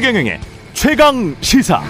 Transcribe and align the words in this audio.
최경영의 0.00 0.40
최강 0.72 1.36
시사. 1.42 1.82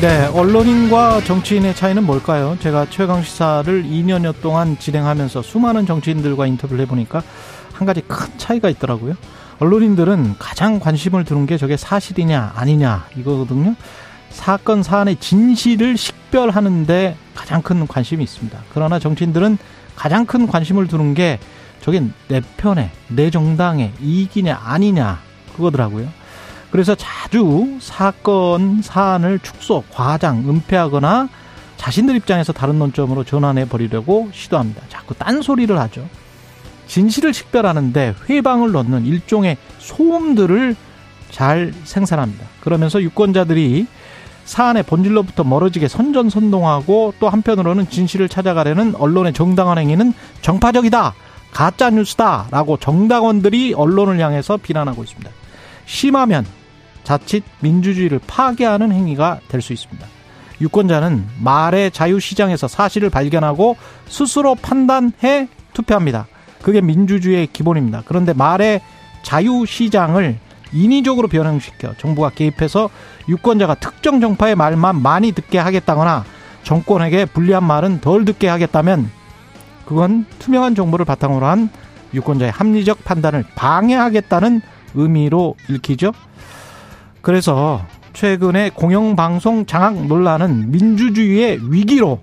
네, 0.00 0.24
언론인과 0.28 1.20
정치인의 1.24 1.76
차이는 1.76 2.02
뭘까요? 2.06 2.56
제가 2.60 2.86
최강 2.88 3.22
시사를 3.22 3.84
2년여 3.84 4.40
동안 4.40 4.78
진행하면서 4.78 5.42
수많은 5.42 5.84
정치인들과 5.84 6.46
인터뷰를 6.46 6.80
해보니까 6.84 7.22
한 7.74 7.86
가지 7.86 8.00
큰 8.00 8.28
차이가 8.38 8.70
있더라고요. 8.70 9.16
언론인들은 9.58 10.36
가장 10.38 10.80
관심을 10.80 11.24
두는 11.24 11.44
게 11.44 11.58
저게 11.58 11.76
사실이냐 11.76 12.54
아니냐 12.56 13.08
이거거든요. 13.18 13.74
사건 14.30 14.82
사안의 14.82 15.16
진실을 15.16 15.98
식별하는데 15.98 17.16
가장 17.34 17.60
큰 17.60 17.86
관심이 17.86 18.24
있습니다. 18.24 18.58
그러나 18.72 18.98
정치인들은 18.98 19.58
가장 19.94 20.24
큰 20.24 20.46
관심을 20.46 20.88
두는 20.88 21.12
게 21.12 21.38
저게 21.84 22.02
내 22.28 22.40
편에 22.56 22.90
내 23.08 23.28
정당의 23.28 23.92
이익이냐 24.00 24.58
아니냐 24.64 25.20
그거더라고요. 25.54 26.08
그래서 26.70 26.94
자주 26.94 27.76
사건 27.78 28.80
사안을 28.80 29.38
축소, 29.40 29.84
과장, 29.92 30.48
은폐하거나 30.48 31.28
자신들 31.76 32.16
입장에서 32.16 32.54
다른 32.54 32.78
논점으로 32.78 33.24
전환해 33.24 33.68
버리려고 33.68 34.30
시도합니다. 34.32 34.80
자꾸 34.88 35.12
딴소리를 35.12 35.78
하죠. 35.78 36.08
진실을 36.86 37.34
식별하는데 37.34 38.14
회방을 38.30 38.72
넣는 38.72 39.04
일종의 39.04 39.58
소음들을 39.76 40.74
잘 41.30 41.74
생산합니다. 41.84 42.46
그러면서 42.60 43.02
유권자들이 43.02 43.86
사안의 44.46 44.84
본질로부터 44.84 45.44
멀어지게 45.44 45.88
선전선동하고 45.88 47.12
또 47.20 47.28
한편으로는 47.28 47.90
진실을 47.90 48.30
찾아가려는 48.30 48.94
언론의 48.94 49.34
정당한 49.34 49.76
행위는 49.76 50.14
정파적이다. 50.40 51.14
가짜 51.54 51.88
뉴스다라고 51.88 52.76
정당원들이 52.76 53.74
언론을 53.74 54.18
향해서 54.18 54.58
비난하고 54.58 55.04
있습니다. 55.04 55.30
심하면 55.86 56.44
자칫 57.04 57.44
민주주의를 57.60 58.20
파괴하는 58.26 58.92
행위가 58.92 59.40
될 59.48 59.62
수 59.62 59.72
있습니다. 59.72 60.06
유권자는 60.60 61.26
말의 61.40 61.90
자유시장에서 61.90 62.68
사실을 62.68 63.10
발견하고 63.10 63.76
스스로 64.06 64.54
판단해 64.54 65.48
투표합니다. 65.72 66.26
그게 66.62 66.80
민주주의의 66.80 67.48
기본입니다. 67.48 68.02
그런데 68.06 68.32
말의 68.32 68.80
자유시장을 69.22 70.38
인위적으로 70.72 71.28
변형시켜 71.28 71.94
정부가 71.98 72.30
개입해서 72.30 72.90
유권자가 73.28 73.76
특정 73.76 74.20
정파의 74.20 74.54
말만 74.56 75.00
많이 75.02 75.32
듣게 75.32 75.58
하겠다거나 75.58 76.24
정권에게 76.62 77.26
불리한 77.26 77.62
말은 77.62 78.00
덜 78.00 78.24
듣게 78.24 78.48
하겠다면 78.48 79.10
그건 79.86 80.26
투명한 80.38 80.74
정보를 80.74 81.04
바탕으로 81.04 81.46
한 81.46 81.68
유권자의 82.12 82.52
합리적 82.52 83.04
판단을 83.04 83.44
방해하겠다는 83.54 84.60
의미로 84.94 85.56
읽히죠. 85.68 86.12
그래서 87.20 87.84
최근의 88.12 88.70
공영방송 88.70 89.66
장악 89.66 90.06
논란은 90.06 90.70
민주주의의 90.70 91.58
위기로 91.72 92.20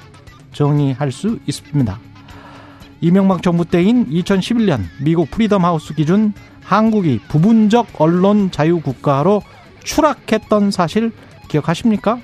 정의할 0.53 1.11
수 1.11 1.39
있습니다. 1.45 1.99
이명박 3.01 3.41
정부 3.41 3.65
때인 3.65 4.07
2011년 4.09 4.83
미국 5.01 5.29
프리덤 5.31 5.65
하우스 5.65 5.93
기준 5.93 6.33
한국이 6.63 7.19
부분적 7.27 7.87
언론 7.99 8.51
자유 8.51 8.79
국가로 8.79 9.41
추락했던 9.83 10.71
사실 10.71 11.11
기억하십니까? 11.49 12.19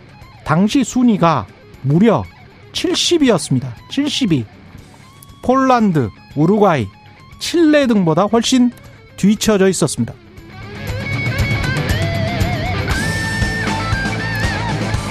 당시 0.46 0.84
순위가 0.84 1.48
무려 1.82 2.24
70이었습니다. 2.72 3.74
70이. 3.90 4.46
폴란드, 5.48 6.10
우루과이, 6.36 6.90
칠레 7.40 7.88
등보다 7.88 8.24
훨씬 8.24 8.70
뒤처져 9.16 9.70
있었습니다. 9.70 10.14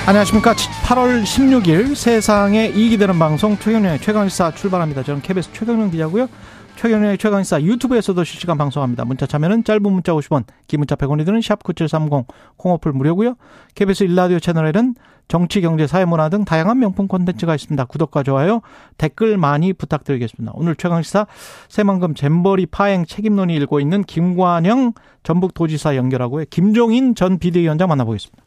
안녕하십니까. 0.07 0.53
8월 0.53 1.23
16일 1.25 1.95
세상에 1.95 2.67
이익이 2.67 2.99
되는 2.99 3.19
방송 3.19 3.59
최경련의 3.59 4.03
최강시사 4.03 4.53
출발합니다. 4.53 5.05
저는 5.05 5.23
KBS 5.23 5.49
최경련 5.55 5.91
기자고요. 5.91 6.29
최경련의 6.77 7.17
최강시사 7.19 7.63
유튜브에서도 7.63 8.23
실시간 8.23 8.59
방송합니다. 8.59 9.05
문자 9.07 9.27
참여는 9.27 9.65
짧은 9.65 9.83
문자 9.83 10.13
50원, 10.13 10.45
긴 10.67 10.81
문자 10.81 10.95
100원이 10.95 11.25
드는 11.25 11.41
샵9730 11.41 12.27
콩어플 12.57 12.93
무료고요. 12.93 13.35
KBS 13.75 14.05
일라디오 14.05 14.39
채널에는 14.39 14.95
정치, 15.29 15.61
경제, 15.61 15.87
사회, 15.87 16.05
문화 16.05 16.29
등 16.29 16.45
다양한 16.45 16.79
명품 16.79 17.09
콘텐츠가 17.09 17.55
있습니다. 17.55 17.85
구독과 17.87 18.23
좋아요, 18.23 18.61
댓글 18.99 19.39
많이 19.39 19.73
부탁드리겠습니다. 19.73 20.53
오늘 20.55 20.77
최강시사 20.77 21.27
새만금 21.69 22.15
잼버리 22.15 22.67
파행 22.67 23.07
책임론이 23.07 23.55
일고 23.55 23.81
있는 23.81 24.05
김관영 24.05 24.93
전북도지사 25.25 25.97
연결하고요. 25.97 26.45
김종인 26.51 27.15
전 27.15 27.39
비대위원장 27.39 27.89
만나보겠습니다. 27.89 28.46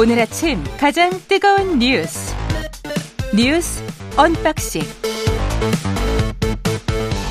오늘 0.00 0.18
아침 0.18 0.64
가장 0.78 1.10
뜨거운 1.28 1.78
뉴스 1.78 2.34
뉴스 3.36 3.84
unboxing 4.16 4.80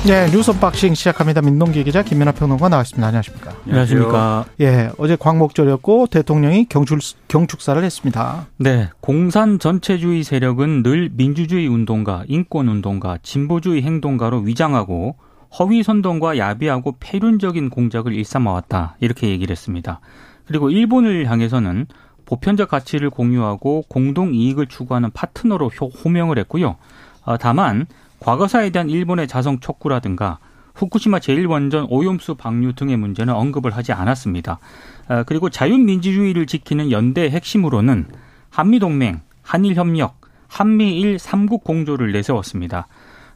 네, 0.06 0.30
뉴스 0.30 0.52
unboxing 0.52 0.94
시작합니다. 0.94 1.42
민동기 1.42 1.82
기자 1.82 2.04
김민아 2.04 2.30
평론가 2.30 2.68
나왔습니다. 2.68 3.08
안녕하십니까? 3.08 3.56
안녕하십니까? 3.66 4.44
예, 4.60 4.88
어제 4.98 5.16
광복절이었고 5.16 6.06
대통령이 6.12 6.66
경축, 6.68 7.00
경축사를 7.26 7.82
했습니다. 7.82 8.46
네, 8.58 8.88
공산 9.00 9.58
전체주의 9.58 10.22
세력은 10.22 10.84
늘 10.84 11.10
민주주의 11.12 11.66
운동가, 11.66 12.22
인권 12.28 12.68
운동가, 12.68 13.18
진보주의 13.20 13.82
행동가로 13.82 14.42
위장하고 14.42 15.16
허위 15.58 15.82
선동과 15.82 16.38
야비하고 16.38 16.98
패륜적인 17.00 17.70
공작을 17.70 18.12
일삼아왔다. 18.12 18.94
이렇게 19.00 19.28
얘기를 19.28 19.50
했습니다. 19.50 19.98
그리고 20.46 20.70
일본을 20.70 21.30
향해서는 21.30 21.86
보편적 22.30 22.68
가치를 22.68 23.10
공유하고 23.10 23.84
공동 23.88 24.32
이익을 24.34 24.66
추구하는 24.66 25.10
파트너로 25.10 25.68
호명을 26.04 26.38
했고요. 26.38 26.76
어, 27.24 27.36
다만 27.38 27.86
과거사에 28.20 28.70
대한 28.70 28.88
일본의 28.88 29.26
자성 29.26 29.58
촉구라든가 29.58 30.38
후쿠시마 30.76 31.18
제1원전 31.18 31.86
오염수 31.90 32.36
방류 32.36 32.74
등의 32.74 32.96
문제는 32.96 33.34
언급을 33.34 33.72
하지 33.72 33.92
않았습니다. 33.92 34.60
어, 35.08 35.24
그리고 35.26 35.50
자유민주주의를 35.50 36.46
지키는 36.46 36.92
연대의 36.92 37.32
핵심으로는 37.32 38.06
한미동맹, 38.50 39.20
한일협력, 39.42 40.20
한미일 40.46 41.18
삼국 41.18 41.64
공조를 41.64 42.12
내세웠습니다. 42.12 42.86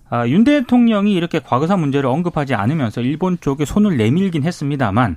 아, 0.08 0.28
윤 0.28 0.44
대통령이 0.44 1.14
이렇게 1.14 1.40
과거사 1.40 1.76
문제를 1.76 2.08
언급하지 2.08 2.54
않으면서 2.54 3.00
일본 3.00 3.38
쪽에 3.40 3.64
손을 3.64 3.96
내밀긴 3.96 4.44
했습니다만 4.44 5.16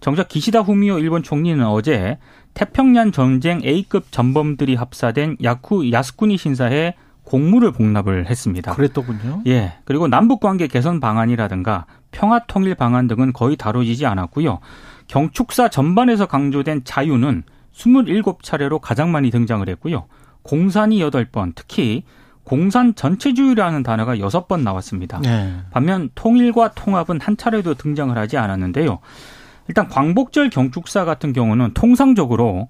정작 0.00 0.28
기시다 0.28 0.60
후미오 0.60 0.98
일본 0.98 1.22
총리는 1.22 1.64
어제 1.66 2.18
태평양 2.54 3.12
전쟁 3.12 3.60
A급 3.62 4.10
전범들이 4.10 4.74
합사된 4.74 5.36
야쿠 5.42 5.90
야스쿠니 5.92 6.36
신사에 6.36 6.94
공물을 7.24 7.72
복납을 7.72 8.26
했습니다. 8.30 8.72
그랬더군요. 8.74 9.42
예. 9.46 9.74
그리고 9.84 10.06
남북 10.08 10.40
관계 10.40 10.68
개선 10.68 11.00
방안이라든가 11.00 11.86
평화 12.12 12.38
통일 12.46 12.74
방안 12.76 13.08
등은 13.08 13.32
거의 13.32 13.56
다뤄지지 13.56 14.06
않았고요. 14.06 14.60
경축사 15.08 15.68
전반에서 15.68 16.26
강조된 16.26 16.82
자유는 16.84 17.42
27차례로 17.74 18.80
가장 18.80 19.12
많이 19.12 19.30
등장을 19.30 19.68
했고요. 19.68 20.06
공산이 20.42 21.00
8번, 21.00 21.52
특히 21.54 22.04
공산 22.44 22.94
전체주의라는 22.94 23.82
단어가 23.82 24.16
6번 24.16 24.62
나왔습니다. 24.62 25.20
네. 25.20 25.56
반면 25.72 26.10
통일과 26.14 26.70
통합은 26.72 27.20
한 27.20 27.36
차례도 27.36 27.74
등장을 27.74 28.16
하지 28.16 28.38
않았는데요. 28.38 29.00
일단 29.68 29.88
광복절 29.88 30.50
경축사 30.50 31.04
같은 31.04 31.32
경우는 31.32 31.72
통상적으로 31.74 32.68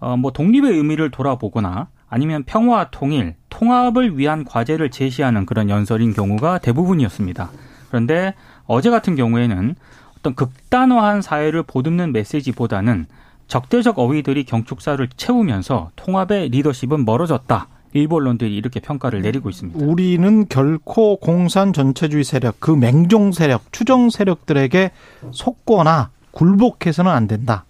어 0.00 0.16
뭐 0.16 0.32
독립의 0.32 0.72
의미를 0.72 1.10
돌아보거나 1.10 1.88
아니면 2.08 2.44
평화 2.44 2.90
통일, 2.90 3.34
통합을 3.48 4.18
위한 4.18 4.44
과제를 4.44 4.90
제시하는 4.90 5.46
그런 5.46 5.70
연설인 5.70 6.12
경우가 6.12 6.58
대부분이었습니다. 6.58 7.50
그런데 7.88 8.34
어제 8.66 8.90
같은 8.90 9.16
경우에는 9.16 9.74
어떤 10.18 10.34
극단화한 10.34 11.22
사회를 11.22 11.62
보듬는 11.62 12.12
메시지보다는 12.12 13.06
적대적 13.46 13.98
어휘들이 13.98 14.44
경축사를 14.44 15.06
채우면서 15.16 15.90
통합의 15.96 16.50
리더십은 16.50 17.04
멀어졌다. 17.04 17.68
일부 17.94 18.16
언론들이 18.16 18.56
이렇게 18.56 18.80
평가를 18.80 19.22
내리고 19.22 19.48
있습니다. 19.50 19.84
우리는 19.84 20.48
결코 20.48 21.16
공산 21.16 21.72
전체주의 21.72 22.24
세력, 22.24 22.56
그 22.58 22.72
맹종 22.72 23.32
세력, 23.32 23.72
추정 23.72 24.10
세력들에게 24.10 24.90
속거나 25.30 26.10
굴복해서는 26.34 27.10
안 27.10 27.26
된다. 27.26 27.64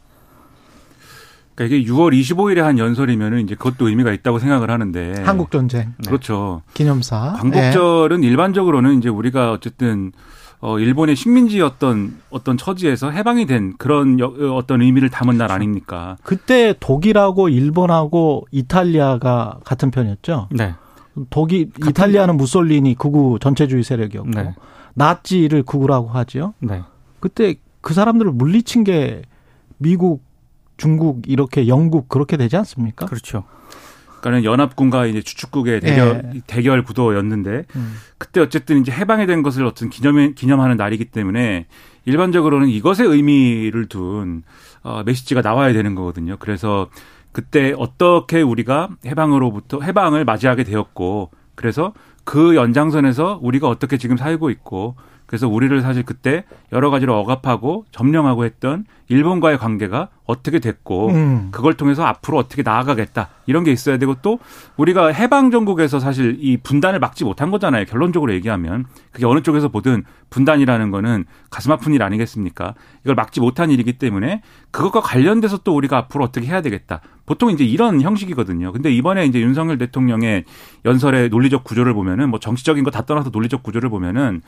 그러니까 1.55 1.77
이게 1.77 1.91
6월 1.91 2.19
25일에 2.19 2.59
한 2.59 2.79
연설이면은 2.79 3.41
이제 3.43 3.55
그것도 3.55 3.89
의미가 3.89 4.13
있다고 4.13 4.39
생각을 4.41 4.71
하는데 4.71 5.23
한국 5.23 5.51
전쟁 5.53 5.95
그렇죠 6.05 6.63
기념사 6.75 7.35
광복절은 7.35 8.23
네. 8.23 8.27
일반적으로는 8.27 8.99
이제 8.99 9.09
우리가 9.09 9.53
어쨌든 9.53 10.11
어 10.61 10.79
일본의 10.79 11.15
식민지였던 11.15 12.17
어떤 12.31 12.57
처지에서 12.57 13.11
해방이 13.11 13.47
된 13.47 13.75
그런 13.77 14.19
여, 14.19 14.27
어떤 14.57 14.83
의미를 14.83 15.11
담은 15.11 15.37
날 15.37 15.53
아닙니까? 15.53 16.17
그때 16.23 16.75
독일하고 16.81 17.51
일본하고 17.51 18.47
이탈리아가 18.51 19.59
같은 19.65 19.91
편이었죠. 19.91 20.49
네. 20.51 20.75
독일 21.31 21.71
이탈리아는 21.87 22.37
무솔리니 22.37 22.95
극우 22.95 23.39
전체주의 23.41 23.85
세력이었고 23.85 24.31
네. 24.31 24.55
나치를 24.95 25.65
극우라고 25.65 26.09
하지요. 26.09 26.55
네. 26.61 26.83
그때 27.21 27.57
그 27.85 27.93
사람들을 27.93 28.33
물리친 28.33 28.83
게 28.83 29.23
미국, 29.77 30.25
중국 30.79 31.29
이렇게 31.29 31.69
영국 31.69 32.09
그렇게 32.09 32.39
되지 32.39 32.57
않습니까? 32.57 33.05
그렇죠. 33.05 33.45
그러니까는 34.21 34.45
연합군과 34.45 35.05
이제 35.05 35.21
주축국의 35.21 35.81
대결 35.81 36.33
대결 36.47 36.83
구도였는데 36.83 37.65
음. 37.77 37.95
그때 38.17 38.41
어쨌든 38.41 38.81
이제 38.81 38.91
해방이 38.91 39.27
된 39.27 39.43
것을 39.43 39.67
어떤 39.67 39.91
기념 39.91 40.35
기념하는 40.35 40.79
날이기 40.79 41.05
때문에 41.07 41.67
일반적으로는 42.07 42.69
이것에 42.69 43.05
의미를 43.05 43.87
둔 43.87 44.45
어, 44.83 45.03
메시지가 45.05 45.43
나와야 45.43 45.75
되는 45.75 45.95
거거든요. 45.95 46.37
그래서 46.39 46.89
그때 47.33 47.75
어떻게 47.77 48.41
우리가 48.41 48.89
해방으로부터 49.05 49.83
해방을 49.83 50.25
맞이하게 50.25 50.65
되었고 50.65 51.31
그래서 51.55 51.93
그 52.25 52.57
연장선에서 52.57 53.41
우리가 53.43 53.69
어떻게 53.69 53.99
지금 53.99 54.17
살고 54.17 54.49
있고 54.49 54.97
그래서 55.35 55.49
우리를 55.49 55.83
사실 55.83 56.05
그때 56.05 56.45
여러 56.73 56.91
가지로 56.91 57.19
억압하고 57.19 57.87
점령하고 57.91 58.45
했던 58.45 58.85
일본과의 59.09 59.59
관계가 59.59 60.09
어떻게 60.27 60.61
됐고 60.61 61.09
음. 61.09 61.49
그걸 61.51 61.75
통해서 61.75 62.05
앞으로 62.05 62.39
어떻게 62.39 62.63
나아가겠다. 62.63 63.31
이런 63.47 63.65
게 63.65 63.73
있어야 63.73 63.99
되고 63.99 64.15
또 64.23 64.39
우리가 64.77 65.09
해방 65.09 65.51
전국에서 65.51 65.99
사실 65.99 66.39
이 66.41 66.57
분단을 66.57 67.01
막지 67.01 67.25
못한 67.25 67.51
거잖아요. 67.51 67.85
결론적으로 67.85 68.33
얘기하면. 68.33 68.87
그게 69.11 69.27
어느 69.27 69.43
쪽에서 69.43 69.69
보든 69.69 70.05
분단이라는 70.31 70.91
거는 70.93 71.25
가슴 71.51 71.73
아픈 71.73 71.93
일 71.93 72.03
아니겠습니까? 72.05 72.75
이걸 73.03 73.17
막지 73.17 73.41
못한 73.41 73.71
일이기 73.71 73.95
때문에 73.99 74.41
그것과 74.71 75.01
관련돼서 75.01 75.59
또 75.59 75.75
우리가 75.75 75.99
앞으로 75.99 76.25
어떻게 76.25 76.47
해야 76.47 76.63
되겠다. 76.63 77.01
보통 77.27 77.51
이제 77.51 77.65
이런 77.65 78.01
형식이거든요. 78.01 78.73
근데 78.73 78.93
이번에 78.93 79.27
이제 79.27 79.41
윤석열 79.41 79.79
대통령의 79.79 80.45
연설의 80.85 81.29
논리적 81.29 81.65
구조를 81.65 81.93
보면은 81.93 82.31
뭐 82.31 82.39
정치적인 82.39 82.85
거 82.85 82.91
다 82.91 83.03
떠나서 83.03 83.31
논리적 83.31 83.63
구조를 83.65 83.91
보면은 83.91 84.41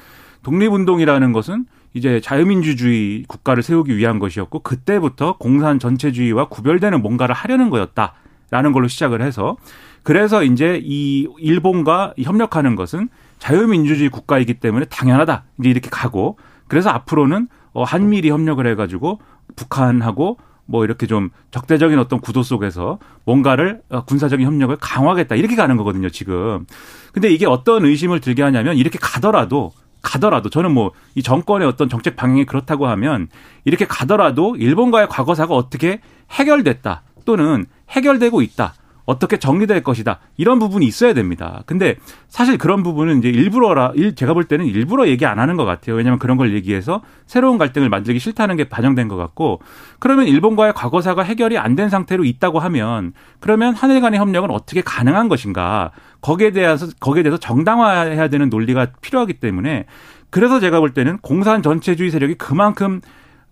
독립운동이라는 0.47 1.33
것은 1.33 1.67
이제 1.93 2.21
자유민주주의 2.21 3.25
국가를 3.27 3.65
세우기 3.65 3.97
위한 3.97 4.21
것이었고 4.21 4.61
그때부터 4.61 5.39
공산 5.39 5.81
전체주의와 5.81 6.49
구별되는 6.49 7.03
뭔가를 7.03 7.35
하려는 7.35 7.69
거였다라는 7.69 8.71
걸로 8.73 8.87
시작을 8.87 9.23
해서 9.23 9.57
그래서 10.05 10.45
이제 10.45 10.81
이 10.85 11.27
일본과 11.39 12.15
협력하는 12.23 12.77
것은 12.77 13.09
자유민주주의 13.41 14.09
국가이기 14.09 14.55
때문에 14.55 14.85
당연하다 14.85 15.43
이제 15.59 15.69
이렇게 15.69 15.91
가고 15.91 16.39
그래서 16.69 16.91
앞으로는 16.91 17.49
어 17.73 17.83
한미리 17.83 18.31
협력을 18.31 18.65
해가지고 18.65 19.19
북한하고 19.57 20.39
뭐 20.67 20.85
이렇게 20.85 21.09
좀 21.09 21.31
적대적인 21.51 21.99
어떤 21.99 22.21
구도 22.21 22.45
속에서 22.45 23.01
뭔가를 23.25 23.81
어, 23.89 24.05
군사적인 24.05 24.47
협력을 24.47 24.77
강화하겠다 24.77 25.35
이렇게 25.35 25.57
가는 25.57 25.77
거거든요 25.77 26.09
지금. 26.11 26.67
근데 27.13 27.31
이게 27.31 27.47
어떤 27.47 27.85
의심을 27.85 28.21
들게 28.21 28.43
하냐면 28.43 28.77
이렇게 28.77 28.99
가더라도 29.01 29.73
가더라도 30.06 30.49
저는 30.50 30.73
뭐 30.73 30.93
이 31.17 31.23
정권의 31.23 31.67
어떤 31.67 31.88
정책 31.88 32.14
방향이 32.14 32.44
그렇다고 32.44 32.87
하면 32.87 33.29
이렇게 33.64 33.87
가더라도 33.87 34.55
일본과의 34.56 35.08
과거사가 35.08 35.55
어떻게 35.55 36.00
해결됐다 36.31 37.03
또는 37.25 37.64
해결되고 37.91 38.43
있다. 38.43 38.75
어떻게 39.06 39.38
정리될 39.38 39.82
것이다. 39.82 40.19
이런 40.37 40.58
부분이 40.58 40.85
있어야 40.85 41.14
됩니다. 41.14 41.62
근데 41.64 41.97
사실 42.29 42.58
그런 42.58 42.82
부분은 42.82 43.19
이제 43.20 43.29
일부러라, 43.29 43.93
제가 44.17 44.35
볼 44.35 44.44
때는 44.44 44.67
일부러 44.67 45.06
얘기 45.08 45.25
안 45.25 45.38
하는 45.38 45.56
것 45.56 45.64
같아요. 45.64 45.97
왜냐하면 45.97 46.19
그런 46.19 46.37
걸 46.37 46.53
얘기해서 46.55 47.03
새로운 47.25 47.56
갈등을 47.56 47.88
만들기 47.88 48.19
싫다는 48.19 48.56
게 48.56 48.69
반영된 48.69 49.06
것 49.06 49.17
같고 49.17 49.61
그러면 50.00 50.26
일본과의 50.26 50.73
과거사가 50.75 51.23
해결이 51.23 51.56
안 51.56 51.76
된 51.76 51.88
상태로 51.91 52.25
있다고 52.25 52.58
하면 52.58 53.12
그러면 53.38 53.75
한일 53.75 54.00
간의 54.00 54.19
협력은 54.19 54.50
어떻게 54.50 54.81
가능한 54.81 55.29
것인가. 55.29 55.91
거기에 56.23 56.50
대해서, 56.52 56.88
거기에 56.99 57.23
대해서 57.23 57.38
정당화해야 57.38 58.29
되는 58.29 58.49
논리가 58.49 58.87
필요하기 59.02 59.35
때문에 59.35 59.85
그래서 60.31 60.59
제가 60.59 60.81
볼 60.81 60.94
때는 60.94 61.19
공산 61.19 61.62
전체주의 61.62 62.11
세력이 62.11 62.35
그만큼 62.35 63.00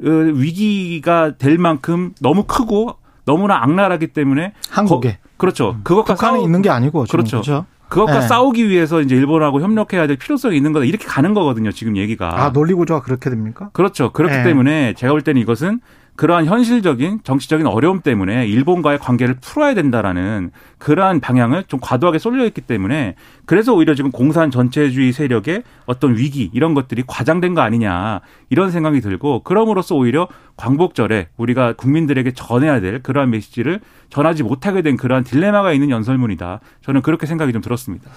어, 0.03 0.09
위기가 0.09 1.37
될 1.37 1.59
만큼 1.59 2.13
너무 2.21 2.45
크고 2.45 2.97
너무나 3.25 3.63
악랄하기 3.63 4.09
때문에 4.09 4.53
한국에 4.71 5.13
거, 5.13 5.19
그렇죠. 5.37 5.77
그것과 5.83 6.15
북한에 6.15 6.39
싸우, 6.39 6.45
있는 6.45 6.63
게 6.63 6.71
아니고 6.71 7.07
그렇죠. 7.11 7.41
그렇죠. 7.41 7.67
그것과 7.89 8.21
네. 8.21 8.29
싸우기 8.29 8.69
위해서 8.69 9.01
이제 9.01 9.15
일본하고 9.15 9.61
협력해야 9.61 10.07
될 10.07 10.17
필요성이 10.17 10.57
있는 10.57 10.73
거다. 10.73 10.85
이렇게 10.85 11.07
가는 11.07 11.33
거거든요. 11.35 11.71
지금 11.71 11.97
얘기가. 11.97 12.43
아 12.43 12.53
논리 12.53 12.75
구조가 12.75 13.03
그렇게 13.03 13.31
됩니까? 13.31 13.71
그렇죠. 13.73 14.11
그렇기 14.13 14.35
네. 14.35 14.43
때문에 14.43 14.95
제가 14.95 15.13
볼 15.13 15.23
때는 15.23 15.41
이것은 15.41 15.81
그러한 16.17 16.47
현실적인 16.47 17.21
정치적인 17.25 17.67
어려움 17.67 18.01
때문에 18.01 18.47
일본과의 18.47 18.99
관계를 18.99 19.37
풀어야 19.41 19.75
된다라는 19.75 20.53
그러한 20.79 21.21
방향을 21.21 21.65
좀 21.65 21.81
과도하게 21.83 22.19
쏠려 22.19 22.45
있기 22.47 22.61
때문에 22.61 23.17
그래서 23.47 23.75
오히려 23.75 23.95
지금 23.95 24.13
공산 24.13 24.51
전체주의 24.51 25.13
세력의 25.13 25.65
어떤 25.87 26.17
위기 26.17 26.51
이런 26.53 26.75
것들이 26.75 27.03
과장된 27.07 27.55
거 27.55 27.63
아니냐 27.63 28.21
이런 28.49 28.71
생각이 28.71 29.01
들고 29.01 29.43
그럼으로써 29.43 29.97
오히려 29.97 30.29
광복절에 30.57 31.29
우리가 31.37 31.73
국민들에게 31.73 32.31
전해야 32.33 32.81
될 32.81 33.03
그러한 33.03 33.31
메시지를 33.31 33.81
전하지 34.09 34.45
못하게 34.45 34.83
된 34.83 34.97
그러한 34.97 35.25
딜레마가 35.25 35.73
있는 35.73 35.91
연설문이다. 35.91 36.61
저는 36.83 37.03
그렇게 37.03 37.27
생각이 37.27 37.53
좀 37.53 37.61
들었습니다. 37.61 38.09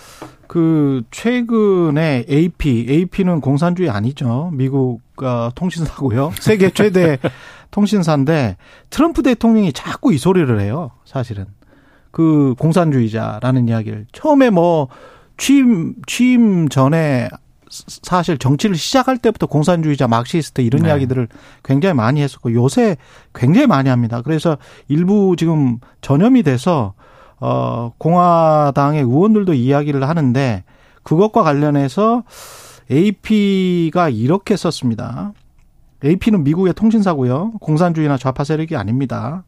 그 0.47 1.01
최근에 1.09 2.25
AP, 2.29 2.85
AP는 2.89 3.41
공산주의 3.41 3.89
아니죠. 3.89 4.51
미국 4.53 5.01
어, 5.23 5.49
통신사고요. 5.55 6.31
세계 6.39 6.69
최대 6.69 7.17
통신사인데 7.71 8.57
트럼프 8.89 9.23
대통령이 9.23 9.73
자꾸 9.73 10.13
이 10.13 10.17
소리를 10.17 10.59
해요. 10.59 10.91
사실은 11.05 11.45
그 12.11 12.55
공산주의자라는 12.57 13.67
이야기를 13.67 14.07
처음에 14.11 14.49
뭐 14.49 14.87
취임 15.37 15.95
취임 16.07 16.67
전에 16.67 17.29
사실 17.69 18.37
정치를 18.37 18.75
시작할 18.75 19.17
때부터 19.17 19.45
공산주의자, 19.45 20.07
막시스트 20.07 20.61
이런 20.61 20.83
네. 20.83 20.89
이야기들을 20.89 21.27
굉장히 21.63 21.93
많이 21.95 22.21
했었고 22.21 22.53
요새 22.53 22.97
굉장히 23.35 23.67
많이 23.67 23.89
합니다. 23.89 24.21
그래서 24.21 24.57
일부 24.87 25.35
지금 25.37 25.79
전염이 26.01 26.43
돼서 26.43 26.93
어 27.39 27.91
공화당의 27.97 29.03
의원들도 29.03 29.53
이야기를 29.53 30.07
하는데 30.07 30.63
그것과 31.03 31.43
관련해서 31.43 32.23
AP가 32.89 34.09
이렇게 34.09 34.55
썼습니다. 34.55 35.33
AP는 36.03 36.43
미국의 36.43 36.73
통신사고요. 36.73 37.53
공산주의나 37.59 38.17
좌파 38.17 38.43
세력이 38.43 38.75
아닙니다. 38.75 39.43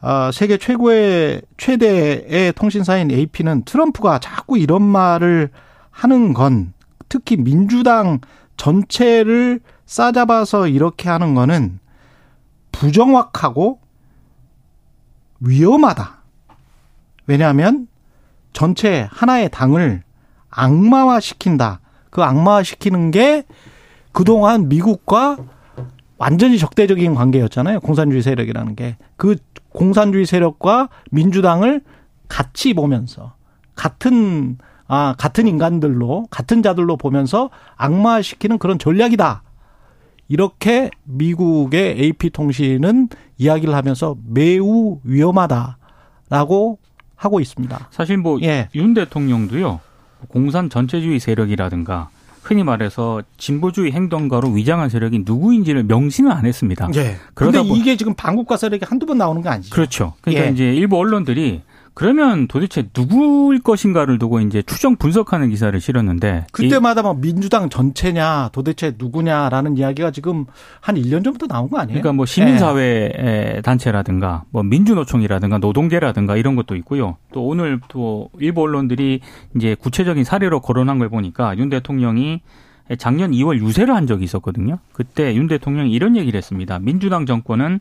아, 0.00 0.30
세계 0.32 0.58
최고의 0.58 1.42
최대의 1.56 2.52
통신사인 2.52 3.10
AP는 3.10 3.64
트럼프가 3.64 4.18
자꾸 4.18 4.58
이런 4.58 4.82
말을 4.82 5.50
하는 5.90 6.34
건 6.34 6.72
특히 7.08 7.36
민주당 7.36 8.20
전체를 8.56 9.60
싸잡아서 9.86 10.68
이렇게 10.68 11.08
하는 11.08 11.34
거는 11.34 11.78
부정확하고 12.72 13.80
위험하다. 15.40 16.18
왜냐하면 17.26 17.88
전체 18.52 19.08
하나의 19.10 19.50
당을 19.50 20.02
악마화 20.50 21.20
시킨다. 21.20 21.80
그 22.10 22.22
악마화 22.22 22.62
시키는 22.62 23.10
게 23.10 23.44
그동안 24.12 24.68
미국과 24.68 25.38
완전히 26.16 26.58
적대적인 26.58 27.14
관계였잖아요. 27.14 27.80
공산주의 27.80 28.22
세력이라는 28.22 28.76
게. 28.76 28.96
그 29.16 29.36
공산주의 29.70 30.26
세력과 30.26 30.88
민주당을 31.10 31.82
같이 32.28 32.74
보면서 32.74 33.34
같은 33.74 34.58
아 34.86 35.14
같은 35.18 35.46
인간들로 35.48 36.26
같은 36.30 36.62
자들로 36.62 36.96
보면서 36.96 37.50
악마시키는 37.76 38.58
그런 38.58 38.78
전략이다. 38.78 39.42
이렇게 40.28 40.90
미국의 41.04 41.98
AP 41.98 42.30
통신은 42.30 43.08
이야기를 43.38 43.74
하면서 43.74 44.16
매우 44.26 45.00
위험하다라고 45.04 46.78
하고 47.16 47.40
있습니다. 47.40 47.88
사실 47.90 48.16
뭐윤 48.18 48.42
예. 48.42 48.68
대통령도요. 48.94 49.80
공산 50.28 50.70
전체주의 50.70 51.18
세력이라든가 51.20 52.10
흔히 52.44 52.62
말해서 52.62 53.22
진보주의 53.38 53.90
행동가로 53.92 54.50
위장한 54.50 54.90
세력이 54.90 55.22
누구인지를 55.24 55.84
명시는 55.84 56.30
안 56.30 56.44
했습니다. 56.44 56.88
예. 56.94 57.16
그런데 57.32 57.62
보- 57.62 57.74
이게 57.74 57.96
지금 57.96 58.12
반국가 58.14 58.58
세력이 58.58 58.84
한두 58.86 59.06
번 59.06 59.16
나오는 59.16 59.40
게 59.40 59.48
아니죠. 59.48 59.74
그렇죠. 59.74 60.12
그러니까 60.20 60.46
예. 60.46 60.50
이제 60.52 60.64
일부 60.74 60.98
언론들이 60.98 61.62
그러면 61.94 62.48
도대체 62.48 62.88
누구일 62.96 63.60
것인가를 63.62 64.18
두고 64.18 64.40
이제 64.40 64.62
추정 64.62 64.96
분석하는 64.96 65.48
기사를 65.50 65.80
실었는데 65.80 66.46
이- 66.48 66.52
그때마다 66.52 67.02
뭐 67.02 67.14
민주당 67.14 67.68
전체냐 67.70 68.50
도대체 68.52 68.94
누구냐라는 68.98 69.76
이야기가 69.78 70.10
지금 70.10 70.46
한 70.80 70.96
1년 70.96 71.22
전부터 71.22 71.46
나온 71.46 71.70
거 71.70 71.78
아니에요? 71.78 72.00
그러니까 72.00 72.12
뭐 72.12 72.26
시민사회 72.26 73.60
단체라든가 73.62 74.42
뭐 74.50 74.62
민주노총이라든가 74.64 75.58
노동계라든가 75.58 76.36
이런 76.36 76.56
것도 76.56 76.74
있고요. 76.76 77.16
또 77.32 77.46
오늘 77.46 77.80
또 77.88 78.28
일부 78.40 78.62
언론들이 78.62 79.20
이제 79.56 79.76
구체적인 79.78 80.24
사례로 80.24 80.60
거론한 80.60 80.98
걸 80.98 81.08
보니까 81.08 81.56
윤 81.58 81.68
대통령이 81.68 82.40
작년 82.98 83.30
2월 83.30 83.58
유세를 83.60 83.94
한 83.94 84.06
적이 84.06 84.24
있었거든요. 84.24 84.78
그때 84.92 85.34
윤 85.36 85.46
대통령이 85.46 85.92
이런 85.92 86.16
얘기를 86.16 86.36
했습니다. 86.36 86.78
민주당 86.80 87.24
정권은 87.24 87.78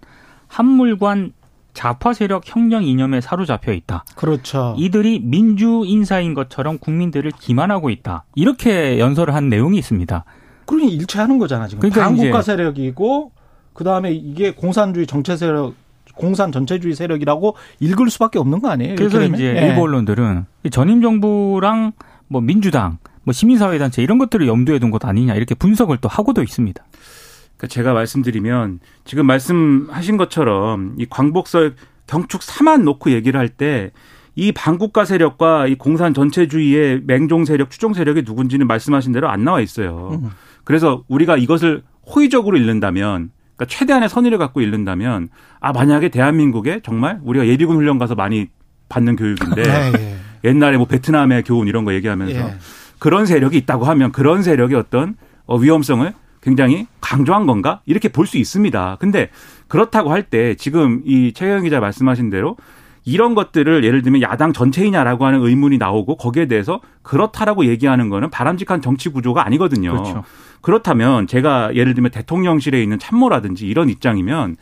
한물관 0.48 1.34
좌파 1.74 2.14
세력 2.14 2.44
혁명 2.46 2.84
이념에 2.84 3.22
사로잡혀 3.22 3.74
있다. 3.74 4.06
그렇죠. 4.16 4.76
이들이 4.78 5.22
민주 5.24 5.84
인사인 5.86 6.34
것처럼 6.34 6.78
국민들을 6.78 7.32
기만하고 7.40 7.90
있다. 7.90 8.26
이렇게 8.36 9.00
연설을 9.00 9.34
한 9.34 9.50
내용이 9.50 9.78
있습니다. 9.78 10.24
그러니 10.66 10.94
일치하는 10.94 11.40
거잖아 11.40 11.68
지금. 11.68 11.82
그러니까 11.82 12.04
반국가 12.04 12.42
세력이고 12.42 13.32
그 13.74 13.84
다음에 13.84 14.12
이게 14.12 14.52
공산주의 14.52 15.08
정체 15.08 15.36
세력, 15.36 15.74
공산 16.16 16.52
전체주의 16.52 16.96
세력이라고 16.96 17.56
읽을 17.80 18.10
수밖에 18.10 18.40
없는 18.40 18.62
거 18.62 18.70
아니에요? 18.70 18.96
그래서? 18.96 19.24
이제 19.24 19.56
예. 19.58 19.68
일부 19.68 19.82
언론들은 19.82 20.46
이 20.64 20.70
전임 20.70 21.02
정부랑 21.02 21.94
뭐 22.28 22.40
민주당, 22.42 23.00
뭐 23.24 23.34
시민사회단체 23.34 24.04
이런 24.04 24.20
것들을 24.20 24.48
염두에 24.48 24.80
둔 24.80 24.92
것 24.92 25.04
아니냐 25.06 25.34
이렇게 25.36 25.56
분석을 25.56 25.98
또 25.98 26.08
하고도 26.08 26.44
있습니다. 26.44 26.84
그러니까 27.64 27.68
제가 27.68 27.94
말씀드리면 27.94 28.80
지금 29.06 29.26
말씀하신 29.26 30.18
것처럼 30.18 30.96
이 30.98 31.06
광복설 31.10 31.76
경축 32.08 32.42
4만 32.42 32.84
놓고 32.84 33.12
얘기를 33.12 33.40
할 33.40 33.50
때 33.50 33.92
이 34.36 34.52
반국가 34.52 35.06
세력과 35.06 35.68
이 35.68 35.76
공산 35.76 36.14
전체주의의 36.14 37.02
맹종 37.06 37.46
세력, 37.46 37.70
추종 37.70 37.94
세력이 37.94 38.24
누군지는 38.26 38.66
말씀하신 38.66 39.12
대로 39.12 39.30
안 39.30 39.44
나와 39.44 39.62
있어요. 39.62 40.20
음. 40.24 40.30
그래서 40.64 41.04
우리가 41.08 41.38
이것을 41.38 41.84
호의적으로 42.08 42.58
읽는다면 42.58 43.30
그러니까 43.56 43.66
최대한의 43.68 44.10
선의를 44.10 44.40
갖고 44.40 44.62
읽는다면 44.62 45.30
아 45.60 45.72
만약에 45.72 46.10
대한민국에 46.10 46.80
정말 46.84 47.20
우리가 47.24 47.46
예비군 47.46 47.76
훈련 47.76 48.00
가서 48.00 48.16
많이 48.16 48.48
받는 48.90 49.16
교육인데 49.16 49.62
네, 49.92 49.92
예. 50.00 50.50
옛날에 50.50 50.78
뭐 50.78 50.88
베트남의 50.88 51.44
교훈 51.44 51.68
이런 51.68 51.86
거 51.86 51.94
얘기하면서 51.94 52.36
예. 52.36 52.56
그런 52.98 53.28
세력이 53.28 53.56
있다고 53.58 53.86
하면 53.86 54.12
그런 54.12 54.42
세력의 54.42 54.78
어떤 54.78 55.16
어, 55.46 55.58
위험성을 55.58 56.12
굉장히 56.44 56.88
강조한 57.02 57.46
건가 57.48 57.82
이렇게 57.86 58.10
볼 58.10 58.28
수 58.28 58.38
있습니다. 58.38 58.98
근데 59.00 59.30
그렇다고 59.68 60.12
할 60.12 60.24
때 60.24 60.56
지금 60.56 61.02
이 61.06 61.34
최경 61.34 61.64
기자 61.64 61.80
말씀하신 61.80 62.30
대로 62.30 62.58
이런 63.06 63.36
것들을 63.36 63.84
예를 63.84 64.02
들면 64.02 64.22
야당 64.22 64.54
전체이냐라고 64.54 65.26
하는 65.26 65.42
의문이 65.42 65.78
나오고 65.78 66.16
거기에 66.18 66.48
대해서 66.48 66.80
그렇다라고 67.02 67.66
얘기하는 67.66 68.10
거는 68.10 68.30
바람직한 68.30 68.82
정치 68.82 69.10
구조가 69.10 69.46
아니거든요. 69.46 69.92
그렇죠. 69.92 70.24
그렇다면 70.62 71.28
제가 71.28 71.76
예를 71.76 71.94
들면 71.96 72.12
대통령실에 72.12 72.82
있는 72.82 73.00
참모라든지 73.00 73.68
이런 73.68 73.90
입장이면 73.90 74.56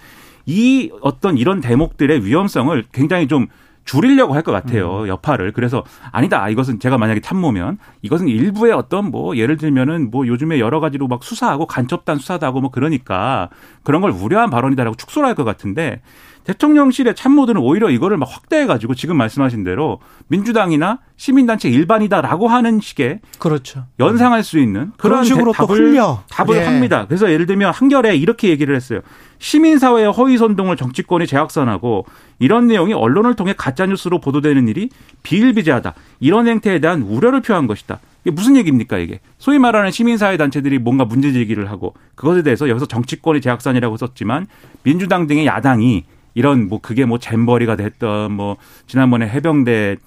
이 0.47 0.89
어떤 1.01 1.37
이런 1.37 1.61
대목들의 1.61 2.25
위험성을 2.25 2.83
굉장히 2.91 3.27
좀 3.27 3.47
줄이려고 3.85 4.33
할 4.33 4.41
것 4.43 4.51
같아요. 4.51 5.07
여파를. 5.07 5.51
그래서 5.53 5.83
아니다. 6.11 6.47
이것은 6.49 6.79
제가 6.79 6.97
만약에 6.97 7.19
참모면 7.21 7.77
이것은 8.01 8.27
일부의 8.27 8.73
어떤 8.73 9.11
뭐 9.11 9.35
예를 9.37 9.57
들면은 9.57 10.09
뭐 10.11 10.27
요즘에 10.27 10.59
여러 10.59 10.79
가지로 10.79 11.07
막 11.07 11.23
수사하고 11.23 11.67
간첩단 11.67 12.17
수사도 12.17 12.45
하고 12.45 12.61
뭐 12.61 12.71
그러니까 12.71 13.49
그런 13.83 14.01
걸 14.01 14.11
우려한 14.11 14.49
발언이다라고 14.49 14.95
축소를 14.95 15.27
할 15.27 15.35
것 15.35 15.43
같은데 15.43 16.01
대통령실의 16.43 17.15
참모들은 17.15 17.61
오히려 17.61 17.89
이거를 17.89 18.17
막 18.17 18.27
확대해 18.31 18.65
가지고 18.65 18.95
지금 18.95 19.17
말씀하신 19.17 19.63
대로 19.63 19.99
민주당이나 20.27 20.99
시민단체 21.17 21.69
일반이다라고 21.69 22.47
하는 22.47 22.79
식의 22.81 23.19
그렇죠. 23.39 23.85
연상할 23.99 24.43
수 24.43 24.59
있는 24.59 24.91
그런 24.97 25.21
그런 25.21 25.23
식으로 25.23 25.51
대- 25.51 25.57
또 25.59 25.67
답을, 25.67 25.79
흘려. 25.91 26.23
답을 26.29 26.57
예. 26.57 26.63
합니다. 26.65 27.05
그래서 27.07 27.31
예를 27.31 27.45
들면 27.45 27.71
한결에 27.73 28.15
이렇게 28.15 28.49
얘기를 28.49 28.75
했어요. 28.75 29.01
시민사회의 29.39 30.11
허위 30.11 30.37
선동을 30.37 30.75
정치권이 30.77 31.27
재확산하고 31.27 32.05
이런 32.39 32.67
내용이 32.67 32.93
언론을 32.93 33.35
통해 33.35 33.53
가짜뉴스로 33.57 34.19
보도되는 34.19 34.67
일이 34.67 34.89
비일비재하다. 35.23 35.93
이런 36.19 36.47
행태에 36.47 36.79
대한 36.79 37.01
우려를 37.01 37.41
표한 37.41 37.67
것이다. 37.67 37.99
이게 38.23 38.31
무슨 38.31 38.55
얘기입니까 38.55 38.97
이게? 38.99 39.19
소위 39.39 39.57
말하는 39.57 39.89
시민사회 39.89 40.37
단체들이 40.37 40.77
뭔가 40.77 41.05
문제 41.05 41.31
제기를 41.33 41.71
하고 41.71 41.95
그것에 42.15 42.43
대해서 42.43 42.69
여기서 42.69 42.85
정치권의 42.85 43.41
재확산이라고 43.41 43.97
썼지만 43.97 44.45
민주당 44.83 45.25
등의 45.25 45.47
야당이 45.47 46.03
이런 46.33 46.67
뭐 46.67 46.79
그게 46.81 47.05
뭐 47.05 47.17
잼버리가 47.17 47.75
됐던 47.75 48.31
뭐 48.31 48.57
지난번에 48.87 49.27
해병대 49.27 49.97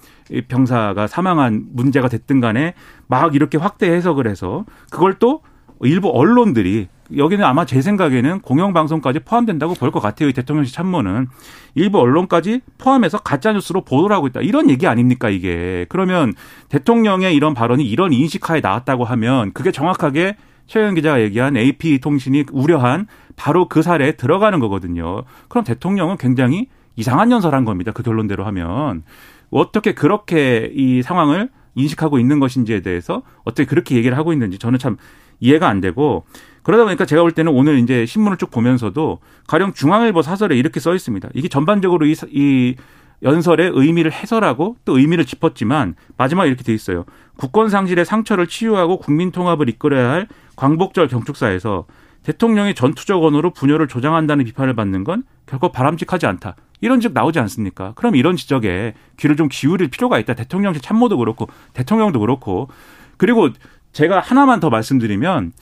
병사가 0.47 1.07
사망한 1.07 1.65
문제가 1.71 2.07
됐든 2.09 2.39
간에 2.41 2.73
막 3.07 3.35
이렇게 3.35 3.57
확대 3.57 3.91
해석을 3.91 4.27
해서 4.27 4.65
그걸 4.89 5.15
또 5.15 5.41
일부 5.81 6.09
언론들이 6.09 6.87
여기는 7.15 7.45
아마 7.45 7.65
제 7.65 7.81
생각에는 7.81 8.39
공영방송까지 8.39 9.19
포함된다고 9.19 9.75
볼 9.75 9.91
것 9.91 9.99
같아요. 9.99 10.29
이 10.29 10.33
대통령실 10.33 10.73
참모는 10.73 11.27
일부 11.75 11.99
언론까지 11.99 12.61
포함해서 12.79 13.19
가짜뉴스로 13.19 13.81
보도를 13.81 14.15
하고 14.15 14.25
있다. 14.25 14.41
이런 14.41 14.71
얘기 14.71 14.87
아닙니까 14.87 15.29
이게. 15.29 15.85
그러면 15.89 16.33
대통령의 16.69 17.35
이런 17.35 17.53
발언이 17.53 17.85
이런 17.85 18.11
인식하에 18.11 18.61
나왔다고 18.61 19.03
하면 19.03 19.53
그게 19.53 19.71
정확하게 19.71 20.35
최영 20.67 20.95
기자가 20.95 21.21
얘기한 21.21 21.57
AP통신이 21.57 22.45
우려한 22.51 23.07
바로 23.35 23.67
그 23.67 23.81
사례에 23.81 24.13
들어가는 24.13 24.59
거거든요. 24.59 25.23
그럼 25.47 25.63
대통령은 25.63 26.17
굉장히 26.17 26.67
이상한 26.95 27.31
연설한 27.31 27.65
겁니다. 27.65 27.91
그 27.91 28.03
결론대로 28.03 28.45
하면. 28.45 29.03
어떻게 29.51 29.93
그렇게 29.93 30.71
이 30.73 31.01
상황을 31.01 31.49
인식하고 31.75 32.19
있는 32.19 32.39
것인지에 32.39 32.81
대해서 32.81 33.21
어떻게 33.43 33.65
그렇게 33.65 33.95
얘기를 33.95 34.17
하고 34.17 34.33
있는지 34.33 34.57
저는 34.57 34.79
참 34.79 34.97
이해가 35.39 35.67
안 35.67 35.81
되고 35.81 36.25
그러다 36.63 36.85
보니까 36.85 37.05
제가 37.05 37.21
볼 37.21 37.31
때는 37.31 37.51
오늘 37.51 37.79
이제 37.79 38.05
신문을 38.05 38.37
쭉 38.37 38.49
보면서도 38.49 39.19
가령 39.47 39.73
중앙일보 39.73 40.21
사설에 40.21 40.57
이렇게 40.57 40.79
써 40.79 40.95
있습니다. 40.95 41.29
이게 41.33 41.47
전반적으로 41.47 42.05
이, 42.05 42.15
이 42.31 42.75
연설의 43.23 43.71
의미를 43.73 44.11
해설하고 44.11 44.77
또 44.85 44.97
의미를 44.97 45.25
짚었지만 45.25 45.95
마지막에 46.17 46.47
이렇게 46.47 46.63
돼 46.63 46.73
있어요. 46.73 47.05
국권 47.37 47.69
상실의 47.69 48.05
상처를 48.05 48.47
치유하고 48.47 48.97
국민 48.99 49.31
통합을 49.31 49.69
이끌어야 49.69 50.09
할 50.09 50.27
광복절 50.55 51.07
경축사에서 51.07 51.85
대통령의 52.23 52.73
전투적 52.75 53.23
언어로 53.23 53.51
분열을 53.51 53.87
조장한다는 53.87 54.45
비판을 54.45 54.75
받는 54.75 55.03
건 55.03 55.23
결코 55.45 55.71
바람직하지 55.71 56.25
않다. 56.25 56.55
이런 56.81 56.99
즉 56.99 57.13
나오지 57.13 57.39
않습니까? 57.39 57.93
그럼 57.95 58.15
이런 58.15 58.35
지적에 58.35 58.93
귀를 59.17 59.35
좀 59.35 59.47
기울일 59.49 59.89
필요가 59.89 60.19
있다. 60.19 60.33
대통령실 60.33 60.81
참모도 60.81 61.17
그렇고 61.17 61.47
대통령도 61.73 62.19
그렇고 62.19 62.67
그리고 63.17 63.49
제가 63.93 64.19
하나만 64.19 64.59
더 64.59 64.69
말씀드리면 64.69 65.53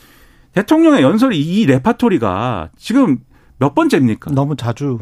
대통령의 0.53 1.01
연설 1.01 1.33
이 1.33 1.65
레파토리가 1.65 2.69
지금 2.77 3.17
몇 3.57 3.75
번째입니까? 3.75 4.31
너무 4.31 4.55
자주 4.55 4.99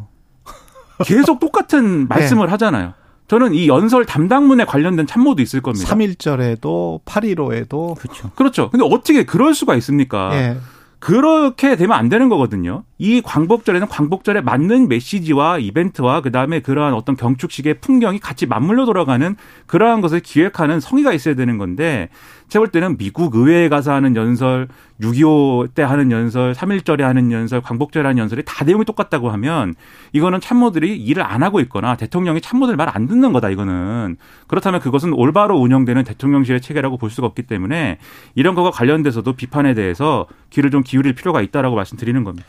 계속 1.03 1.39
똑같은 1.39 2.07
말씀을 2.09 2.51
하잖아요. 2.51 2.93
저는 3.27 3.53
이 3.53 3.67
연설 3.67 4.05
담당문에 4.05 4.65
관련된 4.65 5.07
참모도 5.07 5.41
있을 5.41 5.61
겁니다. 5.61 5.95
3.1절에도 5.95 7.03
8.15에도 7.05 7.95
그렇죠. 7.97 8.29
그렇죠. 8.35 8.69
근데 8.69 8.85
어떻게 8.85 9.23
그럴 9.23 9.53
수가 9.53 9.75
있습니까? 9.75 10.31
예. 10.33 10.57
그렇게 11.01 11.77
되면 11.77 11.97
안 11.97 12.09
되는 12.09 12.29
거거든요. 12.29 12.83
이 12.99 13.21
광복절에는 13.21 13.87
광복절에 13.87 14.41
맞는 14.41 14.87
메시지와 14.87 15.57
이벤트와 15.57 16.21
그다음에 16.21 16.59
그러한 16.59 16.93
어떤 16.93 17.15
경축식의 17.15 17.79
풍경이 17.79 18.19
같이 18.19 18.45
맞물려 18.45 18.85
돌아가는 18.85 19.35
그러한 19.65 20.01
것을 20.01 20.19
기획하는 20.19 20.79
성의가 20.79 21.11
있어야 21.11 21.33
되는 21.33 21.57
건데 21.57 22.09
제가 22.51 22.61
볼 22.61 22.67
때는 22.67 22.97
미국 22.97 23.33
의회에 23.33 23.69
가서 23.69 23.93
하는 23.93 24.15
연설, 24.17 24.67
6.25 24.99 25.73
때 25.73 25.83
하는 25.83 26.11
연설, 26.11 26.51
3.1절에 26.51 26.99
하는 26.99 27.31
연설, 27.31 27.61
광복절에 27.61 28.05
하는 28.05 28.17
연설이 28.17 28.43
다 28.45 28.65
내용이 28.65 28.83
똑같다고 28.83 29.31
하면 29.31 29.73
이거는 30.11 30.41
참모들이 30.41 30.97
일을 30.97 31.23
안 31.23 31.43
하고 31.43 31.61
있거나 31.61 31.95
대통령이 31.95 32.41
참모들 32.41 32.75
말 32.75 32.91
안 32.93 33.07
듣는 33.07 33.31
거다 33.31 33.49
이거는. 33.49 34.17
그렇다면 34.47 34.81
그것은 34.81 35.13
올바로 35.13 35.57
운영되는 35.59 36.03
대통령실의 36.03 36.59
체계라고 36.59 36.97
볼 36.97 37.09
수가 37.09 37.25
없기 37.27 37.43
때문에 37.43 37.99
이런 38.35 38.53
거가 38.53 38.69
관련돼서도 38.71 39.31
비판에 39.33 39.73
대해서 39.73 40.27
귀를 40.49 40.71
좀 40.71 40.83
기울일 40.83 41.13
필요가 41.13 41.41
있다라고 41.41 41.77
말씀드리는 41.77 42.21
겁니다. 42.25 42.45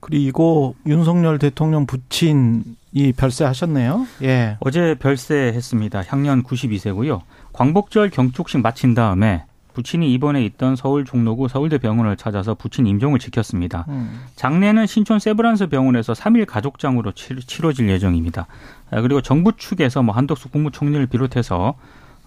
그리고 0.00 0.74
윤석열 0.86 1.38
대통령 1.38 1.86
부친이 1.86 3.12
별세하셨네요. 3.16 4.06
예. 4.22 4.56
어제 4.60 4.96
별세했습니다. 4.98 6.04
향년 6.08 6.42
92세고요. 6.42 7.20
광복절 7.52 8.10
경축식 8.10 8.60
마친 8.62 8.94
다음에 8.94 9.44
부친이 9.74 10.12
입원해 10.12 10.44
있던 10.44 10.76
서울 10.76 11.04
종로구 11.06 11.48
서울대 11.48 11.78
병원을 11.78 12.16
찾아서 12.16 12.54
부친 12.54 12.86
임종을 12.86 13.18
지켰습니다. 13.18 13.86
음. 13.88 14.20
장례는 14.36 14.86
신촌 14.86 15.18
세브란스 15.18 15.68
병원에서 15.68 16.12
3일 16.12 16.44
가족장으로 16.46 17.12
치- 17.12 17.36
치러질 17.40 17.88
예정입니다. 17.88 18.46
아, 18.90 19.00
그리고 19.00 19.22
정부 19.22 19.52
측에서 19.56 20.02
뭐 20.02 20.14
한덕수 20.14 20.50
국무총리를 20.50 21.06
비롯해서 21.06 21.74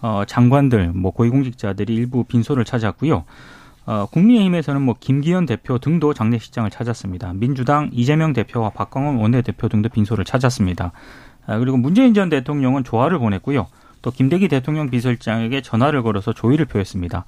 어, 0.02 0.24
장관들, 0.28 0.92
뭐 0.94 1.12
고위공직자들이 1.12 1.94
일부 1.94 2.24
빈소를 2.24 2.66
찾았고요. 2.66 3.24
어, 3.86 4.08
국민의힘에서는 4.12 4.82
뭐 4.82 4.96
김기현 5.00 5.46
대표 5.46 5.78
등도 5.78 6.16
장례식장을 6.16 6.68
찾았습니다. 6.72 7.34
민주당 7.36 7.90
이재명 7.94 8.34
대표와 8.34 8.72
박광원 8.72 9.18
원내대표 9.18 9.70
등도 9.70 9.90
빈소를 9.90 10.26
찾았습니다. 10.26 10.92
아, 11.46 11.60
그리고 11.60 11.78
문재인 11.78 12.16
전 12.16 12.30
대통령은 12.30 12.84
조화를 12.84 13.20
보냈고요. 13.20 13.68
또 14.06 14.12
김대기 14.12 14.48
대통령 14.50 14.92
비서실장에게 14.92 15.62
전화를 15.62 16.04
걸어서 16.04 16.32
조의를 16.32 16.68
표했습니다. 16.68 17.26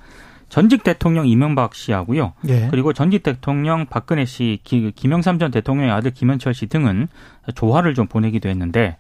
전직 0.48 0.84
대통령 0.84 1.28
이명박 1.28 1.74
씨하고요. 1.74 2.34
예. 2.50 2.68
그리고 2.70 2.94
전직 2.94 3.24
대통령 3.24 3.88
박근혜 3.88 4.26
씨, 4.26 4.60
김영삼 4.64 5.40
전 5.40 5.50
대통령의 5.50 5.92
아들 5.92 6.12
김현철 6.12 6.54
씨 6.54 6.68
등은 6.68 7.08
조화를 7.56 7.96
좀 7.96 8.06
보내기도 8.06 8.48
했는데 8.48 8.96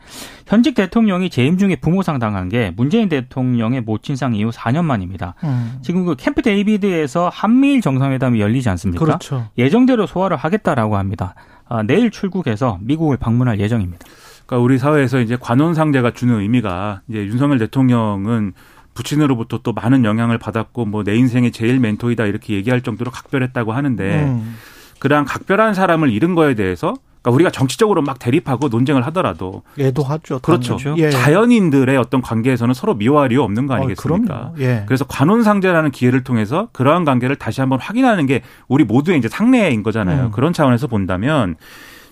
현직 0.47 0.73
대통령이 0.73 1.29
재임 1.29 1.59
중에 1.59 1.75
부모상 1.75 2.17
당한 2.17 2.49
게 2.49 2.73
문재인 2.75 3.09
대통령의 3.09 3.81
모친상 3.81 4.33
이후 4.33 4.49
4년 4.49 4.83
만입니다. 4.83 5.35
음. 5.43 5.77
지금 5.83 6.03
그 6.05 6.15
캠프 6.17 6.41
데이비드에서 6.41 7.29
한미일 7.31 7.81
정상회담이 7.81 8.41
열리지 8.41 8.69
않습니까? 8.69 9.05
그렇죠. 9.05 9.47
예정대로 9.59 10.07
소화를 10.07 10.35
하겠다라고 10.35 10.97
합니다. 10.97 11.35
아, 11.69 11.83
내일 11.83 12.09
출국해서 12.09 12.79
미국을 12.81 13.17
방문할 13.17 13.59
예정입니다. 13.59 14.05
그러니까 14.47 14.63
우리 14.63 14.77
사회에서 14.79 15.19
이제 15.19 15.37
관원상제가 15.39 16.11
주는 16.11 16.39
의미가 16.39 17.01
이제 17.09 17.19
윤석열 17.25 17.59
대통령은 17.59 18.53
부친으로부터 18.95 19.59
또 19.61 19.73
많은 19.73 20.05
영향을 20.05 20.39
받았고 20.39 20.85
뭐 20.85 21.03
내 21.03 21.15
인생의 21.15 21.51
제일 21.51 21.79
멘토이다 21.79 22.25
이렇게 22.25 22.55
얘기할 22.55 22.81
정도로 22.81 23.11
각별했다고 23.11 23.73
하는데 23.73 24.23
음. 24.23 24.55
그러한 24.99 25.25
각별한 25.25 25.75
사람을 25.75 26.09
잃은 26.09 26.33
거에 26.33 26.55
대해서 26.55 26.95
그러니까 27.21 27.31
우리가 27.35 27.51
정치적으로 27.51 28.01
막 28.01 28.17
대립하고 28.19 28.69
논쟁을 28.69 29.05
하더라도 29.07 29.61
애도하죠. 29.77 30.39
그렇죠. 30.39 30.77
예. 30.97 31.09
자연인들의 31.11 31.95
어떤 31.97 32.21
관계에서는 32.21 32.73
서로 32.73 32.95
미워할 32.95 33.31
이유 33.31 33.43
없는 33.43 33.67
거 33.67 33.73
어, 33.73 33.77
아니겠습니까? 33.77 34.35
어, 34.35 34.53
예. 34.59 34.83
그래서 34.87 35.05
관혼상제라는 35.05 35.91
기회를 35.91 36.23
통해서 36.23 36.69
그러한 36.71 37.05
관계를 37.05 37.35
다시 37.35 37.59
한번 37.61 37.79
확인하는 37.79 38.25
게 38.25 38.41
우리 38.67 38.85
모두의 38.85 39.19
이제 39.19 39.27
상례인 39.27 39.83
거잖아요. 39.83 40.27
음. 40.27 40.31
그런 40.31 40.53
차원에서 40.53 40.87
본다면 40.87 41.55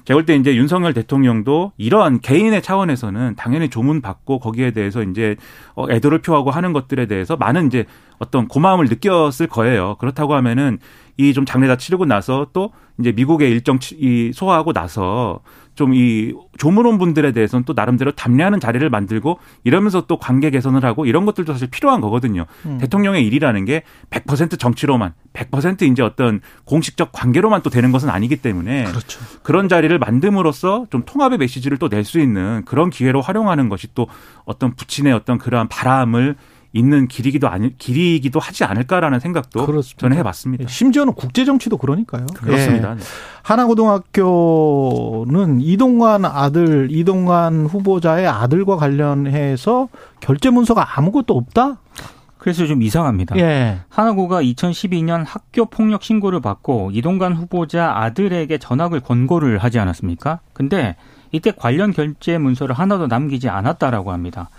제가 0.06 0.18
볼 0.18 0.26
때 0.26 0.36
이제 0.36 0.56
윤석열 0.56 0.94
대통령도 0.94 1.74
이러한 1.78 2.20
개인의 2.22 2.62
차원에서는 2.62 3.36
당연히 3.36 3.70
조문 3.70 4.02
받고 4.02 4.40
거기에 4.40 4.72
대해서 4.72 5.02
이제 5.04 5.36
어, 5.76 5.90
애도를 5.90 6.20
표하고 6.22 6.52
하는 6.52 6.74
것들에 6.74 7.08
대해서 7.08 7.36
많은 7.36 7.68
이제 7.68 7.86
어떤 8.20 8.48
고마움을 8.48 8.86
느꼈을 8.86 9.48
거예요. 9.48 9.96
그렇다고 10.00 10.36
하면은 10.36 10.78
이 11.18 11.34
좀 11.34 11.46
장례 11.46 11.68
다 11.68 11.76
치르고 11.78 12.06
나서 12.06 12.48
또 12.54 12.72
이제 13.00 13.12
미국의 13.12 13.50
일정 13.50 13.80
이 13.94 14.32
소화하고 14.34 14.74
나서 14.74 15.40
좀 15.76 15.94
이 15.94 16.34
조문원 16.58 16.98
분들에 16.98 17.32
대해서는 17.32 17.64
또 17.66 17.74
나름대로 17.74 18.12
담례하는 18.12 18.60
자리를 18.60 18.90
만들고 18.90 19.40
이러면서 19.64 20.06
또 20.08 20.18
관계 20.18 20.50
개선을 20.50 20.84
하고 20.84 21.06
이런 21.06 21.26
것들도 21.26 21.52
사실 21.54 21.70
필요한 21.70 22.02
거거든요. 22.02 22.46
음. 22.66 22.78
대통령의 22.80 23.26
일이라는 23.26 23.66
게 23.66 23.84
100% 24.10 24.58
정치로만 24.60 25.14
100% 25.34 25.84
이제 25.84 26.02
어떤 26.02 26.42
공식적 26.66 27.12
관계로만 27.12 27.62
또 27.62 27.70
되는 27.70 27.92
것은 27.92 28.10
아니기 28.10 28.38
때문에 28.38 28.86
그렇죠. 28.86 29.20
그런 29.44 29.70
자리를 29.70 29.98
만듦으로써 30.00 30.90
좀 30.90 31.04
통합의 31.06 31.38
메시지를 31.38 31.78
또 31.78 31.90
낼 31.90 32.06
수 32.06 32.20
있는 32.20 32.64
그런 32.66 32.90
기회로 32.90 33.22
활용하는 33.22 33.68
것이 33.70 33.88
또 33.96 34.08
어떤 34.46 34.76
부친의 34.76 35.12
어떤 35.14 35.38
그러한 35.38 35.68
바람을 35.70 36.36
있는 36.76 37.08
길이기도 37.08 37.48
아니 37.48 37.76
길이기도 37.78 38.40
하지 38.40 38.66
않을까라는 38.66 39.22
생각도 39.22 39.66
그렇습니다. 39.66 40.02
저는 40.02 40.18
해봤습니다. 40.18 40.66
예, 40.66 40.68
심지어는 40.68 41.14
국제 41.14 41.46
정치도 41.46 41.78
그러니까요. 41.78 42.26
그렇습니다. 42.36 42.92
예. 42.92 42.98
하나고등학교는 43.44 45.62
이동관 45.62 46.26
아들 46.26 46.90
이동관 46.92 47.68
후보자의 47.68 48.28
아들과 48.28 48.76
관련해서 48.76 49.88
결재 50.20 50.50
문서가 50.50 51.00
아무것도 51.00 51.34
없다. 51.36 51.78
그래서 52.38 52.68
좀 52.68 52.84
이상합니다. 52.84 53.38
예. 53.38 53.80
하나고가 53.88 54.44
2012년 54.44 55.24
학교 55.26 55.64
폭력 55.66 56.04
신고를 56.04 56.42
받고 56.42 56.92
이동관 56.94 57.34
후보자 57.34 57.94
아들에게 57.96 58.58
전학을 58.58 59.00
권고를 59.00 59.60
하지 59.60 59.80
않았습니까? 59.80 60.42
근데 60.52 60.98
이때 61.32 61.52
관련 61.52 61.92
결재 61.92 62.38
문서를 62.38 62.76
하나도 62.76 63.08
남기지 63.08 63.50
않았다라고 63.50 64.12
합니다. 64.12 64.50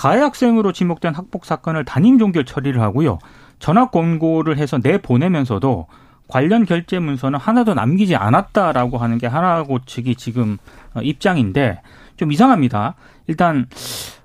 가해 0.00 0.18
학생으로 0.20 0.72
지목된 0.72 1.14
학폭 1.14 1.44
사건을 1.44 1.84
담임 1.84 2.18
종결 2.18 2.46
처리를 2.46 2.80
하고요. 2.80 3.18
전학 3.58 3.90
권고를 3.90 4.56
해서 4.56 4.78
내보내면서도 4.82 5.88
관련 6.26 6.64
결제 6.64 6.98
문서는 6.98 7.38
하나도 7.38 7.74
남기지 7.74 8.16
않았다라고 8.16 8.96
하는 8.96 9.18
게 9.18 9.26
하나고 9.26 9.80
측이 9.84 10.14
지금 10.14 10.56
어, 10.94 11.02
입장인데 11.02 11.82
좀 12.16 12.32
이상합니다. 12.32 12.94
일단 13.26 13.66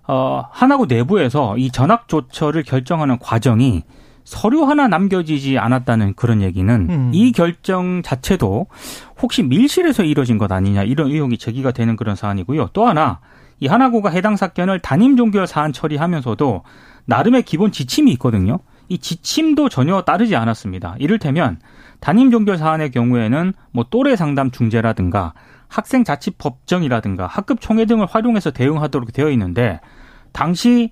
어 0.08 0.46
하나고 0.50 0.86
내부에서 0.86 1.58
이 1.58 1.70
전학 1.70 2.08
조처를 2.08 2.64
결정하는 2.64 3.20
과정이 3.20 3.84
서류 4.24 4.64
하나 4.64 4.88
남겨지지 4.88 5.58
않았다는 5.58 6.14
그런 6.14 6.42
얘기는 6.42 6.74
음. 6.90 7.12
이 7.14 7.34
결정 7.34 8.02
자체도 8.02 8.68
혹시 9.22 9.44
밀실에서 9.44 10.04
이뤄진 10.04 10.38
것 10.38 10.54
아니냐 10.54 10.84
이런 10.84 11.12
의혹이 11.12 11.38
제기가 11.38 11.72
되는 11.72 11.98
그런 11.98 12.16
사안이고요. 12.16 12.70
또 12.72 12.88
하나 12.88 13.20
이 13.60 13.68
하나고가 13.68 14.10
해당 14.10 14.36
사건을 14.36 14.80
담임 14.80 15.16
종결 15.18 15.48
사안 15.48 15.74
처리하면서도 15.74 16.64
나름의 17.06 17.44
기본 17.44 17.72
지침이 17.72 18.12
있거든요. 18.14 18.60
이 18.88 18.98
지침도 18.98 19.70
전혀 19.70 20.02
따르지 20.02 20.36
않았습니다. 20.36 20.96
이를테면 21.00 21.60
담임 22.00 22.32
종결 22.32 22.58
사안의 22.58 22.92
경우에는 22.92 23.54
뭐 23.72 23.86
또래 23.90 24.16
상담 24.16 24.52
중재라든가 24.52 25.34
학생 25.68 26.04
자치 26.04 26.32
법정이라든가 26.32 27.26
학급 27.28 27.62
총회 27.62 27.86
등을 27.86 28.06
활용해서 28.06 28.52
대응하도록 28.52 29.12
되어 29.14 29.30
있는데 29.32 29.80
당시 30.32 30.92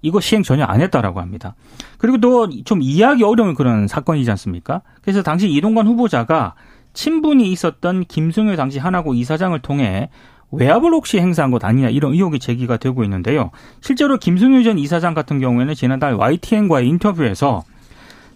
이거 0.00 0.20
시행 0.20 0.42
전혀 0.42 0.64
안 0.64 0.80
했다라고 0.80 1.20
합니다. 1.20 1.54
그리고 1.98 2.18
또 2.18 2.46
좀 2.64 2.82
이해하기 2.82 3.24
어려운 3.24 3.54
그런 3.54 3.88
사건이지 3.88 4.30
않습니까? 4.30 4.82
그래서 5.02 5.22
당시 5.22 5.50
이동관 5.50 5.86
후보자가 5.86 6.54
친분이 6.92 7.50
있었던 7.50 8.04
김승효 8.04 8.56
당시 8.56 8.78
하나고 8.78 9.14
이사장을 9.14 9.58
통해 9.60 10.10
외압을 10.58 10.90
혹시 10.92 11.18
행사한 11.18 11.50
것 11.50 11.64
아니냐 11.64 11.88
이런 11.90 12.12
의혹이 12.12 12.38
제기가 12.38 12.76
되고 12.76 13.04
있는데요. 13.04 13.50
실제로 13.80 14.18
김승유 14.18 14.64
전 14.64 14.78
이사장 14.78 15.14
같은 15.14 15.40
경우에는 15.40 15.74
지난달 15.74 16.14
YTN과의 16.14 16.88
인터뷰에서 16.88 17.62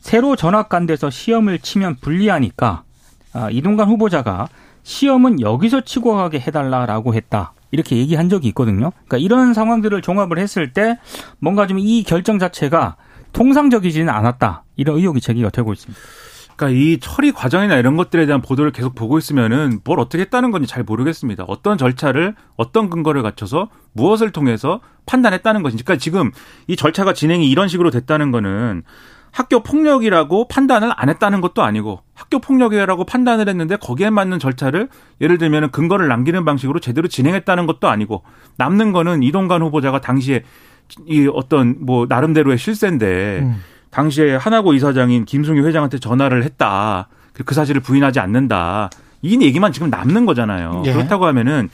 새로 0.00 0.36
전학 0.36 0.68
간 0.68 0.86
데서 0.86 1.10
시험을 1.10 1.58
치면 1.58 1.96
불리하니까 2.00 2.82
아, 3.32 3.50
이동관 3.50 3.88
후보자가 3.88 4.48
시험은 4.82 5.40
여기서 5.40 5.82
치고 5.82 6.14
가게 6.14 6.40
해달라라고 6.40 7.14
했다. 7.14 7.52
이렇게 7.70 7.96
얘기한 7.96 8.28
적이 8.30 8.48
있거든요. 8.48 8.90
그러니까 8.90 9.18
이런 9.18 9.52
상황들을 9.52 10.00
종합을 10.00 10.38
했을 10.38 10.72
때 10.72 10.98
뭔가 11.38 11.66
좀 11.66 11.78
이 11.78 12.02
결정 12.02 12.38
자체가 12.38 12.96
통상적이지는 13.32 14.08
않았다. 14.08 14.64
이런 14.76 14.96
의혹이 14.96 15.20
제기가 15.20 15.50
되고 15.50 15.72
있습니다. 15.72 16.00
그러니까 16.58 16.76
이 16.76 16.98
처리 16.98 17.30
과정이나 17.30 17.76
이런 17.76 17.96
것들에 17.96 18.26
대한 18.26 18.42
보도를 18.42 18.72
계속 18.72 18.96
보고 18.96 19.16
있으면은 19.16 19.78
뭘 19.84 20.00
어떻게 20.00 20.22
했다는 20.22 20.50
건지 20.50 20.66
잘 20.66 20.82
모르겠습니다. 20.82 21.44
어떤 21.46 21.78
절차를 21.78 22.34
어떤 22.56 22.90
근거를 22.90 23.22
갖춰서 23.22 23.68
무엇을 23.92 24.32
통해서 24.32 24.80
판단했다는 25.06 25.62
것인지. 25.62 25.84
그러니까 25.84 26.02
지금 26.02 26.32
이 26.66 26.74
절차가 26.74 27.14
진행이 27.14 27.48
이런 27.48 27.68
식으로 27.68 27.92
됐다는 27.92 28.32
거는 28.32 28.82
학교 29.30 29.62
폭력이라고 29.62 30.48
판단을 30.48 30.90
안 30.96 31.08
했다는 31.08 31.40
것도 31.40 31.62
아니고 31.62 32.02
학교 32.14 32.40
폭력이라고 32.40 33.04
판단을 33.04 33.48
했는데 33.48 33.76
거기에 33.76 34.10
맞는 34.10 34.40
절차를 34.40 34.88
예를 35.20 35.38
들면 35.38 35.70
근거를 35.70 36.08
남기는 36.08 36.44
방식으로 36.44 36.80
제대로 36.80 37.06
진행했다는 37.06 37.66
것도 37.66 37.88
아니고 37.88 38.24
남는 38.56 38.90
거는 38.90 39.22
이동관 39.22 39.62
후보자가 39.62 40.00
당시에 40.00 40.42
이 41.06 41.30
어떤 41.32 41.76
뭐 41.78 42.06
나름대로의 42.08 42.58
실세인데 42.58 43.40
음. 43.42 43.62
당시에 43.90 44.36
하나고 44.36 44.74
이사장인 44.74 45.24
김승유 45.24 45.66
회장한테 45.66 45.98
전화를 45.98 46.44
했다. 46.44 47.08
그 47.44 47.54
사실을 47.54 47.80
부인하지 47.80 48.20
않는다. 48.20 48.90
이 49.22 49.40
얘기만 49.40 49.72
지금 49.72 49.90
남는 49.90 50.26
거잖아요. 50.26 50.82
예. 50.86 50.92
그렇다고 50.92 51.26
하면은 51.26 51.68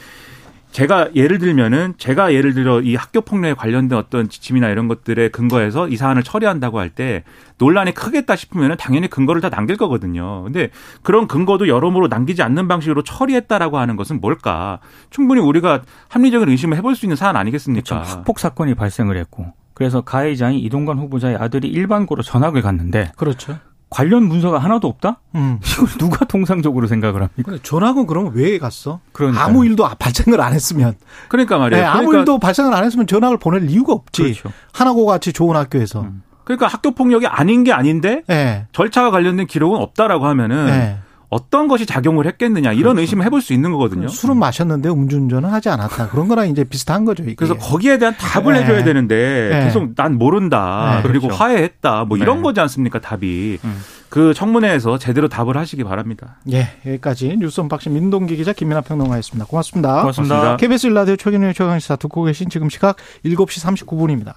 제가 0.73 1.11
예를 1.15 1.39
들면은 1.39 1.95
제가 1.99 2.35
예를 2.35 2.53
들어 2.53 2.81
이 2.81 2.97
학교 2.97 3.21
폭력에 3.21 3.55
관련된 3.55 3.97
어떤 3.97 4.29
지침이나 4.29 4.69
이런 4.71 4.89
것들에 4.89 5.29
근거해서 5.29 5.87
이 5.87 5.97
사안을 5.97 6.25
처리한다고 6.25 6.81
할 6.81 6.91
때 6.91 7.23
논란이 7.59 7.95
크겠다 7.95 8.35
싶으면은 8.35 8.77
당연히 8.77 9.09
근거를 9.09 9.41
다 9.41 9.51
남길 9.51 9.77
거거든요. 9.77 10.43
근데 10.43 10.71
그런 11.03 11.29
근거도 11.29 11.69
여러모로 11.69 12.09
남기지 12.09 12.43
않는 12.43 12.67
방식으로 12.67 13.03
처리했다라고 13.05 13.79
하는 13.79 13.95
것은 13.95 14.21
뭘까? 14.21 14.81
충분히 15.11 15.41
우리가 15.41 15.83
합리적인 16.09 16.49
의심을 16.49 16.77
해볼 16.79 16.97
수 16.97 17.07
있는 17.07 17.15
사안 17.15 17.37
아니겠습니까? 17.37 17.95
그렇죠. 18.01 18.11
학폭 18.19 18.41
사건이 18.41 18.75
발생을 18.75 19.17
했고 19.17 19.53
그래서 19.75 20.01
가해자인 20.01 20.59
이동관 20.59 20.99
후보자의 20.99 21.37
아들이 21.37 21.69
일반고로 21.69 22.23
전학을 22.23 22.63
갔는데 22.63 23.13
그렇죠. 23.17 23.59
관련 23.91 24.25
문서가 24.25 24.59
하나도 24.59 24.89
없다? 24.89 25.21
음. 25.37 25.61
이걸 25.73 25.89
누가 25.99 26.25
통상적으로 26.25 26.87
생각을 26.87 27.23
합니까? 27.23 27.59
전학은 27.63 28.07
그러면 28.07 28.33
왜 28.35 28.59
갔어? 28.59 29.01
그러니까요. 29.13 29.45
아무 29.45 29.65
일도 29.65 29.89
발생을 29.99 30.41
안 30.41 30.53
했으면. 30.53 30.95
그러니까 31.29 31.59
말이에요. 31.59 31.83
네, 31.83 31.87
아무 31.87 32.07
그러니까. 32.07 32.19
일도 32.19 32.39
발생을 32.39 32.75
안 32.75 32.85
했으면 32.85 33.07
전학을 33.07 33.39
보낼 33.39 33.69
이유가 33.71 33.93
없지. 33.93 34.23
그렇죠. 34.23 34.51
하나고 34.73 35.07
같이 35.07 35.33
좋은 35.33 35.55
학교에서. 35.55 36.03
음. 36.03 36.23
그러니까 36.43 36.67
학교 36.67 36.91
폭력이 36.91 37.27
아닌 37.27 37.65
게 37.65 37.73
아닌데 37.73 38.23
네. 38.27 38.67
절차와 38.73 39.11
관련된 39.11 39.47
기록은 39.47 39.81
없다라고 39.81 40.27
하면은 40.27 40.67
네. 40.67 40.99
어떤 41.35 41.67
것이 41.67 41.85
작용을 41.85 42.27
했겠느냐 42.29 42.71
이런 42.71 42.95
그렇죠. 42.95 43.01
의심을 43.01 43.25
해볼 43.25 43.43
수 43.43 43.53
있는 43.53 43.73
거거든요. 43.73 44.07
술은 44.07 44.37
마셨는데 44.37 44.89
음주운전은 44.89 45.49
하지 45.51 45.69
않았다. 45.69 46.11
그런 46.11 46.29
거랑 46.29 46.49
이제 46.49 46.63
비슷한 46.63 47.05
거죠. 47.05 47.25
이게. 47.25 47.35
그래서 47.35 47.57
거기에 47.57 47.99
대한 47.99 48.17
답을 48.17 48.55
네. 48.55 48.63
해줘야 48.63 48.85
되는데 48.85 49.49
네. 49.51 49.65
계속 49.65 49.97
난 49.97 50.17
모른다. 50.17 51.01
네. 51.03 51.09
그리고 51.09 51.27
그렇죠. 51.27 51.43
화해했다. 51.43 52.05
뭐 52.05 52.19
이런 52.19 52.37
네. 52.37 52.43
거지 52.45 52.61
않습니까? 52.61 53.01
답이. 53.01 53.59
음. 53.65 53.81
그 54.11 54.33
청문회에서 54.33 54.99
제대로 54.99 55.27
답을 55.27 55.57
하시기 55.57 55.83
바랍니다. 55.83 56.37
예, 56.53 56.69
여기까지 56.87 57.37
뉴스 57.37 57.61
언박싱 57.63 57.93
민동기 57.95 58.37
기자 58.37 58.53
김민아 58.53 58.83
평론가였습니다. 58.83 59.47
고맙습니다. 59.47 60.03
고맙습니다. 60.03 60.57
KBS 60.57 60.87
일라디오 60.87 61.17
최경영의 61.17 61.55
최강시사 61.55 61.97
듣고 61.97 62.23
계신 62.23 62.49
지금 62.49 62.71
시각 62.71 62.95
7시 63.25 63.87
39분입니다. 63.89 64.35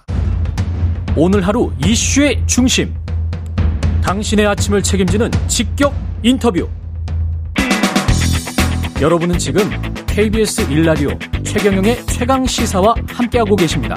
오늘 1.15 1.45
하루 1.45 1.71
이슈의 1.85 2.41
중심. 2.47 2.95
당신의 4.01 4.47
아침을 4.47 4.81
책임지는 4.81 5.29
직격 5.47 5.93
인터뷰. 6.23 6.67
여러분은 8.99 9.37
지금 9.37 9.61
KBS 10.07 10.67
1라디오 10.69 11.45
최경영의 11.45 11.97
최강 12.07 12.43
시사와 12.47 12.95
함께하고 13.07 13.55
계십니다. 13.55 13.93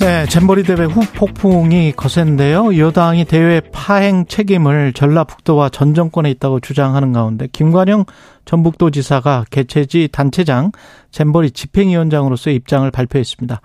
네, 0.00 0.24
잼버리 0.24 0.62
대회 0.62 0.86
후 0.86 1.02
폭풍이 1.14 1.92
거센데요. 1.92 2.78
여당이 2.78 3.26
대회 3.26 3.60
파행 3.72 4.24
책임을 4.24 4.94
전라북도와 4.94 5.68
전 5.68 5.92
정권에 5.92 6.30
있다고 6.30 6.60
주장하는 6.60 7.12
가운데 7.12 7.46
김관영 7.52 8.06
전북도지사가 8.46 9.44
개최지 9.50 10.08
단체장 10.10 10.72
잼버리 11.10 11.50
집행위원장으로서의 11.50 12.56
입장을 12.56 12.90
발표했습니다. 12.90 13.60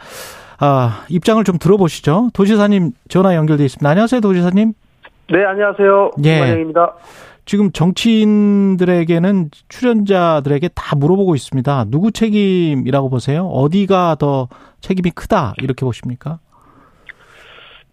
아, 0.60 1.06
입장을 1.08 1.42
좀 1.46 1.58
들어보시죠. 1.58 2.32
도지사님 2.34 2.92
전화 3.08 3.36
연결돼 3.36 3.64
있습니다. 3.64 3.90
안녕하세요, 3.90 4.20
도지사님. 4.20 4.74
네, 5.32 5.46
안녕하세요. 5.46 6.12
예. 6.26 6.34
김관영입니다. 6.34 6.94
지금 7.46 7.72
정치인들에게는 7.72 9.52
출연자들에게 9.70 10.70
다 10.70 10.96
물어보고 10.96 11.36
있습니다. 11.36 11.86
누구 11.90 12.12
책임이라고 12.12 13.10
보세요? 13.10 13.46
어디가 13.48 14.16
더 14.20 14.48
책임이 14.82 15.12
크다 15.12 15.54
이렇게 15.62 15.86
보십니까? 15.86 16.40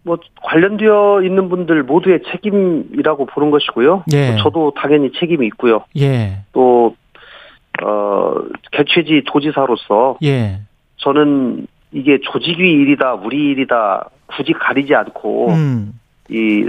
뭐 0.04 0.18
관련되어 0.42 1.22
있는 1.22 1.48
분들 1.48 1.82
모두의 1.84 2.20
책임이라고 2.30 3.26
보는 3.26 3.50
것이고요. 3.50 4.04
예. 4.12 4.32
뭐 4.32 4.42
저도 4.42 4.72
당연히 4.74 5.12
책임이 5.12 5.46
있고요. 5.48 5.84
예, 5.96 6.40
또 6.52 6.96
어, 7.82 8.34
개최지 8.72 9.22
도지사로서 9.26 10.18
예, 10.24 10.60
저는 10.96 11.66
이게 11.92 12.18
조직위 12.20 12.72
일이다, 12.72 13.14
우리 13.14 13.50
일이다 13.50 14.08
굳이 14.26 14.52
가리지 14.52 14.94
않고 14.94 15.50
음, 15.50 16.00
이 16.28 16.68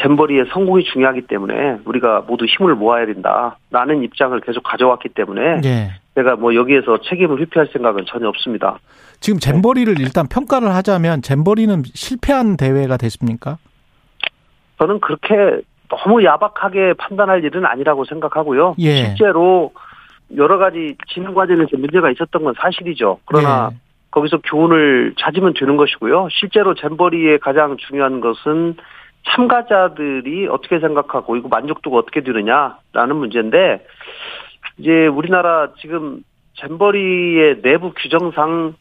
잼버리의 0.00 0.46
성공이 0.52 0.84
중요하기 0.84 1.22
때문에 1.22 1.78
우리가 1.84 2.24
모두 2.26 2.44
힘을 2.46 2.74
모아야 2.74 3.06
된다라는 3.06 4.02
입장을 4.02 4.38
계속 4.40 4.62
가져왔기 4.62 5.10
때문에 5.10 5.60
예. 5.64 5.90
제가 6.14 6.36
뭐 6.36 6.54
여기에서 6.54 6.98
책임을 7.02 7.40
회피할 7.40 7.68
생각은 7.72 8.04
전혀 8.06 8.28
없습니다. 8.28 8.78
지금 9.20 9.38
잼버리를 9.38 10.00
일단 10.00 10.26
평가를 10.26 10.74
하자면 10.74 11.22
잼버리는 11.22 11.82
실패한 11.84 12.56
대회가 12.56 12.96
됐습니까? 12.96 13.58
저는 14.78 15.00
그렇게 15.00 15.62
너무 15.88 16.24
야박하게 16.24 16.94
판단할 16.94 17.44
일은 17.44 17.64
아니라고 17.66 18.04
생각하고요. 18.04 18.74
예. 18.78 19.04
실제로 19.06 19.72
여러 20.36 20.58
가지 20.58 20.96
진행 21.08 21.34
과정에서 21.34 21.76
문제가 21.76 22.10
있었던 22.10 22.42
건 22.42 22.54
사실이죠. 22.58 23.18
그러나 23.26 23.70
예. 23.72 23.76
거기서 24.10 24.38
교훈을 24.44 25.14
찾으면 25.18 25.54
되는 25.54 25.76
것이고요. 25.76 26.28
실제로 26.30 26.74
잼버리의 26.74 27.38
가장 27.38 27.76
중요한 27.76 28.20
것은 28.20 28.76
참가자들이 29.30 30.48
어떻게 30.48 30.80
생각하고 30.80 31.36
이거 31.36 31.48
만족도가 31.48 31.96
어떻게 31.96 32.22
되느냐라는 32.22 33.16
문제인데 33.16 33.84
이제 34.78 35.06
우리나라 35.06 35.68
지금 35.80 36.22
잼버리의 36.54 37.62
내부 37.62 37.92
규정상 37.94 38.74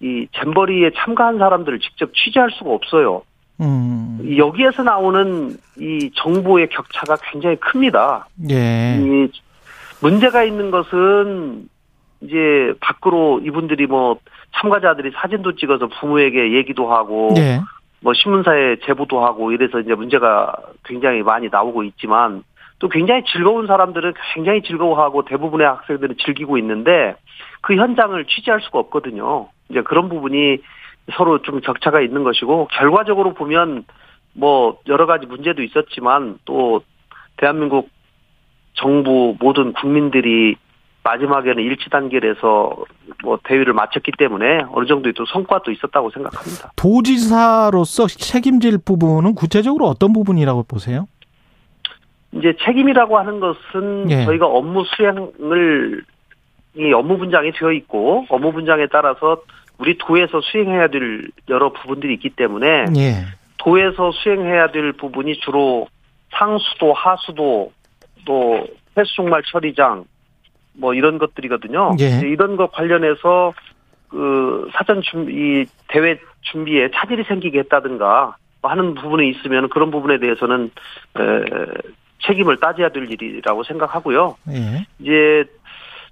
이 0.00 0.26
잼버리에 0.32 0.90
참가한 0.96 1.38
사람들을 1.38 1.80
직접 1.80 2.12
취재할 2.14 2.50
수가 2.50 2.70
없어요. 2.70 3.22
음, 3.60 4.18
이 4.22 4.38
여기에서 4.38 4.82
나오는 4.82 5.56
이 5.78 6.10
정보의 6.14 6.68
격차가 6.68 7.16
굉장히 7.30 7.56
큽니다. 7.56 8.26
예, 8.50 8.98
이 8.98 9.28
문제가 10.00 10.42
있는 10.42 10.70
것은 10.70 11.68
이제 12.20 12.74
밖으로 12.80 13.40
이분들이 13.44 13.86
뭐 13.86 14.18
참가자들이 14.56 15.12
사진도 15.14 15.54
찍어서 15.54 15.88
부모에게 16.00 16.54
얘기도 16.54 16.92
하고 16.92 17.32
예, 17.36 17.60
뭐 18.04 18.12
신문사에 18.12 18.76
제보도 18.84 19.24
하고 19.24 19.50
이래서 19.50 19.80
이제 19.80 19.94
문제가 19.94 20.54
굉장히 20.84 21.22
많이 21.22 21.48
나오고 21.48 21.84
있지만 21.84 22.44
또 22.78 22.90
굉장히 22.90 23.22
즐거운 23.24 23.66
사람들은 23.66 24.12
굉장히 24.34 24.60
즐거워하고 24.60 25.24
대부분의 25.24 25.66
학생들은 25.66 26.16
즐기고 26.18 26.58
있는데 26.58 27.16
그 27.62 27.74
현장을 27.74 28.22
취재할 28.26 28.60
수가 28.60 28.78
없거든요. 28.78 29.48
이제 29.70 29.80
그런 29.80 30.10
부분이 30.10 30.58
서로 31.14 31.40
좀 31.40 31.60
격차가 31.62 32.02
있는 32.02 32.24
것이고 32.24 32.68
결과적으로 32.72 33.32
보면 33.32 33.84
뭐 34.34 34.78
여러 34.86 35.06
가지 35.06 35.24
문제도 35.24 35.62
있었지만 35.62 36.38
또 36.44 36.82
대한민국 37.38 37.88
정부 38.74 39.34
모든 39.40 39.72
국민들이 39.72 40.56
마지막에는 41.04 41.62
일치 41.62 41.90
단결해서 41.90 42.76
뭐 43.22 43.38
대회를 43.44 43.74
마쳤기 43.74 44.12
때문에 44.18 44.64
어느 44.72 44.86
정도의 44.86 45.12
또 45.12 45.26
성과도 45.26 45.70
있었다고 45.70 46.10
생각합니다. 46.10 46.72
도지사로서 46.76 48.06
책임질 48.06 48.78
부분은 48.78 49.34
구체적으로 49.34 49.86
어떤 49.86 50.14
부분이라고 50.14 50.64
보세요? 50.64 51.06
이제 52.32 52.56
책임이라고 52.64 53.18
하는 53.18 53.38
것은 53.38 54.10
예. 54.10 54.24
저희가 54.24 54.46
업무 54.46 54.84
수행을 54.84 56.04
이 56.76 56.92
업무 56.92 57.18
분장이 57.18 57.52
되어 57.52 57.70
있고 57.72 58.26
업무 58.30 58.52
분장에 58.52 58.86
따라서 58.90 59.42
우리 59.78 59.96
도에서 59.98 60.40
수행해야 60.40 60.88
될 60.88 61.28
여러 61.48 61.72
부분들이 61.72 62.14
있기 62.14 62.30
때문에 62.30 62.86
예, 62.96 63.26
도에서 63.58 64.10
수행해야 64.10 64.72
될 64.72 64.92
부분이 64.92 65.38
주로 65.40 65.86
상수도, 66.30 66.92
하수도, 66.92 67.72
또 68.24 68.66
폐수종말 68.94 69.42
처리장 69.52 70.04
뭐 70.76 70.94
이런 70.94 71.18
것들이거든요. 71.18 71.96
예. 72.00 72.20
이런 72.28 72.56
것 72.56 72.72
관련해서 72.72 73.54
그 74.08 74.68
사전 74.72 75.02
준비 75.02 75.66
대회 75.88 76.18
준비에 76.42 76.90
차질이 76.94 77.24
생기게 77.24 77.60
했다든가 77.60 78.36
뭐 78.62 78.70
하는 78.70 78.94
부분이 78.94 79.28
있으면 79.30 79.68
그런 79.68 79.90
부분에 79.90 80.18
대해서는 80.18 80.70
에, 81.18 81.44
책임을 82.26 82.58
따져야 82.58 82.90
될 82.90 83.10
일이라고 83.10 83.64
생각하고요. 83.64 84.36
예. 84.50 84.86
이제 84.98 85.44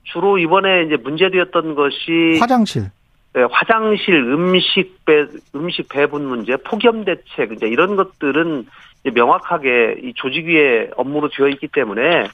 주로 0.04 0.38
이번에 0.38 0.84
이제 0.84 0.96
문제되었던 0.96 1.74
것이 1.74 2.38
화장실. 2.38 2.90
네, 3.34 3.44
화장실, 3.50 4.14
음식 4.14 5.04
배, 5.06 5.24
음식 5.54 5.88
배분 5.88 6.26
문제, 6.26 6.56
폭염 6.56 7.04
대책, 7.04 7.52
이제 7.52 7.66
이런 7.66 7.96
것들은 7.96 8.66
이제 9.00 9.10
명확하게 9.10 10.00
이 10.02 10.12
조직위의 10.14 10.90
업무로 10.96 11.30
되어 11.30 11.48
있기 11.48 11.68
때문에 11.68 12.24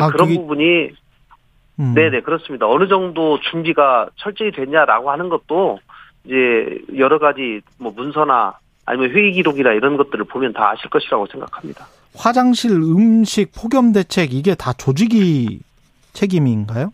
아, 0.00 0.10
그런 0.10 0.34
부분이 0.34 0.92
음. 1.78 1.94
네네 1.94 2.22
그렇습니다. 2.22 2.66
어느 2.68 2.88
정도 2.88 3.38
준비가 3.40 4.08
철저히 4.16 4.50
됐냐라고 4.50 5.10
하는 5.10 5.28
것도 5.28 5.78
이제 6.24 6.80
여러 6.96 7.18
가지 7.18 7.60
뭐 7.78 7.92
문서나 7.94 8.58
아니면 8.84 9.10
회의 9.10 9.32
기록이나 9.32 9.72
이런 9.72 9.96
것들을 9.96 10.24
보면 10.26 10.52
다 10.52 10.70
아실 10.70 10.88
것이라고 10.90 11.26
생각합니다. 11.26 11.86
화장실, 12.16 12.70
음식, 12.70 13.52
폭염 13.52 13.92
대책 13.92 14.32
이게 14.32 14.54
다 14.54 14.72
조직이 14.72 15.60
책임인가요? 16.12 16.92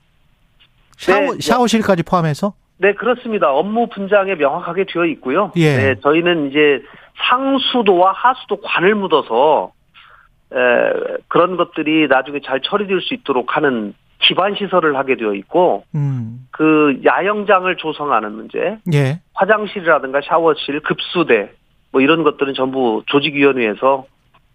샤워, 0.96 1.34
네, 1.34 1.40
샤워실까지 1.40 2.02
포함해서? 2.02 2.54
네, 2.78 2.94
그렇습니다. 2.94 3.52
업무 3.52 3.88
분장에 3.88 4.34
명확하게 4.34 4.86
되어 4.92 5.04
있고요. 5.06 5.52
예. 5.56 5.76
네, 5.76 5.94
저희는 6.00 6.50
이제 6.50 6.82
상수도와 7.28 8.12
하수도 8.12 8.60
관을 8.60 8.94
묻어서 8.96 9.72
에, 10.52 10.56
그런 11.28 11.56
것들이 11.56 12.08
나중에 12.08 12.40
잘 12.44 12.60
처리될 12.60 13.00
수 13.00 13.14
있도록 13.14 13.56
하는 13.56 13.94
기반 14.22 14.54
시설을 14.54 14.96
하게 14.96 15.16
되어 15.16 15.34
있고 15.34 15.84
음. 15.94 16.46
그 16.50 17.00
야영장을 17.04 17.76
조성하는 17.76 18.32
문제, 18.32 18.78
예. 18.92 19.20
화장실이라든가 19.34 20.20
샤워실, 20.24 20.80
급수대 20.80 21.50
뭐 21.90 22.00
이런 22.00 22.22
것들은 22.22 22.54
전부 22.54 23.02
조직위원회에서 23.06 24.06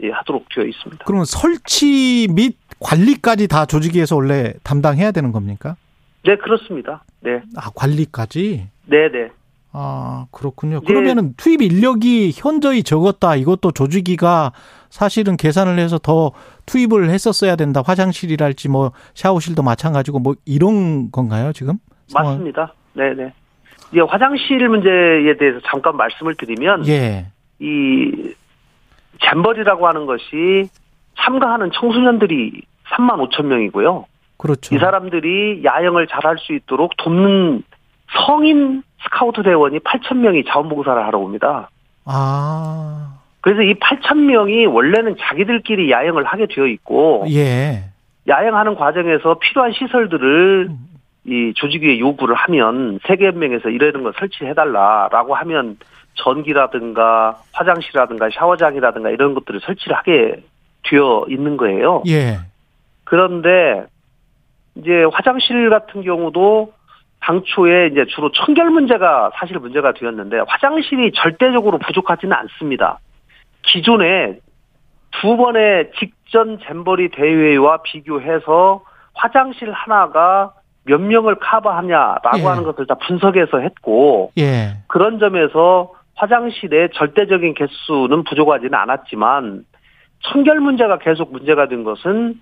예, 0.03 0.11
하도록 0.11 0.45
되어 0.53 0.65
있습니다. 0.65 1.05
그러면 1.05 1.25
설치 1.25 2.27
및 2.31 2.57
관리까지 2.79 3.47
다 3.47 3.65
조직위에서 3.65 4.15
원래 4.15 4.53
담당해야 4.63 5.11
되는 5.11 5.31
겁니까? 5.31 5.75
네, 6.23 6.35
그렇습니다. 6.35 7.03
네, 7.21 7.41
아, 7.55 7.69
관리까지? 7.75 8.67
네, 8.85 9.11
네. 9.11 9.29
아, 9.71 10.25
그렇군요. 10.31 10.79
예. 10.81 10.85
그러면은 10.85 11.33
투입 11.37 11.61
인력이 11.61 12.31
현저히 12.35 12.83
적었다. 12.83 13.35
이것도 13.35 13.71
조직위가 13.71 14.53
사실은 14.89 15.37
계산을 15.37 15.77
해서 15.79 15.97
더 15.97 16.31
투입을 16.67 17.09
했었어야 17.09 17.55
된다. 17.55 17.81
화장실이랄지 17.83 18.69
뭐 18.69 18.91
샤워실도 19.15 19.63
마찬가지고 19.63 20.19
뭐 20.19 20.35
이런 20.45 21.09
건가요, 21.11 21.51
지금? 21.53 21.75
상황? 22.07 22.33
맞습니다. 22.33 22.73
네, 22.93 23.13
네. 23.15 23.33
이제 23.91 24.01
화장실 24.01 24.67
문제에 24.69 25.35
대해서 25.39 25.59
잠깐 25.65 25.97
말씀을 25.97 26.35
드리면 26.35 26.87
예. 26.87 27.27
이 27.59 28.33
잼버리라고 29.23 29.87
하는 29.87 30.05
것이 30.05 30.69
참가하는 31.17 31.71
청소년들이 31.73 32.61
3만 32.89 33.29
5천 33.29 33.45
명이고요. 33.45 34.05
그렇죠. 34.37 34.75
이 34.75 34.77
사람들이 34.77 35.63
야영을 35.63 36.07
잘할 36.07 36.37
수 36.37 36.53
있도록 36.53 36.95
돕는 36.97 37.63
성인 38.25 38.83
스카우트 39.03 39.41
대원이 39.41 39.79
8천 39.79 40.17
명이 40.17 40.43
자원봉사를 40.45 41.05
하러 41.05 41.19
옵니다. 41.19 41.69
아, 42.05 43.16
그래서 43.47 43.61
이 43.61 43.75
8천 43.75 44.25
명이 44.25 44.65
원래는 44.65 45.15
자기들끼리 45.21 45.89
야영을 45.89 46.25
하게 46.25 46.47
되어 46.47 46.65
있고 46.67 47.23
예. 47.29 47.85
야영하는 48.27 48.75
과정에서 48.75 49.39
필요한 49.39 49.71
시설들을 49.71 50.69
이 51.27 51.53
조직위에 51.55 51.97
요구를 51.97 52.35
하면 52.35 52.99
세계연맹에서 53.07 53.69
이러는 53.69 54.03
거 54.03 54.11
설치해달라라고 54.19 55.33
하면 55.33 55.77
전기라든가 56.15 57.37
화장실이라든가 57.53 58.27
샤워장이라든가 58.33 59.11
이런 59.11 59.33
것들을 59.33 59.61
설치를 59.61 59.95
하게 59.95 60.43
되어 60.83 61.25
있는 61.29 61.55
거예요. 61.55 62.03
예. 62.09 62.39
그런데 63.05 63.85
이제 64.75 65.05
화장실 65.13 65.69
같은 65.69 66.01
경우도 66.01 66.73
당초에 67.21 67.87
이제 67.93 68.03
주로 68.13 68.29
청결 68.29 68.71
문제가 68.71 69.31
사실 69.35 69.57
문제가 69.57 69.93
되었는데 69.93 70.39
화장실이 70.45 71.13
절대적으로 71.13 71.77
부족하지는 71.77 72.35
않습니다. 72.35 72.99
기존에 73.67 74.39
두 75.21 75.37
번의 75.37 75.91
직전 75.99 76.59
잼버리 76.59 77.09
대회와 77.09 77.81
비교해서 77.83 78.83
화장실 79.13 79.71
하나가 79.71 80.53
몇 80.85 81.01
명을 81.01 81.35
커버하냐라고 81.35 82.39
예. 82.39 82.43
하는 82.43 82.63
것을 82.63 82.87
다 82.87 82.95
분석해서 82.95 83.59
했고 83.59 84.31
예. 84.37 84.77
그런 84.87 85.19
점에서 85.19 85.91
화장실의 86.15 86.89
절대적인 86.93 87.53
개수는 87.53 88.23
부족하지는 88.23 88.73
않았지만 88.73 89.65
청결 90.21 90.59
문제가 90.59 90.97
계속 90.97 91.31
문제가 91.31 91.67
된 91.67 91.83
것은 91.83 92.39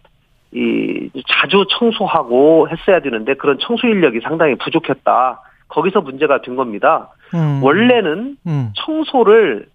이 0.54 1.10
자주 1.28 1.66
청소하고 1.78 2.70
했어야 2.70 3.02
되는데 3.02 3.34
그런 3.34 3.58
청소 3.60 3.88
인력이 3.88 4.22
상당히 4.22 4.56
부족했다. 4.56 5.42
거기서 5.68 6.02
문제가 6.02 6.42
된 6.42 6.56
겁니다. 6.56 7.10
음. 7.34 7.62
원래는 7.62 8.38
음. 8.48 8.72
청소를 8.76 9.68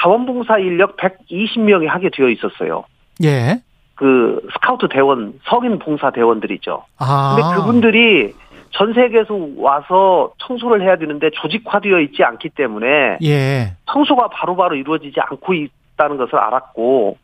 자원봉사 0.00 0.58
인력 0.58 0.96
120명이 0.96 1.86
하게 1.86 2.10
되어 2.10 2.28
있었어요. 2.28 2.84
예. 3.24 3.60
그 3.94 4.40
스카우트 4.52 4.88
대원, 4.88 5.34
성인 5.44 5.78
봉사 5.78 6.10
대원들이죠. 6.10 6.84
아. 6.98 7.36
근데 7.36 7.56
그분들이 7.56 8.34
전 8.70 8.92
세계에서 8.92 9.34
와서 9.56 10.32
청소를 10.38 10.82
해야 10.82 10.96
되는데 10.96 11.30
조직화되어 11.30 12.00
있지 12.00 12.22
않기 12.22 12.50
때문에 12.50 13.18
예. 13.22 13.72
청소가 13.86 14.28
바로바로 14.28 14.76
이루어지지 14.76 15.18
않고 15.20 15.54
있다는 15.54 16.16
것을 16.16 16.36
알았고 16.36 17.16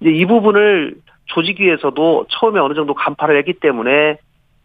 이제 0.00 0.10
이 0.10 0.24
부분을 0.24 0.94
조직위에서도 1.26 2.26
처음에 2.30 2.60
어느 2.60 2.74
정도 2.74 2.94
간파를 2.94 3.36
했기 3.38 3.54
때문에 3.54 4.16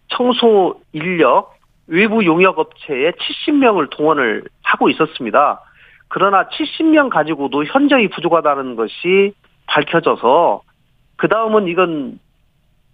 청소 0.09 0.79
인력 0.93 1.55
외부 1.87 2.23
용역 2.23 2.59
업체에 2.59 3.11
70명을 3.11 3.89
동원을 3.89 4.43
하고 4.63 4.89
있었습니다. 4.89 5.59
그러나 6.13 6.43
70명 6.49 7.09
가지고도 7.09 7.63
현저히 7.63 8.09
부족하다는 8.09 8.75
것이 8.75 9.33
밝혀져서 9.67 10.61
그 11.15 11.29
다음은 11.29 11.69
이건 11.69 12.19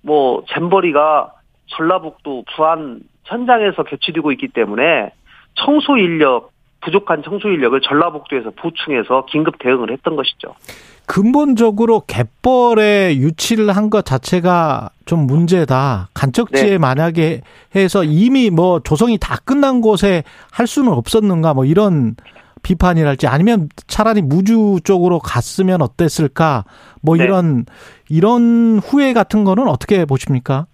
뭐 0.04 0.44
잼버리가 0.54 1.34
전라북도 1.66 2.46
부안 2.56 3.00
현장에서 3.24 3.84
개최되고 3.84 4.32
있기 4.34 4.50
때문에 4.50 5.10
청소 5.56 5.98
인력 5.98 6.52
부족한 6.82 7.24
청소 7.24 7.50
인력을 7.50 7.82
전라북도에서 7.82 8.52
보충해서 8.52 9.26
긴급 9.26 9.58
대응을 9.60 9.92
했던 9.92 10.16
것이죠. 10.16 10.54
근본적으로 11.08 12.04
갯벌에 12.06 13.16
유치를 13.16 13.76
한 13.76 13.90
것 13.90 14.06
자체가 14.06 14.90
좀 15.06 15.26
문제다. 15.26 16.10
간척지에 16.14 16.72
네. 16.72 16.78
만약에 16.78 17.42
해서 17.76 18.04
이미 18.04 18.52
뭐 18.52 18.80
조성이 18.82 19.18
다 19.18 19.38
끝난 19.44 19.82
곳에 19.82 20.24
할 20.52 20.68
수는 20.68 20.92
없었는가 20.92 21.56
뭐 21.56 21.66
이런 21.66 22.16
비판이랄지 22.72 23.28
아니면 23.28 23.70
차라리 23.88 24.22
무주 24.22 24.80
쪽으로 24.84 25.20
갔으면 25.20 25.82
어땠을까 25.82 26.66
뭐 27.02 27.16
네. 27.16 27.24
이런 27.24 27.66
이런 28.10 28.80
후회 28.84 29.14
같은 29.14 29.46
거는 29.46 29.68
어떻게 29.70 30.04
보십니까? 30.04 30.66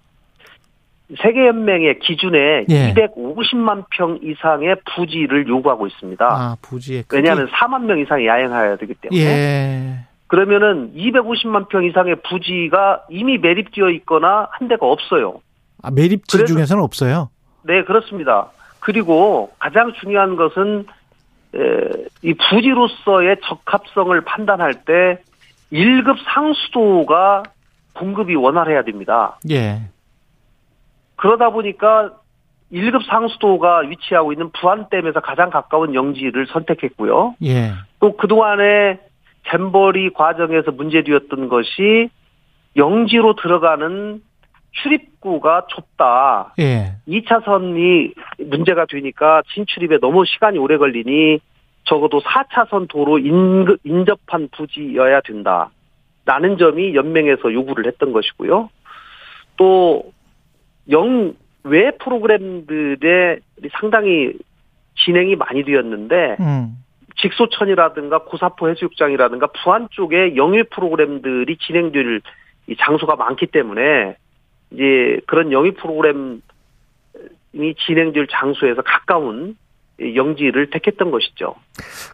세계연맹의 1.22 2.00
기준에 2.00 2.66
예. 2.70 2.94
250만 2.96 3.86
평 3.92 4.18
이상의 4.24 4.78
부지를 4.96 5.48
요구하고 5.48 5.86
있습니다. 5.86 6.26
아, 6.26 6.58
부지에 6.64 7.04
크기. 7.04 7.18
왜냐하면 7.18 7.48
4만 7.50 7.84
명 7.84 8.00
이상이 8.00 8.26
야영해야 8.26 8.78
되기 8.78 8.96
때문에. 8.96 9.22
예. 9.22 10.00
그러면은 10.26 10.92
250만 10.96 11.68
평 11.70 11.84
이상의 11.84 12.16
부지가 12.28 13.04
이미 13.12 13.38
매립되어 13.38 13.90
있거나 13.92 14.48
한 14.52 14.68
데가 14.68 14.88
없어요. 14.88 15.42
아, 15.84 15.92
매립지 15.92 16.38
그래서- 16.38 16.54
중에서는 16.54 16.82
없어요. 16.82 17.30
네, 17.64 17.84
그렇습니다. 17.84 18.48
그리고 18.80 19.52
가장 19.60 19.94
중요한 20.02 20.36
것은 20.36 20.80
에, 20.80 20.84
이 22.24 22.34
부지로서의 22.34 23.38
적합성을 23.44 24.20
판단할 24.22 24.86
때 24.86 25.22
1급 25.72 26.18
상수도가 26.34 27.44
공급이 27.94 28.36
원활해야 28.36 28.84
됩니다. 28.84 29.38
예. 29.50 29.82
그러다 31.16 31.52
보니까 31.52 32.12
1급 32.72 33.06
상수도가 33.06 33.80
위치하고 33.80 34.34
있는 34.34 34.50
부안댐에서 34.52 35.20
가장 35.20 35.52
가까운 35.52 35.94
영지를 35.94 36.48
선택했고요. 36.48 37.36
예. 37.44 37.74
또 38.00 38.18
그동안에 38.18 39.00
잼버리 39.52 40.14
과정에서 40.14 40.72
문제되었던 40.72 41.50
것이 41.50 42.10
영지로 42.76 43.36
들어가는 43.36 44.22
출입구가 44.74 45.68
좁다. 45.70 46.54
예. 46.60 46.94
2차선이 47.08 48.14
문제가 48.50 48.86
되니까 48.86 49.42
진출입에 49.54 50.00
너무 50.00 50.26
시간이 50.26 50.58
오래 50.58 50.78
걸리니 50.78 51.40
적어도 51.86 52.22
4차선 52.22 52.88
도로 52.90 53.20
인, 53.20 53.66
인접한 53.84 54.50
부지여야 54.56 55.22
된다. 55.22 55.70
라는 56.26 56.58
점이 56.58 56.96
연맹에서 56.96 57.52
요구를 57.52 57.86
했던 57.86 58.14
것이고요. 58.14 58.70
또, 59.58 60.14
영, 60.90 61.34
외 61.64 61.92
프로그램들의 61.92 63.40
상당히 63.80 64.34
진행이 65.04 65.36
많이 65.36 65.64
되었는데, 65.64 66.38
음. 66.40 66.78
직소천이라든가 67.18 68.20
고사포 68.20 68.70
해수욕장이라든가 68.70 69.48
부안 69.48 69.88
쪽에 69.92 70.36
영유 70.36 70.64
프로그램들이 70.72 71.58
진행될 71.58 72.22
이 72.68 72.76
장소가 72.78 73.16
많기 73.16 73.46
때문에 73.48 74.16
이제 74.74 75.20
그런 75.28 75.52
영유 75.52 75.74
프로그램이 75.74 76.42
진행될 77.86 78.28
장소에서 78.32 78.82
가까운 78.82 79.56
이 80.00 80.16
영지를 80.16 80.70
택했던 80.72 81.12
것이죠. 81.12 81.56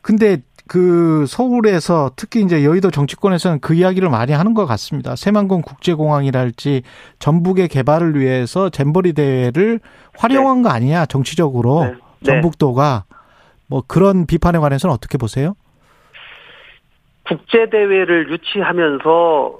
근데 0.01 0.37
그 0.67 1.25
서울에서 1.25 2.11
특히 2.15 2.41
이제 2.41 2.63
여의도 2.63 2.91
정치권에서는 2.91 3.59
그 3.59 3.73
이야기를 3.73 4.09
많이 4.09 4.33
하는 4.33 4.53
것 4.53 4.65
같습니다. 4.67 5.15
새만금 5.15 5.61
국제공항이랄지 5.61 6.83
전북의 7.17 7.69
개발을 7.69 8.19
위해서 8.19 8.69
잼버리 8.69 9.13
대회를 9.13 9.79
활용한 10.17 10.61
거 10.61 10.69
아니냐 10.69 11.07
정치적으로 11.07 11.85
네. 11.85 11.91
네. 11.91 12.25
전북도가 12.25 13.05
뭐 13.67 13.83
그런 13.87 14.27
비판에 14.27 14.59
관해서는 14.59 14.93
어떻게 14.93 15.17
보세요? 15.17 15.55
국제 17.25 17.69
대회를 17.69 18.31
유치하면서 18.31 19.59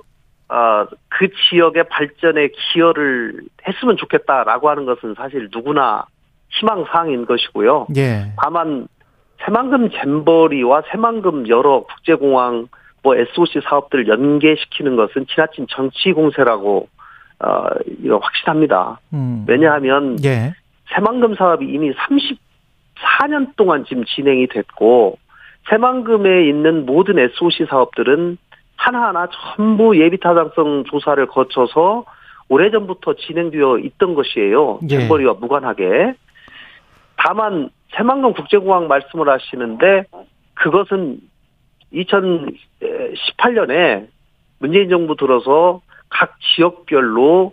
아, 0.50 0.88
그 1.10 1.28
지역의 1.50 1.86
발전에 1.90 2.50
기여를 2.50 3.42
했으면 3.68 3.98
좋겠다라고 3.98 4.70
하는 4.70 4.86
것은 4.86 5.14
사실 5.16 5.48
누구나 5.54 6.06
희망 6.50 6.86
사항인 6.86 7.26
것이고요. 7.26 7.88
예. 7.96 8.34
다만 8.42 8.88
새만금 9.46 9.92
잼버리와 9.92 10.84
새만금 10.92 11.48
여러 11.48 11.82
국제공항 11.82 12.68
뭐 13.04 13.16
SOC 13.16 13.62
사업들을 13.64 14.08
연계시키는 14.08 14.96
것은 14.96 15.28
지나친 15.28 15.68
정치 15.70 16.12
공세라고 16.12 16.90
어 17.40 17.66
이거 18.04 18.18
확실합니다. 18.18 19.00
음. 19.14 19.46
왜냐하면 19.48 20.18
예. 20.26 20.54
새만금 20.94 21.36
사업이 21.36 21.66
이미 21.66 21.94
34년 21.94 23.56
동안 23.56 23.86
지금 23.88 24.04
진행이 24.04 24.48
됐고 24.48 25.20
새만금에 25.70 26.50
있는 26.50 26.88
모든 26.88 27.20
SOC 27.20 27.68
사업들은 27.70 28.38
하나하나 28.80 29.28
전부 29.56 29.96
예비 30.00 30.18
타당성 30.18 30.86
조사를 30.86 31.24
거쳐서 31.28 32.06
오래전부터 32.48 33.16
진행되어 33.16 33.80
있던 33.80 34.16
것이에요. 34.16 34.80
예. 34.90 35.00
잼버리와 35.00 35.34
무관하게. 35.34 36.14
다만 37.18 37.70
새만금 37.96 38.32
국제공항 38.34 38.88
말씀을 38.88 39.28
하시는데 39.28 40.06
그것은 40.54 41.20
2018년에 41.94 44.08
문재인 44.60 44.90
정부 44.90 45.18
들어서 45.18 45.82
각 46.08 46.38
지역별로 46.40 47.52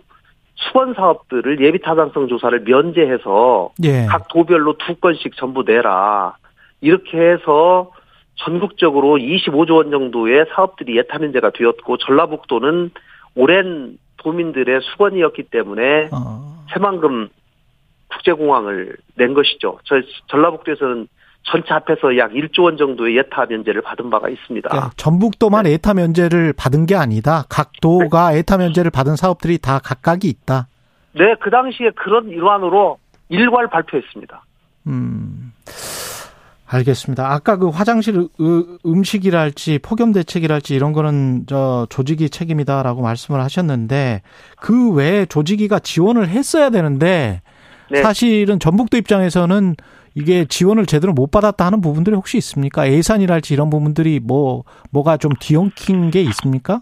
수건 0.55 0.93
사업들을 0.93 1.59
예비 1.59 1.81
타당성 1.81 2.29
조사를 2.29 2.61
면제해서 2.61 3.71
예. 3.83 4.05
각 4.05 4.29
도별로 4.29 4.77
두 4.77 4.95
건씩 4.95 5.35
전부 5.35 5.63
내라. 5.63 6.37
이렇게 6.79 7.19
해서 7.19 7.91
전국적으로 8.37 9.17
25조 9.17 9.77
원 9.77 9.91
정도의 9.91 10.45
사업들이 10.53 10.97
예타 10.97 11.19
면제가 11.19 11.51
되었고 11.51 11.97
전라북도는 11.97 12.91
오랜 13.35 13.97
도민들의 14.17 14.81
수건이었기 14.81 15.43
때문에 15.43 16.09
어. 16.11 16.65
새만금 16.73 17.29
국제공항을 18.09 18.97
낸 19.15 19.33
것이죠. 19.33 19.79
저 19.85 19.95
전라북도에서는 20.27 21.07
전체 21.43 21.73
합해서 21.73 22.17
약 22.17 22.31
1조 22.31 22.63
원 22.63 22.77
정도의 22.77 23.17
예타 23.17 23.45
면제를 23.45 23.81
받은 23.81 24.09
바가 24.09 24.29
있습니다. 24.29 24.69
그러니까 24.69 24.91
전북도만 24.97 25.65
에타 25.65 25.93
면제를 25.93 26.53
받은 26.53 26.85
게 26.85 26.95
아니다. 26.95 27.45
각 27.49 27.71
도가 27.81 28.33
에타 28.33 28.57
면제를 28.57 28.91
받은 28.91 29.15
사업들이 29.15 29.57
다 29.57 29.79
각각이 29.79 30.27
있다. 30.27 30.67
네, 31.13 31.35
그 31.39 31.49
당시에 31.49 31.91
그런 31.91 32.29
일환으로 32.29 32.99
일괄 33.29 33.69
발표했습니다. 33.69 34.43
음. 34.87 35.53
알겠습니다. 36.69 37.31
아까 37.31 37.55
그 37.55 37.69
화장실 37.69 38.27
음식이랄지 38.85 39.79
폭염 39.79 40.11
대책이랄지 40.11 40.75
이런 40.75 40.91
거는 40.91 41.45
저 41.47 41.87
조직이 41.89 42.29
책임이다라고 42.29 43.01
말씀을 43.01 43.41
하셨는데 43.41 44.21
그 44.59 44.91
외에 44.91 45.25
조직이가 45.25 45.79
지원을 45.79 46.27
했어야 46.27 46.69
되는데 46.69 47.41
네. 47.89 48.01
사실은 48.01 48.59
전북도 48.59 48.97
입장에서는 48.97 49.75
이게 50.13 50.45
지원을 50.45 50.85
제대로 50.87 51.13
못 51.13 51.31
받았다 51.31 51.65
하는 51.65 51.79
부분들이 51.79 52.15
혹시 52.15 52.37
있습니까? 52.37 52.89
예산이랄지 52.91 53.53
이런 53.53 53.69
부분들이 53.69 54.19
뭐 54.19 54.63
뭐가 54.91 55.17
좀 55.17 55.31
뒤엉킨 55.39 56.11
게 56.11 56.21
있습니까? 56.23 56.81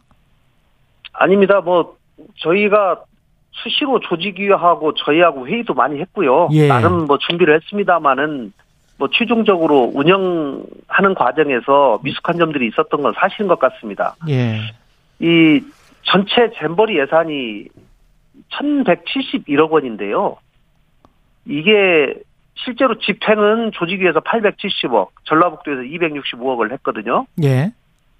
아닙니다. 1.13 1.61
뭐 1.61 1.95
저희가 2.37 3.03
수시로 3.51 3.99
조직위하고 3.99 4.93
저희하고 4.95 5.47
회의도 5.47 5.73
많이 5.73 5.99
했고요. 5.99 6.49
예. 6.53 6.67
나름 6.67 7.05
뭐 7.05 7.17
준비를 7.17 7.55
했습니다마는 7.55 8.51
뭐 8.97 9.09
최종적으로 9.11 9.91
운영하는 9.93 11.15
과정에서 11.15 11.99
미숙한 12.03 12.37
점들이 12.37 12.67
있었던 12.67 13.01
건 13.01 13.13
사실인 13.17 13.47
것 13.47 13.59
같습니다. 13.59 14.15
예. 14.29 14.59
이 15.19 15.61
전체 16.03 16.49
잼버리 16.57 16.97
예산이 16.99 17.67
1171억 18.51 19.69
원인데요. 19.71 20.37
이게 21.45 22.13
실제로 22.55 22.97
집행은 22.97 23.71
조직위에서 23.73 24.21
870억, 24.21 25.09
전라북도에서 25.25 25.81
265억을 25.81 26.71
했거든요. 26.73 27.25
예. 27.43 27.71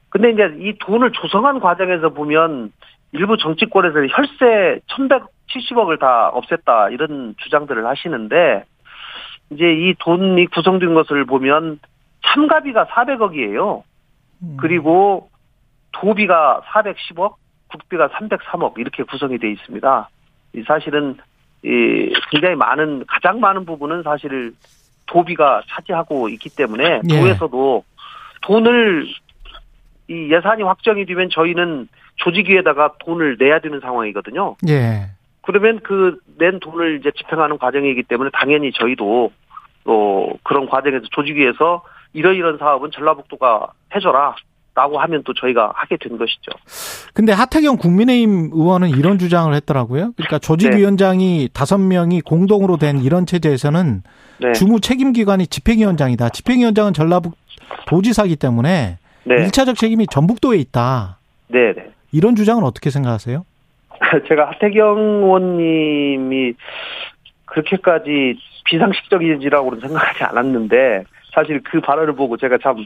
근데 0.10 0.32
이제 0.32 0.44
이 0.60 0.78
돈을 0.80 1.12
조성한 1.12 1.60
과정에서 1.60 2.10
보면 2.10 2.72
일부 3.12 3.38
정치권에서 3.38 4.08
혈세 4.08 4.80
1170억을 4.88 6.00
다 6.00 6.32
없앴다 6.34 6.92
이런 6.94 7.36
주장들을 7.38 7.86
하시는데 7.86 8.66
이제 9.52 9.64
이 9.72 9.94
돈이 10.00 10.48
구성된 10.48 10.94
것을 10.94 11.26
보면 11.26 11.80
참가비가 12.26 12.86
400억이에요. 12.86 13.84
음. 14.42 14.58
그리고 14.60 15.30
도비가 15.92 16.62
410억, 16.66 17.36
국비가 17.68 18.10
303억 18.10 18.78
이렇게 18.78 19.04
구성이 19.04 19.38
돼 19.38 19.52
있습니다. 19.52 20.10
사실은 20.68 21.18
이 21.64 22.14
굉장히 22.32 22.56
많은 22.56 23.06
가장 23.08 23.40
많은 23.40 23.66
부분은 23.66 24.04
사실 24.04 24.54
도비가 25.08 25.62
차지하고 25.70 26.30
있기 26.30 26.50
때문에 26.50 27.02
예. 27.10 27.20
도에서도 27.20 27.84
돈을 28.42 29.08
이 30.08 30.32
예산이 30.32 30.64
확정이 30.64 31.06
되면 31.06 31.30
저희는 31.32 31.88
조직위에다가 32.18 32.94
돈을 33.00 33.38
내야 33.40 33.60
되는 33.60 33.80
상황이거든요. 33.80 34.56
예. 34.68 35.10
그러면 35.46 35.80
그 35.82 36.20
낸 36.38 36.60
돈을 36.60 37.00
이제 37.00 37.12
집행하는 37.16 37.58
과정이기 37.58 38.04
때문에 38.04 38.30
당연히 38.34 38.72
저희도 38.74 39.32
또 39.86 40.34
그런 40.44 40.68
과정에서 40.68 41.06
조직위에서 41.12 41.84
이러이런 42.14 42.58
사업은 42.58 42.92
전라북도가 42.92 43.72
해줘라. 43.96 44.36
라고 44.78 45.00
하면 45.00 45.24
또 45.24 45.34
저희가 45.34 45.72
하게 45.74 45.96
된 45.96 46.18
것이죠. 46.18 46.52
근데 47.14 47.32
하태경 47.32 47.78
국민의힘 47.78 48.50
의원은 48.52 48.90
이런 48.90 49.18
주장을 49.18 49.54
했더라고요. 49.54 50.12
그러니까 50.18 50.38
조직위원장이 50.38 51.44
네. 51.44 51.48
다섯 51.54 51.78
네. 51.78 51.96
명이 51.96 52.20
공동으로 52.20 52.76
된 52.76 52.98
이런 52.98 53.26
체제에서는 53.26 54.04
네. 54.42 54.52
주무 54.52 54.82
책임기관이 54.82 55.48
집행위원장이다. 55.48 56.28
집행위원장은 56.28 56.92
전라북 56.92 57.38
도지사기 57.88 58.36
때문에 58.36 58.98
네. 59.24 59.36
1차적 59.48 59.78
책임이 59.78 60.08
전북도에 60.08 60.58
있다. 60.58 61.20
네, 61.48 61.72
네. 61.74 61.92
이런 62.12 62.36
주장은 62.36 62.66
어떻게 62.66 62.90
생각하세요? 62.90 63.46
제가 64.28 64.50
하태경 64.52 64.98
의원님이 65.24 66.54
그렇게까지 67.46 68.38
비상식적인지라고는 68.65 69.80
생각하지 69.80 70.24
않았는데 70.24 71.04
사실 71.34 71.62
그 71.63 71.82
발언을 71.82 72.13
보고 72.13 72.38
제가 72.38 72.58
참 72.58 72.78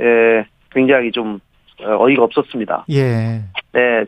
에, 0.00 0.44
굉장히 0.70 1.10
좀 1.12 1.40
어, 1.82 2.04
어이가 2.04 2.22
없었습니다. 2.24 2.84
예. 2.90 3.42
네. 3.72 4.04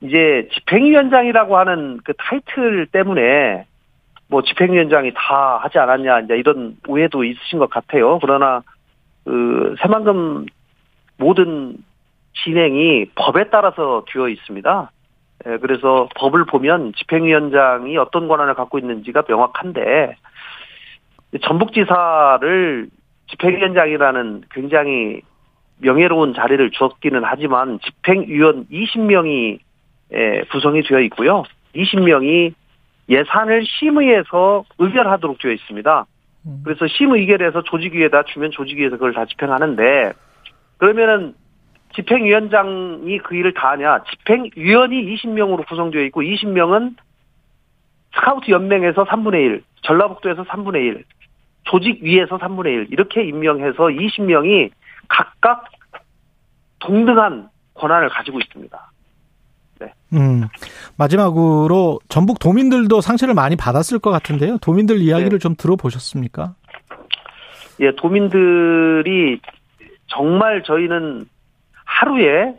이제 0.00 0.48
집행위원장이라고 0.52 1.56
하는 1.56 1.98
그 2.04 2.12
타이틀 2.18 2.86
때문에 2.86 3.64
뭐 4.28 4.42
집행위원장이 4.42 5.12
다 5.14 5.58
하지 5.62 5.78
않았냐 5.78 6.20
이제 6.20 6.36
이런 6.36 6.76
오해도 6.86 7.24
있으신 7.24 7.58
것 7.58 7.70
같아요. 7.70 8.18
그러나 8.20 8.62
그 9.24 9.74
새만금 9.80 10.46
모든 11.16 11.76
진행이 12.42 13.06
법에 13.14 13.48
따라서 13.50 14.04
되어 14.12 14.28
있습니다. 14.28 14.90
예, 15.46 15.58
그래서 15.58 16.08
법을 16.16 16.46
보면 16.46 16.92
집행위원장이 16.96 17.96
어떤 17.98 18.28
권한을 18.28 18.54
갖고 18.54 18.78
있는지가 18.78 19.24
명확한데 19.28 20.16
전북지사를 21.42 22.88
집행위원장이라는 23.30 24.44
굉장히 24.50 25.20
명예로운 25.78 26.34
자리를 26.34 26.70
주었기는 26.70 27.22
하지만 27.24 27.78
집행위원 27.80 28.66
20명이 28.68 29.58
구성이 30.50 30.82
되어 30.82 31.00
있고요. 31.00 31.42
20명이 31.74 32.54
예산을 33.08 33.64
심의해서 33.66 34.64
의결하도록 34.78 35.38
되어 35.38 35.52
있습니다. 35.52 36.06
음. 36.46 36.60
그래서 36.64 36.86
심의 36.86 37.20
의결해서 37.20 37.62
조직위에다 37.62 38.24
주면 38.24 38.50
조직위에서 38.50 38.96
그걸 38.96 39.12
다 39.12 39.24
집행하는데 39.26 40.12
그러면은 40.78 41.34
집행위원장이 41.94 43.18
그 43.18 43.36
일을 43.36 43.54
다 43.54 43.70
하냐? 43.70 44.02
집행위원이 44.10 45.16
20명으로 45.16 45.66
구성되어 45.66 46.02
있고 46.04 46.22
20명은 46.22 46.96
스카우트 48.14 48.50
연맹에서 48.50 49.04
3분의 49.04 49.34
1, 49.34 49.62
전라북도에서 49.82 50.44
3분의 50.44 50.76
1, 50.76 51.04
조직위에서 51.64 52.38
3분의 52.38 52.66
1 52.66 52.86
이렇게 52.90 53.24
임명해서 53.24 53.84
20명이 53.84 54.70
각각 55.08 55.64
동등한 56.80 57.48
권한을 57.74 58.08
가지고 58.10 58.40
있습니다. 58.40 58.92
네. 59.80 59.92
음, 60.12 60.44
마지막으로 60.96 61.98
전북 62.08 62.38
도민들도 62.38 63.00
상처를 63.00 63.34
많이 63.34 63.56
받았을 63.56 63.98
것 63.98 64.10
같은데요. 64.10 64.58
도민들 64.58 64.98
이야기를 64.98 65.38
네. 65.38 65.38
좀 65.38 65.56
들어보셨습니까? 65.56 66.54
예, 67.80 67.92
도민들이 67.96 69.40
정말 70.06 70.62
저희는 70.62 71.26
하루에 71.84 72.54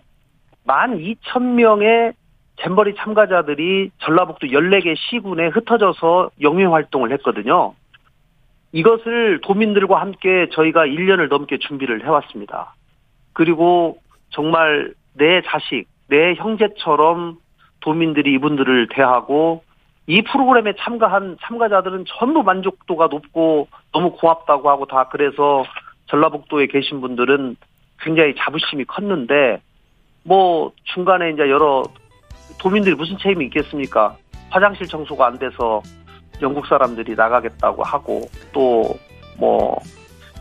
12,000명의 0.67 2.13
잼버리 2.61 2.95
참가자들이 2.95 3.91
전라북도 3.99 4.47
14개 4.47 4.95
시군에 4.97 5.47
흩어져서 5.47 6.31
영유 6.41 6.73
활동을 6.73 7.11
했거든요. 7.13 7.73
이것을 8.71 9.39
도민들과 9.41 10.01
함께 10.01 10.49
저희가 10.51 10.85
1년을 10.85 11.29
넘게 11.29 11.59
준비를 11.59 12.03
해왔습니다. 12.03 12.73
그리고 13.33 13.97
정말 14.29 14.93
내 15.13 15.41
자식, 15.45 15.85
내 16.07 16.33
형제처럼 16.35 17.37
도민들이 17.79 18.33
이분들을 18.33 18.89
대하고 18.89 19.63
이 20.07 20.21
프로그램에 20.21 20.73
참가한 20.77 21.37
참가자들은 21.41 22.05
전부 22.07 22.43
만족도가 22.43 23.07
높고 23.07 23.67
너무 23.91 24.11
고맙다고 24.11 24.69
하고 24.69 24.85
다 24.85 25.07
그래서 25.09 25.63
전라북도에 26.07 26.67
계신 26.67 27.01
분들은 27.01 27.55
굉장히 27.99 28.35
자부심이 28.37 28.85
컸는데 28.85 29.61
뭐 30.23 30.71
중간에 30.93 31.31
이제 31.31 31.49
여러 31.49 31.83
도민들이 32.59 32.95
무슨 32.95 33.17
책임이 33.17 33.45
있겠습니까? 33.45 34.15
화장실 34.49 34.87
청소가 34.87 35.27
안 35.27 35.39
돼서 35.39 35.81
영국 36.41 36.65
사람들이 36.67 37.15
나가겠다고 37.15 37.83
하고 37.83 38.21
또 38.53 38.95
뭐 39.37 39.79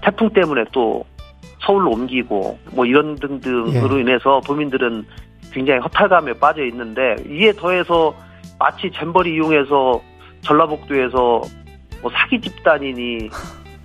태풍 0.03 0.31
때문에 0.31 0.65
또 0.73 1.05
서울로 1.61 1.91
옮기고 1.93 2.59
뭐 2.73 2.87
이런 2.87 3.17
등등으로 3.17 3.97
예. 3.97 4.01
인해서 4.01 4.41
도민들은 4.47 5.07
굉장히 5.53 5.81
허탈감에 5.81 6.35
빠져 6.35 6.65
있는데 6.67 7.17
이에 7.29 7.53
더해서 7.53 8.15
마치 8.59 8.91
잼버리 8.91 9.35
이용해서 9.35 10.01
전라북도에서 10.43 11.19
뭐 12.03 12.11
사기 12.13 12.41
집단이니 12.41 13.31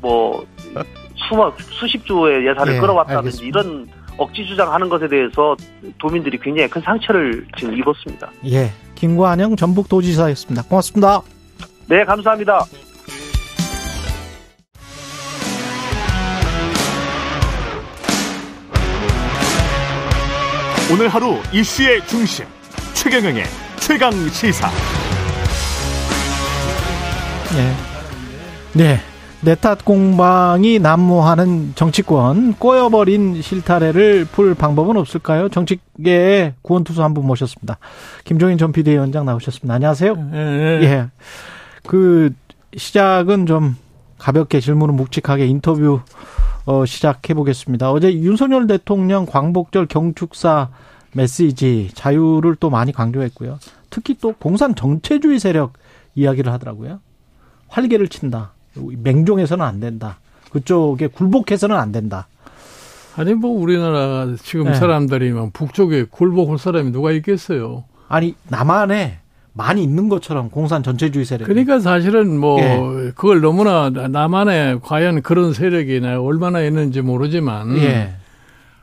뭐 0.01 0.45
수만 1.27 1.51
수십 1.71 2.05
조의 2.05 2.47
예산을 2.47 2.75
예, 2.75 2.79
끌어왔다든지 2.79 3.17
알겠습니다. 3.43 3.59
이런 3.59 3.87
억지 4.17 4.45
주장하는 4.45 4.89
것에 4.89 5.07
대해서 5.07 5.55
도민들이 5.97 6.37
굉장히 6.37 6.69
큰 6.69 6.81
상처를 6.81 7.45
지금 7.57 7.77
입었습니다. 7.77 8.31
예, 8.47 8.71
김관영 8.95 9.55
전북도지사였습니다. 9.55 10.63
고맙습니다. 10.63 11.21
네, 11.87 12.03
감사합니다. 12.03 12.65
오늘 20.91 21.07
하루 21.07 21.35
이슈의 21.53 22.05
중심 22.07 22.45
최경영의 22.93 23.43
최강 23.79 24.11
시사. 24.29 24.69
네. 27.55 27.75
네. 28.73 29.08
내탓 29.41 29.85
공방이 29.85 30.79
난무하는 30.79 31.71
정치권 31.75 32.53
꼬여버린 32.55 33.41
실타래를 33.41 34.25
풀 34.25 34.53
방법은 34.53 34.97
없을까요? 34.97 35.47
정치계의 35.49 36.55
구원투수 36.61 37.01
한 37.01 37.13
분 37.13 37.25
모셨습니다. 37.25 37.77
김종인 38.25 38.57
전 38.57 38.71
비대위원장 38.73 39.25
나오셨습니다. 39.25 39.73
안녕하세요. 39.73 40.15
네. 40.31 40.39
예. 40.83 41.07
그 41.87 42.33
시작은 42.75 43.45
좀 43.45 43.77
가볍게 44.17 44.59
질문은 44.59 44.95
묵직하게 44.95 45.45
인터뷰 45.47 46.01
어, 46.65 46.85
시작해 46.85 47.33
보겠습니다. 47.33 47.91
어제 47.91 48.13
윤석열 48.13 48.67
대통령 48.67 49.25
광복절 49.25 49.85
경축사 49.87 50.69
메시지 51.13 51.89
자유를 51.95 52.55
또 52.59 52.69
많이 52.69 52.91
강조했고요. 52.91 53.57
특히 53.89 54.15
또 54.19 54.33
공산 54.33 54.75
정체주의 54.75 55.39
세력 55.39 55.73
이야기를 56.13 56.51
하더라고요. 56.51 56.99
활개를 57.69 58.09
친다. 58.09 58.51
맹종해서는 58.75 59.65
안 59.65 59.79
된다. 59.79 60.17
그쪽에 60.51 61.07
굴복해서는 61.07 61.75
안 61.75 61.91
된다. 61.91 62.27
아니 63.15 63.33
뭐 63.33 63.51
우리나라 63.51 64.35
지금 64.41 64.65
네. 64.65 64.75
사람들이 64.75 65.31
막 65.31 65.51
북쪽에 65.53 66.05
굴복할 66.09 66.57
사람이 66.57 66.91
누가 66.91 67.11
있겠어요. 67.11 67.83
아니 68.07 68.35
남한에 68.47 69.19
많이 69.53 69.83
있는 69.83 70.07
것처럼 70.07 70.49
공산 70.49 70.83
전체주의 70.83 71.25
세력. 71.25 71.47
그러니까 71.47 71.79
사실은 71.79 72.39
뭐 72.39 72.61
예. 72.61 73.11
그걸 73.15 73.41
너무나 73.41 73.89
남한에 73.89 74.77
과연 74.81 75.21
그런 75.21 75.53
세력이 75.53 75.99
얼마나 76.05 76.61
있는지 76.61 77.01
모르지만 77.01 77.77
예. 77.77 78.13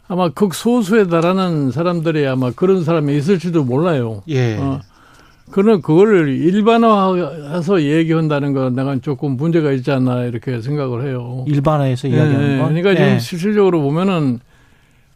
아마 0.09 0.29
극소수에 0.29 1.07
달하는 1.07 1.71
사람들이 1.71 2.27
아마 2.27 2.51
그런 2.51 2.85
사람이 2.85 3.17
있을지도 3.17 3.65
몰라요. 3.65 4.23
예. 4.29 4.59
어, 4.59 4.81
그러나 5.51 5.81
그거를 5.81 6.29
일반화해서 6.29 7.83
얘기한다는 7.83 8.53
건 8.53 8.75
내가 8.75 8.97
조금 9.01 9.37
문제가 9.37 9.73
있지 9.73 9.91
않나 9.91 10.25
이렇게 10.25 10.61
생각을 10.61 11.07
해요. 11.07 11.45
일반화해서 11.49 12.09
이야기하는 12.09 12.53
예, 12.55 12.59
거. 12.59 12.65
그러니까 12.65 12.91
예. 12.91 12.97
지금 12.97 13.19
실질적으로 13.19 13.81
보면은 13.83 14.41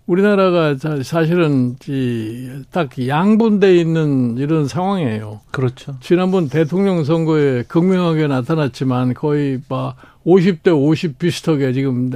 우리나라가 0.07 0.77
자- 0.77 1.03
사실은 1.03 1.77
이딱 1.87 3.07
양분돼 3.07 3.77
있는 3.77 4.37
이런 4.39 4.67
상황이에요. 4.67 5.41
그렇죠. 5.53 5.97
지난번 6.01 6.49
대통령 6.49 7.05
선거에 7.05 7.63
극명하게 7.69 8.27
나타났지만 8.27 9.15
거의 9.15 9.61
막 9.69 9.97
50대 10.27 10.69
50 10.77 11.19
비슷하게 11.19 11.73
지금 11.73 12.11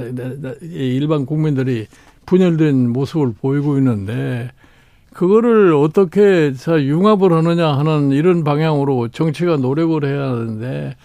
일반 0.61 1.25
국민들이 1.25 1.87
분열된 2.25 2.89
모습을 2.89 3.33
보이고 3.39 3.77
있는데 3.77 4.51
그거를 5.15 5.73
어떻게 5.73 6.51
자 6.53 6.77
융합을 6.81 7.31
하느냐 7.31 7.69
하는 7.71 8.11
이런 8.11 8.43
방향으로 8.43 9.07
정치가 9.07 9.55
노력을 9.55 10.03
해야 10.03 10.23
하는데 10.31 10.95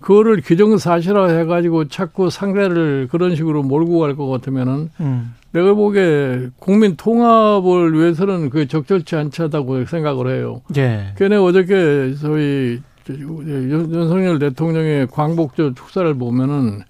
그거를 0.00 0.40
기정사실화 0.40 1.28
해가지고 1.28 1.88
자꾸 1.88 2.30
상대를 2.30 3.08
그런 3.10 3.36
식으로 3.36 3.62
몰고 3.62 3.98
갈 3.98 4.16
것 4.16 4.26
같으면은 4.28 4.88
음. 5.00 5.34
내가 5.52 5.74
보기에 5.74 6.48
국민 6.58 6.96
통합을 6.96 7.92
위해서는 7.92 8.48
그게 8.48 8.66
적절치 8.66 9.16
않다고 9.16 9.84
생각을 9.84 10.28
해요. 10.28 10.62
예. 10.78 11.12
걔네 11.18 11.36
어저께 11.36 12.14
저희 12.20 12.80
윤- 13.10 13.90
윤석열 13.92 14.38
대통령의 14.38 15.08
광복절 15.10 15.74
축사를 15.74 16.14
보면은 16.14 16.80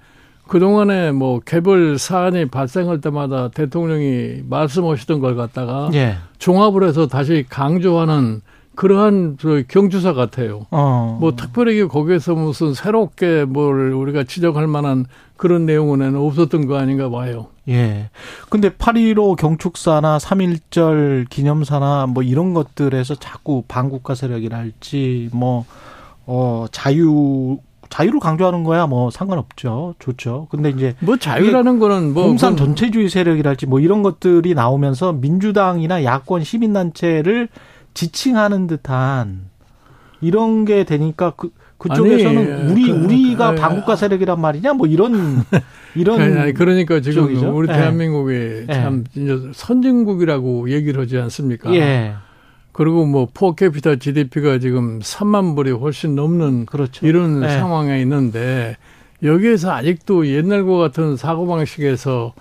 그동안에 0.49 1.13
뭐 1.13 1.41
개별 1.41 1.99
사안이 1.99 2.47
발생할 2.47 3.01
때마다 3.01 3.49
대통령이 3.49 4.43
말씀하시던 4.49 5.21
걸 5.21 5.37
갖다가 5.37 5.91
예. 5.95 6.17
종합을 6.39 6.83
해서 6.83 7.07
다시 7.07 7.45
강조하는 7.49 8.41
그러한 8.75 9.39
저 9.41 9.61
경주사 9.67 10.13
같아요. 10.13 10.67
어. 10.71 11.19
뭐 11.21 11.35
특별하게 11.35 11.87
거기에서 11.87 12.35
무슨 12.35 12.75
새롭게 12.75 13.45
뭘 13.45 13.93
우리가 13.93 14.23
지적할 14.23 14.69
만한 14.69 15.05
그런 15.37 15.67
내용은 15.67 16.15
없었던 16.15 16.67
거 16.67 16.79
아닌가 16.79 17.11
봐요. 17.11 17.49
예. 17.69 18.09
근데 18.49 18.71
8.15 18.71 19.37
경축사나 19.37 20.19
3.1절 20.19 21.29
기념사나 21.29 22.07
뭐 22.07 22.23
이런 22.23 22.55
것들에서 22.55 23.17
자꾸 23.17 23.65
반국가 23.67 24.15
세력이랄지 24.15 25.31
뭐, 25.33 25.65
어, 26.27 26.67
자유, 26.71 27.59
자유를 27.89 28.21
강조하는 28.21 28.65
거야 28.65 28.87
뭐 28.87 29.11
상관없죠. 29.11 29.95
좋죠. 29.99 30.49
근데 30.51 30.71
이제 30.71 30.95
뭐 31.01 31.17
자유라는 31.17 31.79
거는 31.79 32.15
뭐 32.15 32.27
공산 32.27 32.57
전체주의 32.57 33.09
세력이랄지 33.09 33.67
뭐 33.67 33.81
이런 33.81 34.03
것들이 34.03 34.55
나오면서 34.55 35.13
민주당이나 35.13 36.05
야권 36.05 36.45
시민단체를 36.45 37.49
지칭하는 37.95 38.67
듯한 38.67 39.49
이런 40.21 40.65
게 40.65 40.85
되니까 40.85 41.33
그, 41.37 41.51
그쪽에서는 41.79 42.53
아니, 42.53 42.73
우리, 42.73 42.91
그, 42.91 43.05
우리가 43.05 43.55
그, 43.55 43.61
반국가 43.61 43.97
세력이란 43.97 44.41
말이냐 44.41 44.73
뭐 44.75 44.87
이런, 44.87 45.43
이런. 45.95 46.21
아니, 46.21 46.39
아니, 46.39 46.55
그러니까 46.55 47.01
지금 47.01 47.23
쪽이죠. 47.23 47.57
우리 47.57 47.69
예. 47.69 47.73
대한민국이 47.73 48.33
예. 48.69 48.73
참 48.73 49.05
이제 49.15 49.39
선진국이라고 49.53 50.71
얘기를 50.71 51.01
하지 51.01 51.19
않습니까? 51.19 51.73
예. 51.75 52.15
그리고 52.79 53.05
뭐 53.07 53.27
포캐피타 53.35 53.97
GDP가 53.97 54.61
지금 54.61 55.01
3만 55.01 55.57
불이 55.57 55.73
훨씬 55.73 56.15
넘는 56.15 56.67
그렇죠. 56.67 57.05
이런 57.05 57.43
예. 57.43 57.49
상황에 57.49 58.01
있는데 58.03 58.77
여기에서 59.21 59.73
아직도 59.73 60.29
옛날과 60.29 60.77
같은 60.79 61.17
사고방식에서 61.17 62.35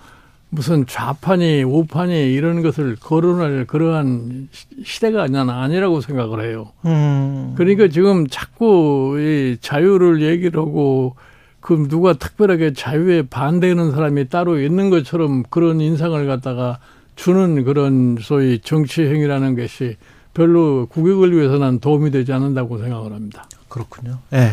무슨 0.50 0.86
좌판이 0.86 1.64
우판이 1.64 2.32
이런 2.32 2.62
것을 2.62 2.94
거론할 3.00 3.64
그러한 3.66 4.46
시- 4.52 4.66
시대가 4.84 5.24
아니라 5.24 5.42
아니라고 5.60 6.00
생각을 6.00 6.48
해요. 6.48 6.68
음. 6.86 7.54
그러니까 7.56 7.88
지금 7.88 8.28
자꾸 8.28 9.16
이 9.18 9.56
자유를 9.60 10.22
얘기를 10.22 10.60
하고 10.60 11.16
그 11.58 11.88
누가 11.88 12.12
특별하게 12.12 12.74
자유에 12.74 13.22
반대하는 13.22 13.90
사람이 13.90 14.28
따로 14.28 14.60
있는 14.60 14.88
것처럼 14.90 15.42
그런 15.50 15.80
인상을 15.80 16.24
갖다가 16.28 16.78
주는 17.16 17.64
그런 17.64 18.18
소위 18.20 18.60
정치 18.60 19.02
행위라는 19.02 19.56
것이 19.56 19.96
별로 20.38 20.86
국익을 20.86 21.36
위해서는 21.36 21.80
도움이 21.80 22.12
되지 22.12 22.32
않는다고 22.32 22.78
생각을 22.78 23.12
합니다. 23.12 23.44
그렇군요. 23.68 24.18
예. 24.32 24.52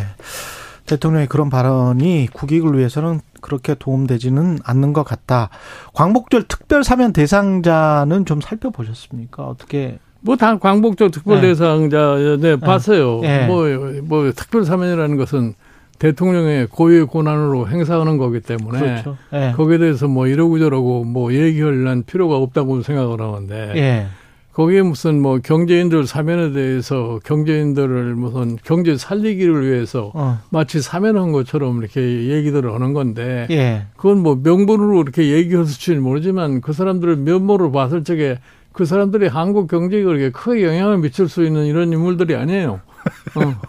대통령의 0.87 1.27
그런 1.27 1.49
발언이 1.49 2.29
국익을 2.33 2.77
위해서는 2.77 3.21
그렇게 3.39 3.75
도움되지는 3.75 4.59
않는 4.63 4.93
것 4.93 5.03
같다. 5.03 5.49
광복절 5.93 6.43
특별 6.47 6.83
사면 6.83 7.13
대상자는 7.13 8.25
좀 8.25 8.41
살펴보셨습니까? 8.41 9.43
어떻게 9.45 9.99
뭐다 10.21 10.57
광복절 10.57 11.11
특별 11.11 11.41
네. 11.41 11.49
대상자 11.49 12.15
네, 12.39 12.55
봤어요. 12.59 13.19
네. 13.21 13.45
뭐뭐 13.47 14.31
특별 14.35 14.65
사면이라는 14.65 15.17
것은 15.17 15.53
대통령의 15.99 16.67
고유의 16.67 17.07
권한으로 17.07 17.69
행사하는 17.69 18.17
거기 18.17 18.41
때문에 18.41 18.79
그렇죠. 18.79 19.17
예. 19.33 19.53
거기에 19.55 19.77
대해서 19.77 20.07
뭐 20.07 20.27
이러고 20.27 20.57
저러고 20.59 21.03
뭐 21.03 21.31
얘기할 21.33 22.03
필요가 22.07 22.37
없다고 22.37 22.81
생각을 22.81 23.21
하는데 23.21 23.73
예. 23.75 24.07
거기에 24.55 24.83
무슨 24.83 25.21
뭐 25.21 25.39
경제인들 25.39 26.07
사면에 26.07 26.53
대해서 26.53 27.19
경제인들을 27.25 28.15
무슨 28.15 28.57
경제 28.63 28.95
살리기를 28.95 29.69
위해서 29.69 30.11
어. 30.13 30.39
마치 30.49 30.81
사면한 30.81 31.33
것처럼 31.33 31.79
이렇게 31.79 32.29
얘기들을 32.29 32.73
하는 32.73 32.93
건데 32.93 33.47
예. 33.51 33.85
그건 33.97 34.23
뭐 34.23 34.39
명분으로 34.41 35.01
이렇게 35.01 35.31
얘기했을지는 35.31 36.01
모르지만 36.01 36.61
그 36.61 36.71
사람들의 36.71 37.17
면모를 37.17 37.73
봤을 37.73 38.05
적에 38.05 38.39
그 38.71 38.85
사람들이 38.85 39.27
한국 39.27 39.67
경제에 39.67 40.03
그렇게 40.03 40.29
크게 40.31 40.63
영향을 40.63 40.99
미칠 40.99 41.27
수 41.27 41.43
있는 41.43 41.65
이런 41.65 41.91
인물들이 41.91 42.33
아니에요. 42.37 42.79
어. 43.35 43.61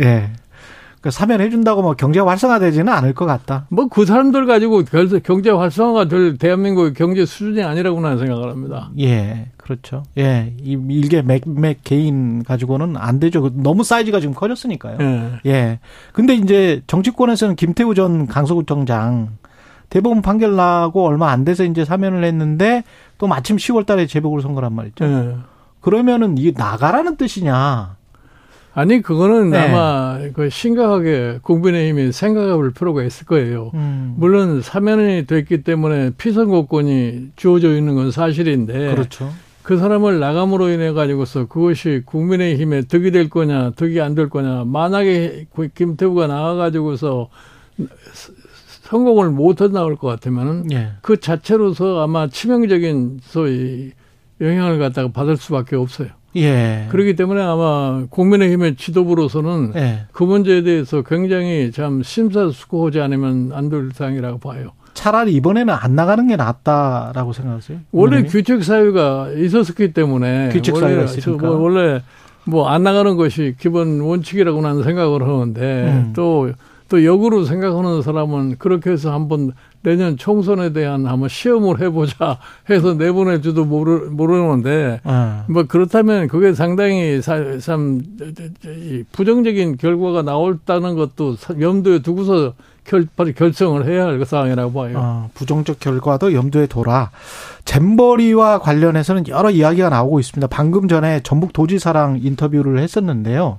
예. 0.00 0.30
그 1.02 1.10
사면해 1.10 1.50
준다고 1.50 1.82
뭐 1.82 1.94
경제가 1.94 2.28
활성화되지는 2.30 2.88
않을 2.90 3.12
것 3.12 3.26
같다. 3.26 3.66
뭐 3.70 3.88
그 3.88 4.06
사람들 4.06 4.46
가지고 4.46 4.84
결- 4.84 5.20
경제 5.24 5.50
활성화가 5.50 6.06
될 6.08 6.38
대한민국의 6.38 6.94
경제 6.94 7.26
수준이 7.26 7.62
아니라고 7.62 8.00
나는 8.00 8.18
생각을 8.18 8.48
합니다. 8.50 8.88
예. 9.00 9.48
그렇죠. 9.56 10.04
예. 10.16 10.54
이 10.62 10.78
일개 10.88 11.20
맥맥 11.22 11.80
개인 11.82 12.44
가지고는 12.44 12.96
안 12.96 13.18
되죠. 13.18 13.50
너무 13.54 13.82
사이즈가 13.82 14.20
지금 14.20 14.32
커졌으니까요. 14.34 14.98
예. 15.00 15.30
예. 15.46 15.78
근데 16.12 16.34
이제 16.34 16.82
정치권에서는 16.86 17.56
김태우 17.56 17.94
전 17.96 18.26
강서구청장 18.28 19.30
대법원 19.90 20.22
판결 20.22 20.54
나고 20.56 21.04
얼마 21.04 21.30
안 21.32 21.44
돼서 21.44 21.64
이제 21.64 21.84
사면을 21.84 22.22
했는데 22.24 22.84
또 23.18 23.26
마침 23.26 23.56
10월 23.56 23.84
달에 23.86 24.06
재보궐 24.06 24.40
선거란 24.40 24.72
말이죠. 24.72 25.04
예. 25.04 25.36
그러면은 25.80 26.38
이게 26.38 26.52
나가라는 26.56 27.16
뜻이냐. 27.16 27.96
아니 28.74 29.02
그거는 29.02 29.50
네. 29.50 29.58
아마 29.58 30.18
그 30.32 30.48
심각하게 30.48 31.40
국민의힘이 31.42 32.12
생각해볼 32.12 32.72
필요가 32.72 33.02
있을 33.02 33.26
거예요. 33.26 33.70
음. 33.74 34.14
물론 34.16 34.62
사면이 34.62 35.26
됐기 35.26 35.62
때문에 35.62 36.12
피선거권이 36.16 37.32
주어져 37.36 37.76
있는 37.76 37.94
건 37.94 38.10
사실인데 38.10 38.94
그렇죠. 38.94 39.30
그 39.62 39.76
사람을 39.76 40.18
나감으로 40.18 40.70
인해 40.70 40.92
가지고서 40.92 41.46
그것이 41.46 42.02
국민의힘에 42.06 42.82
득이 42.82 43.10
될 43.10 43.28
거냐 43.28 43.70
득이 43.76 44.00
안 44.00 44.14
될 44.14 44.28
거냐 44.28 44.64
만약에 44.66 45.46
그 45.54 45.68
김태우가 45.68 46.26
나와 46.26 46.54
가지고서 46.54 47.28
성공을 48.82 49.30
못해 49.30 49.68
나올 49.68 49.96
것 49.96 50.08
같으면은 50.08 50.70
예. 50.72 50.92
그 51.00 51.20
자체로서 51.20 52.02
아마 52.02 52.26
치명적인 52.28 53.20
소위 53.22 53.92
영향을 54.40 54.78
갖다가 54.78 55.08
받을 55.12 55.36
수밖에 55.36 55.76
없어요. 55.76 56.08
예. 56.36 56.86
그렇기 56.90 57.14
때문에 57.16 57.40
아마 57.42 58.04
국민의힘의 58.08 58.76
지도부로서는 58.76 59.72
예. 59.76 60.06
그 60.12 60.24
문제에 60.24 60.62
대해서 60.62 61.02
굉장히 61.02 61.70
참 61.72 62.02
심사숙고하지 62.02 63.00
않으면 63.00 63.52
안될 63.52 63.90
사항이라고 63.94 64.38
봐요. 64.38 64.70
차라리 64.94 65.32
이번에는 65.34 65.72
안 65.72 65.94
나가는 65.94 66.26
게 66.26 66.36
낫다라고 66.36 67.32
생각하세요? 67.32 67.78
원래? 67.92 68.22
규칙 68.24 68.62
사유가 68.62 69.30
있었기 69.36 69.92
때문에 69.94 70.50
규칙 70.52 70.76
사유가 70.76 71.06
저 71.06 71.18
있으니까. 71.18 71.46
뭐 71.46 71.56
원래 71.56 72.02
뭐 72.44 72.68
안 72.68 72.82
나가는 72.82 73.16
것이 73.16 73.54
기본 73.58 74.00
원칙이라고 74.00 74.60
나는 74.60 74.82
생각을 74.82 75.22
하는데 75.22 75.60
음. 75.62 76.12
또또 76.14 77.04
역으로 77.04 77.44
생각하는 77.44 78.02
사람은 78.02 78.56
그렇게 78.58 78.90
해서 78.90 79.12
한번 79.14 79.52
내년 79.82 80.16
총선에 80.16 80.72
대한 80.72 81.06
한번 81.06 81.28
시험을 81.28 81.80
해보자 81.80 82.38
해서 82.70 82.94
내보낼지도 82.94 83.64
모르, 83.64 84.08
모르는데 84.10 85.00
어. 85.04 85.44
뭐 85.48 85.64
그렇다면 85.64 86.28
그게 86.28 86.54
상당히 86.54 87.20
사, 87.20 87.58
참 87.58 88.02
부정적인 89.12 89.76
결과가 89.76 90.22
나올다는 90.22 90.94
것도 90.94 91.36
염두에 91.60 91.98
두고서 92.00 92.54
결, 92.84 93.06
결정을 93.16 93.86
해야 93.86 94.06
할 94.06 94.24
상황이라고 94.24 94.72
봐요. 94.72 94.94
어, 94.96 95.30
부정적 95.34 95.80
결과도 95.80 96.32
염두에 96.32 96.66
둬라. 96.66 97.10
잼버리와 97.64 98.58
관련해서는 98.58 99.28
여러 99.28 99.50
이야기가 99.50 99.88
나오고 99.88 100.20
있습니다. 100.20 100.48
방금 100.48 100.88
전에 100.88 101.20
전북 101.22 101.52
도지사랑 101.52 102.20
인터뷰를 102.22 102.78
했었는데요. 102.78 103.58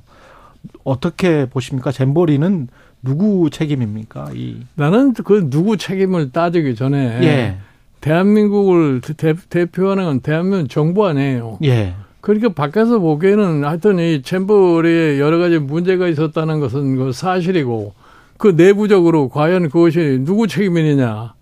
어떻게 0.84 1.46
보십니까? 1.50 1.92
잼버리는 1.92 2.68
누구 3.04 3.50
책임입니까? 3.50 4.32
이 4.34 4.62
나는 4.76 5.14
그 5.14 5.50
누구 5.50 5.78
책임을 5.78 6.32
따지기 6.32 6.76
전에 6.76 7.20
예. 7.24 7.58
대한민국을 8.02 9.02
대, 9.50 9.66
표하는 9.66 10.06
건 10.06 10.20
대한민국 10.22 10.70
정부 10.70 11.06
아니에요. 11.06 11.60
예. 11.64 11.94
그러니까 12.22 12.50
밖에서 12.50 13.00
보기에는 13.00 13.66
하여튼 13.66 14.00
이 14.00 14.22
잼버리에 14.22 15.20
여러 15.20 15.38
가지 15.38 15.60
문제가 15.60 16.08
있었다는 16.08 16.62
것은 16.62 16.96
그 16.96 17.12
사실이고 17.12 17.94
그 18.38 18.54
내부적으로 18.56 19.28
과연 19.30 19.70
그것이 19.70 20.22
누구 20.24 20.48
책임이느냐. 20.48 21.34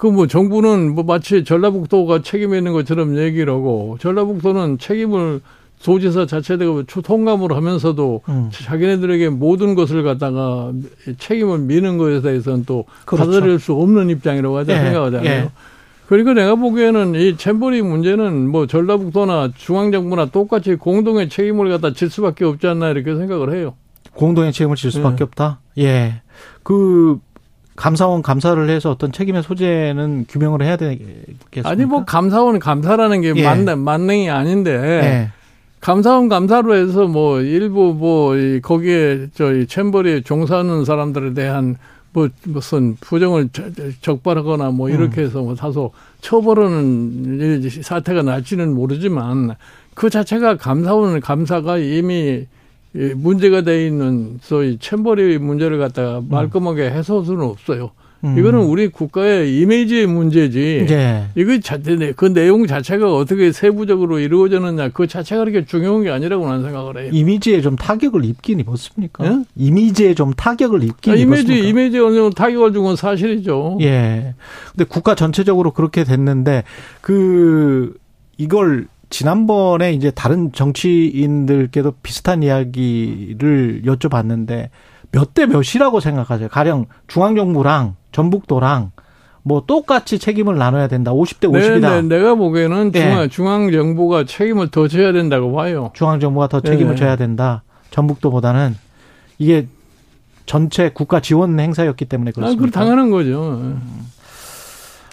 그 0.00 0.06
뭐 0.06 0.26
정부는 0.26 0.94
뭐 0.94 1.04
마치 1.04 1.44
전라북도가 1.44 2.22
책임 2.22 2.54
있는 2.54 2.72
것처럼 2.72 3.18
얘기를 3.18 3.52
하고 3.52 3.98
전라북도는 4.00 4.78
책임을 4.78 5.42
도지사 5.82 6.26
자체가 6.26 6.64
통감을 7.02 7.52
하면서도 7.56 8.22
음. 8.28 8.50
자기네들에게 8.52 9.30
모든 9.30 9.74
것을 9.74 10.02
갖다가 10.02 10.72
책임을 11.18 11.60
미는 11.60 11.96
것에 11.96 12.20
대해서는 12.20 12.64
또 12.66 12.84
그렇죠. 13.06 13.30
받아들일 13.30 13.58
수 13.58 13.72
없는 13.74 14.10
입장이라고 14.10 14.58
하자 14.58 14.74
예, 14.74 14.84
생각하잖아요. 14.84 15.30
예. 15.30 15.50
그러니까 16.06 16.34
내가 16.34 16.56
보기에는 16.56 17.14
이 17.14 17.36
챔버리 17.36 17.82
문제는 17.82 18.48
뭐 18.50 18.66
전라북도나 18.66 19.52
중앙정부나 19.56 20.26
똑같이 20.26 20.74
공동의 20.74 21.28
책임을 21.28 21.70
갖다 21.70 21.92
질 21.94 22.10
수밖에 22.10 22.44
없지 22.44 22.66
않나 22.66 22.90
이렇게 22.90 23.14
생각을 23.14 23.54
해요. 23.54 23.74
공동의 24.14 24.52
책임을 24.52 24.76
질 24.76 24.90
수밖에 24.90 25.18
예. 25.20 25.24
없다. 25.24 25.60
예. 25.78 26.22
그 26.62 27.18
감사원 27.76 28.20
감사를 28.20 28.68
해서 28.68 28.90
어떤 28.90 29.12
책임의 29.12 29.42
소재는 29.42 30.26
규명을 30.28 30.62
해야 30.62 30.76
되겠습니까? 30.76 31.70
아니 31.70 31.86
뭐 31.86 32.04
감사원 32.04 32.58
감사라는 32.58 33.22
게 33.22 33.32
예. 33.34 33.42
만, 33.42 33.64
만능이 33.78 34.28
아닌데 34.28 34.72
예. 34.72 35.39
감사원 35.80 36.28
감사로 36.28 36.74
해서 36.74 37.06
뭐 37.06 37.40
일부 37.40 37.94
뭐이 37.94 38.60
거기에 38.60 39.28
저이 39.34 39.66
챔버리에 39.66 40.22
종사하는 40.22 40.84
사람들에 40.84 41.32
대한 41.32 41.76
뭐 42.12 42.28
무슨 42.44 42.96
부정을 43.00 43.48
적발하거나 44.02 44.70
뭐 44.72 44.90
이렇게 44.90 45.22
해서 45.22 45.42
뭐 45.42 45.54
다소 45.54 45.92
처벌하는 46.20 47.62
이 47.62 47.70
사태가 47.70 48.22
날지는 48.22 48.74
모르지만 48.74 49.54
그 49.94 50.10
자체가 50.10 50.56
감사원 50.56 51.20
감사가 51.20 51.78
이미 51.78 52.46
이 52.94 52.98
문제가 53.14 53.62
돼 53.62 53.86
있는 53.86 54.38
소위 54.42 54.76
챔버리 54.78 55.38
문제를 55.38 55.78
갖다가 55.78 56.20
말끔하게 56.28 56.90
해소할 56.90 57.24
수는 57.24 57.44
없어요. 57.44 57.92
음. 58.22 58.38
이거는 58.38 58.60
우리 58.60 58.88
국가의 58.88 59.58
이미지의 59.60 60.06
문제지. 60.06 60.86
예. 60.90 61.24
이거 61.34 61.58
자체 61.58 62.12
그 62.16 62.32
내용 62.34 62.66
자체가 62.66 63.14
어떻게 63.14 63.50
세부적으로 63.52 64.18
이루어졌느냐 64.18 64.90
그 64.90 65.06
자체가 65.06 65.44
그렇게 65.44 65.64
중요한 65.64 66.02
게 66.02 66.10
아니라고 66.10 66.46
나는 66.46 66.62
생각을 66.62 66.98
해요. 67.02 67.10
이미지에 67.12 67.62
좀 67.62 67.76
타격을 67.76 68.24
입긴 68.26 68.60
입었습니까? 68.60 69.24
예? 69.26 69.42
이미지에 69.56 70.14
좀 70.14 70.32
타격을 70.34 70.82
입긴 70.84 71.12
아, 71.12 71.16
이미지 71.16 71.42
입었습니까? 71.42 71.66
이미지 71.68 71.98
어느 71.98 72.14
정도 72.16 72.30
타격을 72.30 72.72
준 72.74 72.82
건 72.82 72.96
사실이죠. 72.96 73.78
예. 73.82 74.34
근데 74.72 74.84
국가 74.84 75.14
전체적으로 75.14 75.70
그렇게 75.72 76.04
됐는데 76.04 76.64
그 77.00 77.94
이걸 78.36 78.86
지난번에 79.10 79.92
이제 79.92 80.10
다른 80.10 80.52
정치인들께도 80.52 81.94
비슷한 82.02 82.42
이야기를 82.42 83.82
여쭤봤는데 83.84 84.68
몇 85.12 85.34
대 85.34 85.46
몇이라고 85.46 86.00
생각하세요? 86.00 86.48
가령 86.48 86.86
중앙정부랑 87.08 87.96
전북도랑 88.20 88.92
뭐 89.42 89.64
똑같이 89.66 90.18
책임을 90.18 90.58
나눠야 90.58 90.88
된다. 90.88 91.12
50대 91.12 91.50
네, 91.50 91.60
50이다. 91.60 91.80
네, 91.80 92.02
내가 92.02 92.34
보기에는 92.34 92.92
예. 92.94 93.00
중앙, 93.00 93.28
중앙 93.30 93.72
정부가 93.72 94.24
책임을 94.24 94.68
더 94.68 94.86
져야 94.88 95.12
된다고 95.12 95.52
봐요. 95.52 95.90
중앙 95.94 96.20
정부가 96.20 96.48
더 96.48 96.60
책임을 96.60 96.94
네. 96.94 96.96
져야 96.96 97.16
된다. 97.16 97.62
전북도보다는 97.90 98.76
이게 99.38 99.66
전체 100.46 100.90
국가 100.90 101.20
지원 101.20 101.58
행사였기 101.58 102.04
때문에 102.04 102.30
아, 102.30 102.32
그렇습니다. 102.34 102.64
그 102.66 102.70
당연한 102.70 103.10
거죠. 103.10 103.76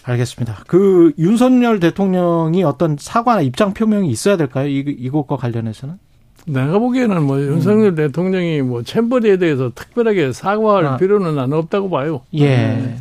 알겠습니다. 0.03 0.63
그 0.67 1.13
윤석열 1.17 1.79
대통령이 1.79 2.63
어떤 2.63 2.97
사과나 2.99 3.41
입장 3.41 3.73
표명이 3.73 4.09
있어야 4.09 4.37
될까요? 4.37 4.67
이, 4.67 4.79
이것과 4.79 5.37
관련해서는? 5.37 5.99
내가 6.47 6.79
보기에는 6.79 7.23
뭐 7.23 7.39
윤석열 7.41 7.95
대통령이 7.95 8.61
뭐 8.61 8.83
챔버리에 8.83 9.37
대해서 9.37 9.71
특별하게 9.75 10.31
사과할 10.31 10.83
음. 10.83 10.89
아. 10.89 10.97
필요는 10.97 11.35
나는 11.35 11.57
없다고 11.57 11.89
봐요. 11.89 12.21
예. 12.33 12.47
네. 12.47 12.95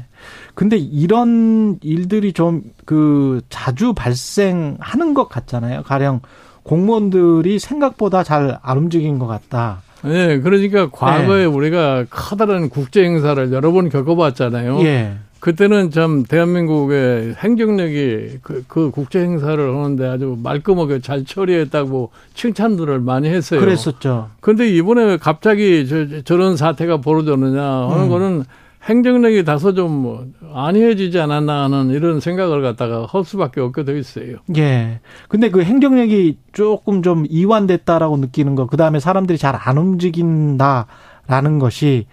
근데 0.54 0.76
이런 0.76 1.78
일들이 1.82 2.32
좀 2.32 2.62
그 2.86 3.42
자주 3.50 3.92
발생하는 3.92 5.12
것 5.12 5.28
같잖아요. 5.28 5.82
가령 5.82 6.20
공무원들이 6.62 7.58
생각보다 7.58 8.22
잘 8.22 8.58
안 8.62 8.78
움직인 8.78 9.18
것 9.18 9.26
같다. 9.26 9.82
예, 10.06 10.38
그러니까 10.38 10.88
과거에 10.90 11.40
네. 11.40 11.44
우리가 11.44 12.06
커다란 12.08 12.70
국제 12.70 13.02
행사를 13.04 13.52
여러 13.52 13.72
번 13.72 13.88
겪어봤잖아요. 13.90 14.80
예. 14.82 15.16
그때는 15.46 15.92
참 15.92 16.24
대한민국의 16.24 17.36
행정력이 17.38 18.38
그, 18.42 18.64
그 18.66 18.90
국제 18.90 19.20
행사를 19.20 19.56
하는데 19.56 20.04
아주 20.08 20.36
말끔하게 20.42 21.00
잘 21.00 21.24
처리했다고 21.24 22.10
칭찬들을 22.34 22.98
많이 22.98 23.28
했어요. 23.28 23.60
그랬었죠. 23.60 24.30
근데 24.40 24.68
이번에 24.68 25.04
왜 25.04 25.16
갑자기 25.16 25.86
저, 25.86 26.22
저런 26.24 26.56
사태가 26.56 27.00
벌어졌느냐 27.00 27.62
하는 27.62 28.06
음. 28.06 28.08
거는 28.08 28.44
행정력이 28.86 29.44
다소 29.44 29.72
좀 29.72 30.34
안이해지지 30.52 31.20
않았나 31.20 31.62
하는 31.62 31.90
이런 31.90 32.18
생각을 32.18 32.60
갖다가 32.60 33.06
할 33.06 33.24
수밖에 33.24 33.60
없게 33.60 33.84
돼 33.84 33.96
있어요. 33.96 34.38
예. 34.56 34.98
근데 35.28 35.50
그 35.50 35.62
행정력이 35.62 36.38
조금 36.54 37.04
좀 37.04 37.24
이완됐다라고 37.30 38.16
느끼는 38.16 38.56
거, 38.56 38.66
그 38.66 38.76
다음에 38.76 38.98
사람들이 38.98 39.38
잘 39.38 39.56
안 39.56 39.78
움직인다라는 39.78 41.60
것이 41.60 42.06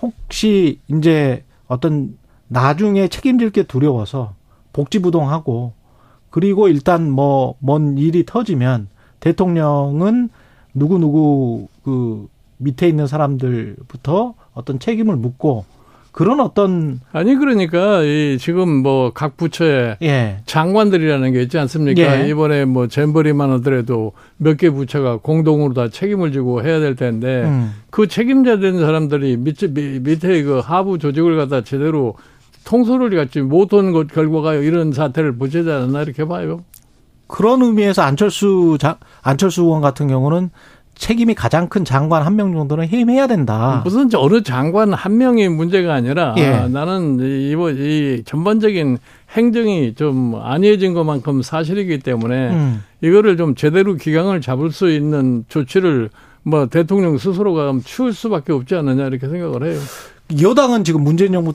혹시 0.00 0.78
이제 0.86 1.42
어떤 1.66 2.16
나중에 2.48 3.08
책임질 3.08 3.50
게 3.50 3.62
두려워서 3.64 4.34
복지부동하고 4.72 5.72
그리고 6.30 6.68
일단 6.68 7.10
뭐 7.10 7.56
뭔 7.64 7.96
일이 7.98 8.24
터지면 8.26 8.88
대통령은 9.20 10.28
누구 10.74 10.98
누구 10.98 11.68
그 11.84 12.26
밑에 12.58 12.88
있는 12.88 13.06
사람들부터 13.06 14.34
어떤 14.54 14.78
책임을 14.78 15.16
묻고 15.16 15.64
그런 16.12 16.40
어떤 16.40 17.00
아니 17.12 17.34
그러니까 17.34 18.02
이 18.02 18.38
지금 18.40 18.82
뭐 18.82 19.10
각 19.12 19.36
부처에 19.36 19.96
예. 20.02 20.38
장관들이라는 20.46 21.32
게 21.32 21.42
있지 21.42 21.58
않습니까? 21.58 22.24
예. 22.24 22.28
이번에 22.28 22.64
뭐 22.64 22.86
잼버리만 22.88 23.50
하더라도 23.52 24.12
몇 24.38 24.56
개 24.56 24.70
부처가 24.70 25.18
공동으로 25.18 25.74
다 25.74 25.88
책임을 25.90 26.32
지고 26.32 26.62
해야 26.62 26.80
될 26.80 26.96
텐데 26.96 27.44
음. 27.44 27.72
그 27.90 28.08
책임자 28.08 28.58
된 28.58 28.78
사람들이 28.78 29.36
밑에, 29.36 29.68
밑- 29.68 30.00
밑에 30.02 30.42
그 30.42 30.60
하부 30.60 30.98
조직을 30.98 31.36
갖다 31.36 31.60
제대로 31.62 32.14
통솔을 32.66 33.10
갖지 33.16 33.40
못한 33.40 33.92
것 33.92 34.08
결과가 34.08 34.54
이런 34.54 34.92
사태를 34.92 35.38
부채지 35.38 35.70
않았나 35.70 36.02
이렇게 36.02 36.24
봐요. 36.26 36.64
그런 37.28 37.62
의미에서 37.62 38.02
안철수 38.02 38.76
장, 38.78 38.96
안철수 39.22 39.62
의원 39.62 39.80
같은 39.80 40.08
경우는 40.08 40.50
책임이 40.96 41.34
가장 41.34 41.68
큰 41.68 41.84
장관 41.84 42.22
한 42.22 42.34
명 42.36 42.52
정도는 42.54 42.88
해임해야 42.88 43.26
된다. 43.26 43.82
무슨 43.84 44.08
저 44.08 44.18
어느 44.18 44.42
장관 44.42 44.92
한 44.94 45.16
명의 45.18 45.48
문제가 45.48 45.94
아니라 45.94 46.34
예. 46.38 46.66
나는 46.68 47.20
이, 47.20 47.50
이번 47.50 47.76
이 47.78 48.22
전반적인 48.24 48.98
행정이 49.30 49.94
좀 49.94 50.34
안이해진 50.42 50.94
것만큼 50.94 51.42
사실이기 51.42 51.98
때문에 52.00 52.50
음. 52.50 52.82
이거를 53.02 53.36
좀 53.36 53.54
제대로 53.54 53.94
기강을 53.94 54.40
잡을 54.40 54.72
수 54.72 54.90
있는 54.90 55.44
조치를 55.48 56.10
뭐 56.42 56.66
대통령 56.66 57.18
스스로가 57.18 57.74
취할 57.84 58.12
수밖에 58.12 58.52
없지 58.52 58.74
않느냐 58.74 59.06
이렇게 59.06 59.28
생각을 59.28 59.70
해요. 59.70 59.78
여당은 60.40 60.82
지금 60.84 61.02
문재인 61.02 61.32
정부 61.32 61.52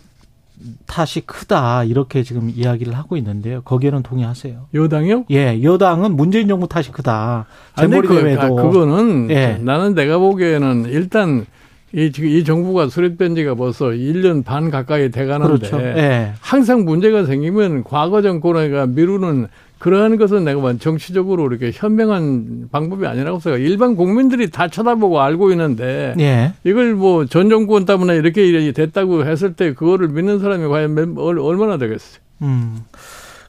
탓이 0.85 1.21
크다 1.21 1.83
이렇게 1.83 2.23
지금 2.23 2.51
이야기를 2.53 2.93
하고 2.93 3.17
있는데요. 3.17 3.61
거기에는 3.61 4.03
동의하세요? 4.03 4.67
여당이요? 4.73 5.25
예, 5.31 5.61
여당은 5.63 6.15
문재인 6.15 6.47
정부 6.47 6.67
탓이 6.67 6.91
크다. 6.91 7.45
재벌이 7.77 8.07
그, 8.07 8.21
대회도 8.21 8.41
아, 8.41 8.49
그거는 8.49 9.29
예. 9.31 9.57
나는 9.61 9.95
내가 9.95 10.17
보기에는 10.17 10.85
일단 10.89 11.45
이, 11.93 12.11
지금 12.11 12.29
이 12.29 12.43
정부가 12.43 12.87
수립된 12.87 13.35
지가 13.35 13.55
벌써 13.55 13.87
1년 13.87 14.45
반 14.45 14.69
가까이 14.69 15.11
돼 15.11 15.25
가는데 15.25 15.67
그렇죠. 15.67 15.81
예. 15.81 16.33
항상 16.39 16.85
문제가 16.85 17.25
생기면 17.25 17.83
과거 17.83 18.21
정권에가 18.21 18.87
미루는 18.87 19.47
그러한 19.81 20.17
것은 20.17 20.43
내가 20.45 20.61
봐 20.61 20.73
정치적으로 20.79 21.47
이렇게 21.47 21.71
현명한 21.73 22.69
방법이 22.71 23.07
아니라고 23.07 23.39
생각. 23.39 23.57
일반 23.59 23.95
국민들이 23.95 24.51
다 24.51 24.67
쳐다보고 24.67 25.19
알고 25.19 25.49
있는데 25.51 26.13
예. 26.19 26.53
이걸 26.63 26.93
뭐 26.93 27.25
전 27.25 27.49
정권 27.49 27.85
때문에 27.85 28.15
이렇게 28.15 28.45
일이 28.47 28.71
됐다고 28.73 29.25
했을 29.25 29.53
때 29.55 29.73
그거를 29.73 30.09
믿는 30.09 30.37
사람이 30.39 30.67
과연 30.67 30.93
몇- 30.93 31.17
얼- 31.17 31.39
얼마나 31.39 31.77
되겠어요? 31.77 32.21
음. 32.43 32.81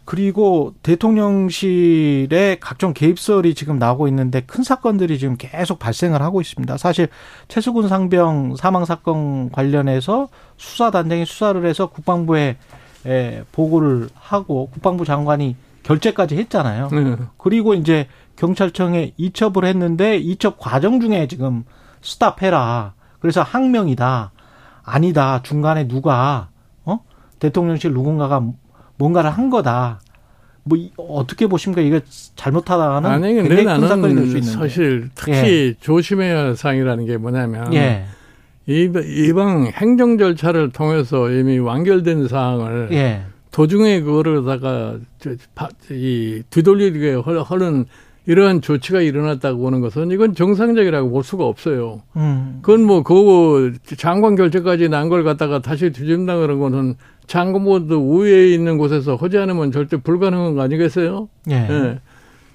그리고 0.06 0.72
대통령실의 0.82 2.58
각종 2.60 2.92
개입설이 2.94 3.54
지금 3.54 3.78
나오고 3.78 4.08
있는데 4.08 4.40
큰 4.46 4.64
사건들이 4.64 5.18
지금 5.18 5.36
계속 5.38 5.78
발생을 5.78 6.22
하고 6.22 6.40
있습니다. 6.40 6.76
사실 6.78 7.08
최수근 7.48 7.88
상병 7.88 8.56
사망 8.56 8.84
사건 8.86 9.50
관련해서 9.50 10.28
수사 10.56 10.90
단장이 10.90 11.26
수사를 11.26 11.64
해서 11.66 11.86
국방부에 11.90 12.56
에, 13.06 13.42
보고를 13.52 14.08
하고 14.14 14.68
국방부 14.72 15.04
장관이 15.04 15.56
결재까지 15.82 16.36
했잖아요. 16.36 16.88
네. 16.92 17.16
그리고 17.38 17.74
이제 17.74 18.06
경찰청에 18.36 19.12
이첩을 19.16 19.64
했는데 19.64 20.16
이첩 20.16 20.58
과정 20.58 21.00
중에 21.00 21.26
지금 21.28 21.64
스탑해라. 22.02 22.94
그래서 23.20 23.42
항명이다. 23.42 24.32
아니다. 24.84 25.42
중간에 25.42 25.86
누가 25.86 26.48
어 26.84 27.00
대통령실 27.38 27.92
누군가가 27.92 28.42
뭔가를 28.98 29.30
한 29.30 29.50
거다. 29.50 30.00
뭐 30.64 30.78
이- 30.78 30.92
어떻게 30.96 31.46
보십니까? 31.48 31.80
이게 31.82 32.00
잘못하다는 32.36 33.10
아니 33.10 33.34
근데 33.34 33.48
나는. 33.64 33.80
사실 34.52 35.10
특히 35.14 35.74
조심해야 35.80 36.38
할 36.38 36.56
사항이라는 36.56 37.06
게 37.06 37.16
뭐냐면 37.16 37.74
예. 37.74 38.04
이- 38.66 38.88
이방 39.28 39.72
행정 39.74 40.18
절차를 40.18 40.70
통해서 40.70 41.30
이미 41.30 41.58
완결된 41.58 42.28
사항을 42.28 42.88
예. 42.92 43.22
도중에 43.52 44.00
그거를다가 44.00 44.96
이 45.90 46.42
뒤돌리게 46.50 47.14
헐- 47.14 47.40
하는 47.42 47.84
이러한 48.26 48.60
조치가 48.60 49.00
일어났다고 49.00 49.60
보는 49.60 49.80
것은 49.80 50.10
이건 50.12 50.34
정상적이라고 50.34 51.10
볼 51.10 51.24
수가 51.24 51.44
없어요. 51.44 52.02
음. 52.16 52.60
그건 52.62 52.84
뭐 52.84 53.02
그거 53.02 53.70
장관 53.96 54.36
결재까지 54.36 54.88
난 54.88 55.08
걸 55.08 55.24
갖다가 55.24 55.60
다시 55.60 55.90
뒤집는다 55.90 56.38
그런 56.38 56.58
거는 56.60 56.94
장관보다 57.26 57.96
우위에 57.96 58.48
있는 58.54 58.78
곳에서 58.78 59.16
하지 59.16 59.38
않으면 59.38 59.72
절대 59.72 59.96
불가능한 59.96 60.54
거 60.54 60.62
아니겠어요? 60.62 61.28
예. 61.50 61.54
예. 61.54 61.98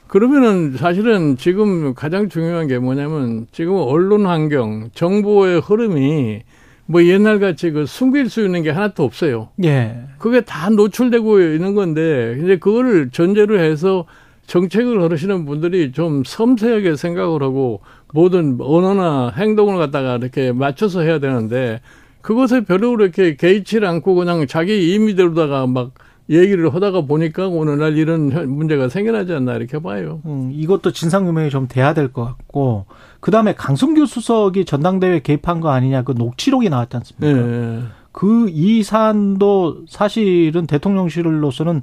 그러면은 0.07 0.71
사실은 0.77 1.35
지금 1.35 1.93
가장 1.93 2.29
중요한 2.29 2.67
게 2.67 2.79
뭐냐면 2.79 3.45
지금 3.51 3.73
언론 3.75 4.25
환경, 4.25 4.89
정보의 4.93 5.59
흐름이 5.59 6.43
뭐 6.87 7.03
옛날 7.03 7.39
같이 7.39 7.71
그 7.71 7.85
숨길 7.85 8.29
수 8.29 8.43
있는 8.43 8.63
게 8.63 8.71
하나도 8.71 9.03
없어요. 9.03 9.49
예. 9.63 9.99
그게 10.17 10.41
다 10.41 10.69
노출되고 10.69 11.41
있는 11.41 11.75
건데 11.75 12.39
이제 12.41 12.57
그거를 12.57 13.09
전제로 13.11 13.59
해서 13.59 14.05
정책을 14.47 14.99
걸으시는 14.99 15.45
분들이 15.45 15.91
좀 15.91 16.23
섬세하게 16.25 16.95
생각을 16.95 17.43
하고 17.43 17.81
모든 18.13 18.57
언어나 18.61 19.29
행동을 19.35 19.77
갖다가 19.77 20.15
이렇게 20.15 20.53
맞춰서 20.53 21.01
해야 21.01 21.19
되는데 21.19 21.81
그것에 22.21 22.61
별로 22.61 22.93
이렇게 22.93 23.35
개의치 23.35 23.79
않고 23.85 24.15
그냥 24.15 24.47
자기 24.47 24.93
임의대로다가 24.93 25.67
막 25.67 25.91
얘기를 26.29 26.73
하다가 26.73 27.01
보니까 27.01 27.47
오늘날 27.47 27.97
이런 27.97 28.31
현- 28.31 28.49
문제가 28.49 28.89
생겨나지 28.89 29.33
않나 29.33 29.55
이렇게 29.55 29.79
봐요. 29.79 30.21
음, 30.25 30.49
이것도 30.53 30.91
진상규명이 30.91 31.49
좀 31.49 31.67
돼야 31.67 31.93
될 31.93 32.11
것 32.11 32.25
같고 32.25 32.85
그다음에 33.21 33.53
강승규 33.55 34.05
수석이 34.05 34.65
전당대회 34.65 35.19
개입한 35.21 35.61
거 35.61 35.69
아니냐 35.69 36.03
그 36.03 36.13
녹취록이 36.17 36.69
나왔지 36.69 36.97
않습니까? 36.97 37.39
예. 37.41 37.79
그이 38.11 38.83
사안도 38.83 39.85
사실은 39.87 40.67
대통령실로서는 40.67 41.81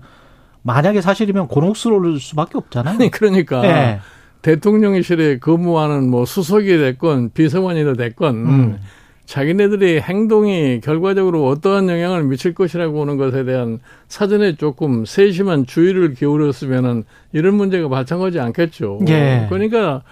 만약에 0.63 1.01
사실이면 1.01 1.49
곤혹스러울 1.49 2.19
수밖에 2.21 2.59
없잖아요. 2.59 2.95
아니 2.95 3.11
그러니까 3.11 3.65
예. 3.65 4.01
대통령실에 4.43 5.39
근무하는 5.39 6.11
뭐 6.11 6.25
수석이 6.27 6.67
됐건 6.77 7.31
비서관이 7.33 7.85
됐건 7.97 8.35
음. 8.37 8.79
자기네들의 9.27 10.03
행동이 10.03 10.81
결과적으로 10.83 11.47
어떠한 11.47 11.89
영향을 11.89 12.25
미칠 12.25 12.55
것이라고 12.55 13.03
하는 13.03 13.17
것에 13.17 13.45
대한 13.45 13.81
사전에 14.09 14.57
조금 14.57 15.05
세심한 15.05 15.67
주의를 15.67 16.15
기울였으면은 16.15 17.05
이런 17.33 17.55
문제가 17.55 17.89
발생하지 17.89 18.39
않겠죠. 18.41 19.01
예. 19.09 19.47
그러니까 19.49 20.03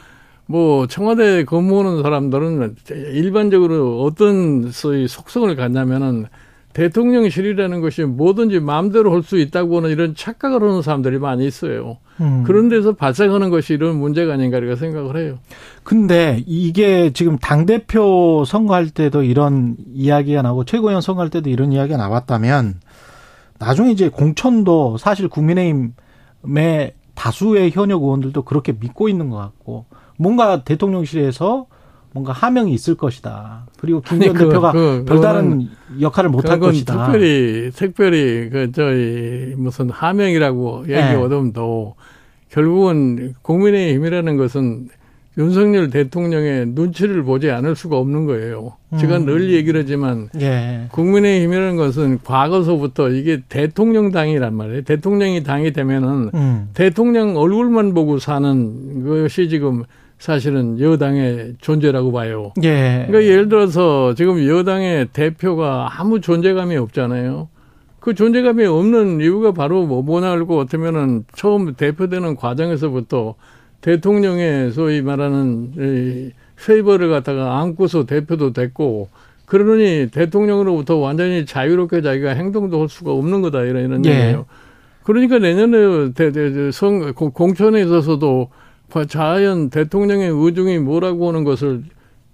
뭐 0.46 0.86
청와대에 0.86 1.44
근무하는 1.44 2.02
사람들은 2.02 2.76
일반적으로 3.12 4.02
어떤 4.02 4.70
소위 4.70 5.06
속성을 5.06 5.54
갖냐면은 5.56 6.26
대통령실이라는 6.72 7.80
것이 7.80 8.04
뭐든지 8.04 8.60
마음대로 8.60 9.12
할 9.12 9.22
수 9.22 9.38
있다고 9.38 9.76
하는 9.78 9.90
이런 9.90 10.14
착각을 10.14 10.62
하는 10.62 10.82
사람들이 10.82 11.18
많이 11.18 11.46
있어요. 11.46 11.98
음. 12.20 12.42
그런 12.44 12.68
데서 12.68 12.92
발생하는 12.92 13.50
것이 13.50 13.74
이런 13.74 13.96
문제가 13.96 14.34
아닌가 14.34 14.58
이렇게 14.58 14.76
생각을 14.76 15.16
해요. 15.16 15.38
근데 15.84 16.42
이게 16.46 17.12
지금 17.12 17.38
당대표 17.38 18.44
선거할 18.46 18.90
때도 18.90 19.22
이런 19.22 19.76
이야기가 19.92 20.42
나오고 20.42 20.64
최고위원 20.64 21.02
선거할 21.02 21.30
때도 21.30 21.50
이런 21.50 21.72
이야기가 21.72 21.96
나왔다면 21.96 22.80
나중에 23.58 23.92
이제 23.92 24.08
공천도 24.08 24.98
사실 24.98 25.28
국민의힘의 25.28 26.94
다수의 27.14 27.70
현역 27.70 28.02
의원들도 28.02 28.42
그렇게 28.42 28.72
믿고 28.72 29.08
있는 29.08 29.28
것 29.30 29.36
같고 29.36 29.86
뭔가 30.18 30.64
대통령실에서 30.64 31.66
뭔가 32.14 32.32
하명이 32.32 32.72
있을 32.74 32.94
것이다. 32.94 33.66
그리고 33.78 34.00
김기현 34.02 34.36
아니, 34.36 34.38
그- 34.38 34.48
대표가 34.50 34.72
그- 34.72 35.04
별다른 35.06 35.68
역할을 36.00 36.30
못 36.30 36.48
할 36.48 36.58
것이다. 36.60 37.06
특별히 37.06 37.70
특별히 37.74 38.48
그 38.50 38.70
저희 38.72 39.54
무슨 39.56 39.88
하명이라고 39.90 40.84
네. 40.86 40.92
얘기하더라도 40.94 41.94
결국은 42.50 43.34
국민의힘이라는 43.42 44.36
것은 44.36 44.88
윤석열 45.38 45.88
대통령의 45.88 46.66
눈치를 46.66 47.22
보지 47.22 47.50
않을 47.50 47.74
수가 47.74 47.96
없는 47.96 48.26
거예요. 48.26 48.74
제가 49.00 49.16
음. 49.16 49.24
늘 49.24 49.50
얘기를 49.54 49.80
하지만 49.80 50.28
예. 50.38 50.88
국민의힘이라는 50.92 51.76
것은 51.76 52.18
과거서부터 52.22 53.08
이게 53.08 53.40
대통령 53.48 54.10
당이란 54.12 54.54
말이에요. 54.54 54.82
대통령이 54.82 55.42
당이 55.42 55.72
되면은 55.72 56.30
음. 56.34 56.68
대통령 56.74 57.38
얼굴만 57.38 57.94
보고 57.94 58.18
사는 58.18 59.04
것이 59.06 59.48
지금 59.48 59.84
사실은 60.22 60.78
여당의 60.78 61.54
존재라고 61.60 62.12
봐요. 62.12 62.52
예. 62.62 63.06
그러니까 63.08 63.24
예를 63.24 63.48
들어서 63.48 64.14
지금 64.14 64.46
여당의 64.46 65.08
대표가 65.12 65.88
아무 65.98 66.20
존재감이 66.20 66.76
없잖아요. 66.76 67.48
그 67.98 68.14
존재감이 68.14 68.64
없는 68.64 69.20
이유가 69.20 69.50
바로 69.50 69.84
뭐 69.84 70.00
뭐나 70.02 70.30
알고 70.30 70.60
어쩌면은 70.60 71.24
처음 71.34 71.74
대표되는 71.74 72.36
과정에서부터 72.36 73.34
대통령의 73.80 74.70
소위 74.70 75.02
말하는 75.02 75.72
이 75.76 76.30
페이버를 76.64 77.10
갖다가 77.10 77.58
안고서 77.58 78.06
대표도 78.06 78.52
됐고 78.52 79.08
그러니 79.44 80.10
대통령으로부터 80.12 80.98
완전히 80.98 81.46
자유롭게 81.46 82.00
자기가 82.00 82.30
행동도 82.30 82.80
할 82.82 82.88
수가 82.88 83.10
없는 83.10 83.42
거다 83.42 83.62
이런 83.62 83.86
이런 83.86 84.06
예. 84.06 84.10
얘기예요. 84.10 84.46
그러니까 85.02 85.40
내년에 85.40 86.12
대, 86.12 86.30
대, 86.30 86.52
대, 86.52 86.70
선, 86.70 87.12
공- 87.12 87.32
공천에 87.32 87.80
있어서도 87.82 88.50
자연 89.06 89.70
대통령의 89.70 90.28
의중이 90.30 90.78
뭐라고 90.78 91.28
하는 91.28 91.44
것을 91.44 91.82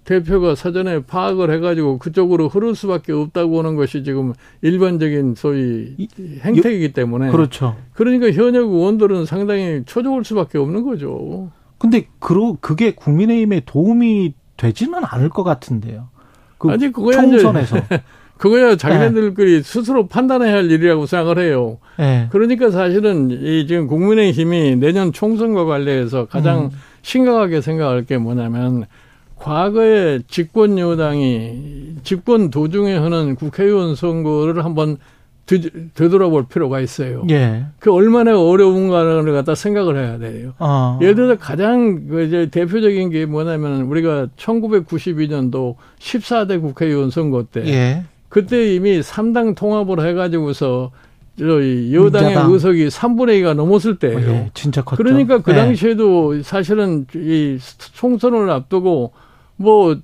대표가 0.03 0.55
사전에 0.55 1.03
파악을 1.03 1.51
해가지고 1.51 1.99
그쪽으로 1.99 2.47
흐를 2.49 2.73
수밖에 2.73 3.11
없다고 3.13 3.59
하는 3.59 3.75
것이 3.75 4.03
지금 4.03 4.33
일반적인 4.61 5.35
소위 5.35 5.93
이- 5.97 6.07
행태이기 6.41 6.93
때문에 6.93 7.29
그렇죠. 7.31 7.75
그러니까 7.93 8.31
현역 8.31 8.71
의원들은 8.71 9.25
상당히 9.25 9.83
초조할 9.85 10.23
수밖에 10.25 10.57
없는 10.57 10.83
거죠. 10.83 11.51
근데 11.77 12.07
그러 12.19 12.55
그게 12.59 12.91
국민의힘에 12.95 13.61
도움이 13.65 14.33
되지는 14.57 14.99
않을 15.03 15.29
것 15.29 15.43
같은데요. 15.43 16.09
그 16.57 16.71
아니, 16.71 16.91
그거야 16.91 17.21
총선에서. 17.21 17.77
그거야 18.39 18.77
자기네들끼리 18.77 19.63
스스로 19.63 20.07
판단해야 20.07 20.53
할 20.53 20.71
일이라고 20.71 21.05
생각을 21.05 21.39
해요. 21.39 21.77
예. 21.99 22.27
그러니까 22.31 22.71
사실은 22.71 23.29
이 23.31 23.67
지금 23.67 23.85
국민의힘이 23.87 24.77
내년 24.77 25.11
총선과 25.11 25.65
관련해서 25.65 26.25
가장 26.25 26.65
음. 26.65 26.69
심각하게 27.01 27.59
생각할 27.59 28.05
게 28.05 28.17
뭐냐면 28.17 28.85
과거에 29.35 30.19
집권 30.27 30.79
여당이 30.79 31.95
집권 32.03 32.49
도중에 32.49 32.95
하는 32.95 33.35
국회의원 33.35 33.95
선거를 33.95 34.63
한번 34.63 34.97
되, 35.45 35.59
되돌아볼 35.93 36.45
필요가 36.47 36.79
있어요. 36.79 37.25
예. 37.31 37.65
그 37.79 37.91
얼마나 37.91 38.39
어려운가를 38.39 39.33
갖다 39.33 39.53
생각을 39.53 39.97
해야 39.97 40.17
돼요. 40.17 40.53
어. 40.59 40.97
예를 41.01 41.15
들어 41.15 41.37
가장 41.37 42.07
그 42.07 42.23
이제 42.23 42.49
대표적인 42.49 43.09
게 43.09 43.25
뭐냐면 43.25 43.81
우리가 43.81 44.27
1992년도 44.37 45.75
14대 45.99 46.61
국회의원 46.61 47.09
선거 47.09 47.43
때 47.43 47.65
예. 47.67 48.05
그때 48.29 48.73
이미 48.73 48.99
3당 49.01 49.55
통합을 49.55 50.05
해가지고서 50.07 50.91
여당의 51.41 52.29
민자당. 52.29 52.51
의석이 52.51 52.87
3분의 52.87 53.41
2가 53.41 53.53
넘었을 53.55 53.97
때예요. 53.97 54.19
예. 54.19 54.51
진짜 54.53 54.83
컸죠. 54.83 55.01
그러니까 55.01 55.39
그 55.39 55.51
예. 55.51 55.55
당시에도 55.55 56.41
사실은 56.43 57.05
이 57.15 57.57
총선을 57.93 58.49
앞두고 58.49 59.13
뭐 59.55 59.97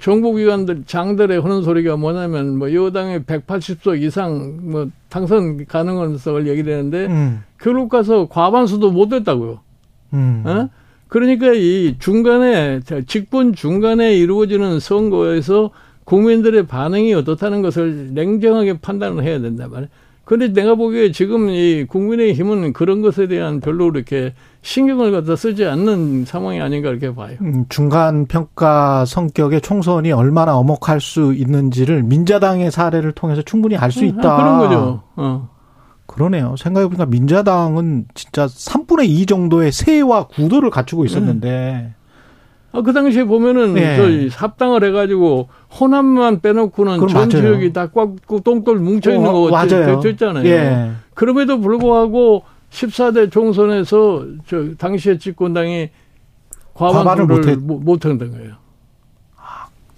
정보기관들 0.00 0.84
장들의 0.86 1.40
하는 1.40 1.62
소리가 1.62 1.96
뭐냐면 1.96 2.58
뭐 2.58 2.72
여당의 2.74 3.20
180석 3.20 4.02
이상 4.02 4.58
뭐 4.62 4.88
당선 5.08 5.64
가능성을 5.66 6.46
얘기를 6.46 6.74
했는데 6.74 7.06
음. 7.06 7.42
결국 7.58 7.88
가서 7.88 8.28
과반수도 8.28 8.90
못 8.90 9.08
됐다고요. 9.08 9.60
음. 10.14 10.42
어? 10.46 10.68
그러니까 11.08 11.52
이 11.54 11.96
중간에 11.98 12.80
직분 13.06 13.54
중간에 13.54 14.14
이루어지는 14.14 14.80
선거에서 14.80 15.70
국민들의 16.04 16.66
반응이 16.66 17.14
어떻다는 17.14 17.62
것을 17.62 18.12
냉정하게 18.14 18.78
판단을 18.80 19.22
해야 19.24 19.40
된단 19.40 19.70
말이에요. 19.70 19.88
그런데 20.24 20.52
내가 20.52 20.76
보기에 20.76 21.10
지금 21.10 21.50
이 21.50 21.84
국민의힘은 21.84 22.72
그런 22.72 23.02
것에 23.02 23.26
대한 23.26 23.60
별로 23.60 23.88
이렇게 23.88 24.34
신경을 24.62 25.10
갖다 25.10 25.34
쓰지 25.34 25.64
않는 25.66 26.24
상황이 26.26 26.60
아닌가 26.60 26.90
이렇게 26.90 27.12
봐요. 27.12 27.36
음, 27.40 27.66
중간 27.68 28.26
평가 28.26 29.04
성격의 29.04 29.60
총선이 29.62 30.12
얼마나 30.12 30.56
엄혹할 30.56 31.00
수 31.00 31.34
있는지를 31.34 32.04
민자당의 32.04 32.70
사례를 32.70 33.12
통해서 33.12 33.42
충분히 33.42 33.76
알 33.76 33.90
수 33.90 34.04
있다. 34.04 34.32
아, 34.32 34.36
그런 34.36 34.58
거죠. 34.58 35.02
어. 35.16 35.48
그러네요. 36.06 36.54
생각해보니까 36.56 37.06
민자당은 37.06 38.06
진짜 38.14 38.46
3분의 38.46 39.08
2 39.08 39.26
정도의 39.26 39.72
세와 39.72 40.28
구도를 40.28 40.70
갖추고 40.70 41.04
있었는데. 41.04 41.94
아, 42.72 42.80
그 42.80 42.92
당시에 42.92 43.24
보면은 43.24 43.76
예. 43.76 43.96
저희 43.96 44.28
합당을 44.28 44.82
해가지고 44.84 45.48
호남만 45.78 46.40
빼놓고는 46.40 47.06
전. 47.08 47.28
지역이 47.30 47.72
다 47.72 47.88
꽉 47.92 48.14
똥돌 48.42 48.78
뭉쳐 48.78 49.12
있는 49.14 49.28
어, 49.28 49.32
거 49.32 49.50
맞아요. 49.50 50.00
됐잖아요. 50.00 50.46
예. 50.46 50.90
그럼에도 51.14 51.60
불구하고 51.60 52.44
14대 52.70 53.30
총선에서 53.30 54.24
저 54.46 54.74
당시에 54.78 55.18
집권당이 55.18 55.90
과반을 56.74 57.26
과반수를 57.26 57.56
못했- 57.56 57.84
못 57.84 58.04
한다는 58.06 58.32
거예요. 58.32 58.52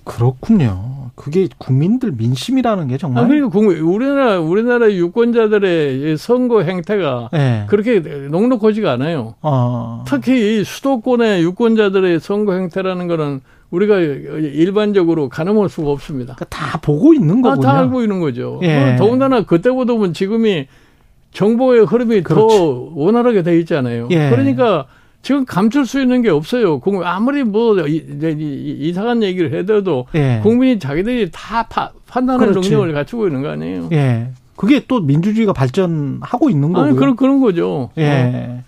그렇군요. 0.05 1.04
그게 1.15 1.49
국민들 1.59 2.13
민심이라는 2.13 2.89
게 2.89 2.99
정말. 2.99 3.25
아, 3.25 3.27
그러니까 3.27 3.49
국민- 3.51 3.79
우리나라 3.79 4.41
우리나라 4.41 4.91
유권자들의 4.93 6.13
이 6.13 6.17
선거 6.17 6.63
행태가 6.63 7.31
예. 7.35 7.65
그렇게 7.69 8.01
녹록하지가 8.01 8.91
않아요. 8.93 9.35
어. 9.43 10.05
특히 10.09 10.61
이 10.61 10.65
수도권의 10.65 11.43
유권자들의 11.45 12.19
선거 12.21 12.55
행태라는 12.55 13.07
거는 13.09 13.41
우리가 13.71 13.99
일반적으로 13.99 15.29
가늠할 15.29 15.69
수가 15.69 15.91
없습니다. 15.91 16.35
그러니까 16.35 16.45
다 16.57 16.79
보고 16.81 17.15
있는 17.15 17.39
아, 17.45 17.51
거군요. 17.51 17.63
다 17.63 17.79
알고 17.81 18.03
있는 18.03 18.21
거죠. 18.21 18.61
예. 18.63 18.95
어, 18.95 18.97
더군다나 18.97 19.43
그때보다 19.45 19.93
보면 19.95 20.13
지금이 20.13 20.67
정보의 21.33 21.85
흐름이 21.85 22.23
그렇지. 22.23 22.57
더 22.59 22.91
원활하게 22.95 23.43
돼 23.43 23.59
있잖아요. 23.61 24.09
예. 24.11 24.31
그러니까 24.31 24.87
지금 25.25 25.47
감출 25.47 25.87
수 25.87 26.01
있는 26.03 26.21
게 26.21 26.29
없어요. 26.29 26.79
국민 26.81 27.03
아무리 27.03 27.43
뭐 27.45 27.75
이- 27.89 27.97
이- 27.97 28.37
이- 28.39 28.89
이상한 28.89 29.23
얘기를 29.23 29.55
해도 29.55 30.07
예. 30.15 30.41
국민이 30.43 30.79
자기들이 30.79 31.31
다 31.33 31.63
파- 31.65 31.91
판단할 32.07 32.49
그렇지. 32.51 32.69
능력을 32.69 32.93
갖추고 32.93 33.27
있는 33.27 33.41
거 33.41 33.49
아니에요. 33.49 33.89
예. 33.93 34.29
그게 34.55 34.85
또 34.87 35.01
민주주의가 35.01 35.55
발전하고 35.55 36.51
있는 36.51 36.73
거고요. 36.75 36.91
아니 36.91 36.97
그런 36.99 37.17
그런 37.17 37.41
거죠. 37.41 37.85
어. 37.85 37.91
예. 37.99 38.61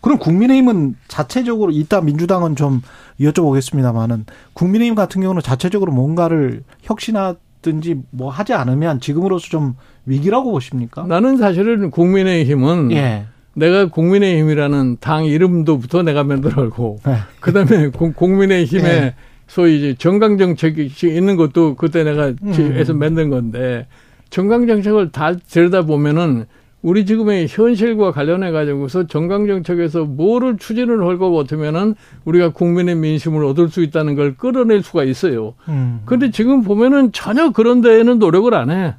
그럼 0.00 0.18
국민의힘은 0.18 0.96
자체적으로 1.06 1.70
이따 1.70 2.00
민주당은 2.00 2.56
좀 2.56 2.82
여쭤보겠습니다만은 3.20 4.24
국민의힘 4.54 4.96
같은 4.96 5.20
경우는 5.22 5.42
자체적으로 5.42 5.92
뭔가를 5.92 6.64
혁신하든지 6.82 8.02
뭐 8.10 8.30
하지 8.30 8.52
않으면 8.52 8.98
지금으로서 9.00 9.46
좀 9.48 9.74
위기라고 10.06 10.50
보십니까? 10.50 11.04
나는 11.06 11.36
사실은 11.36 11.90
국민의힘은 11.92 12.90
예. 12.92 13.26
내가 13.54 13.86
국민의힘이라는 13.86 14.98
당 15.00 15.24
이름도부터 15.24 16.02
내가 16.02 16.24
만들어고 16.24 17.00
예. 17.08 17.14
그다음에 17.40 17.88
공- 17.88 18.12
국민의힘에 18.12 18.88
예. 18.88 19.14
소위 19.46 19.78
이제 19.78 19.94
정강 19.98 20.38
정책이 20.38 20.90
있는 21.08 21.36
것도 21.36 21.74
그때 21.74 22.04
내가 22.04 22.28
음. 22.42 22.52
해서 22.52 22.94
만든 22.94 23.30
건데 23.30 23.86
정강 24.30 24.66
정책을 24.68 25.10
다 25.10 25.34
들여다 25.36 25.82
보면은 25.82 26.44
우리 26.82 27.04
지금의 27.04 27.46
현실과 27.50 28.12
관련해 28.12 28.52
가지고서 28.52 29.06
정강 29.06 29.46
정책에서 29.46 30.04
뭐를 30.04 30.56
추진을 30.56 31.04
할것 31.04 31.30
같으면은 31.34 31.94
우리가 32.24 32.50
국민의 32.50 32.94
민심을 32.94 33.44
얻을 33.44 33.68
수 33.68 33.82
있다는 33.82 34.14
걸 34.14 34.34
끌어낼 34.36 34.82
수가 34.82 35.04
있어요. 35.04 35.54
음. 35.68 36.00
근데 36.06 36.30
지금 36.30 36.62
보면은 36.62 37.12
전혀 37.12 37.50
그런 37.50 37.82
데에는 37.82 38.18
노력을 38.18 38.54
안 38.54 38.70
해. 38.70 38.94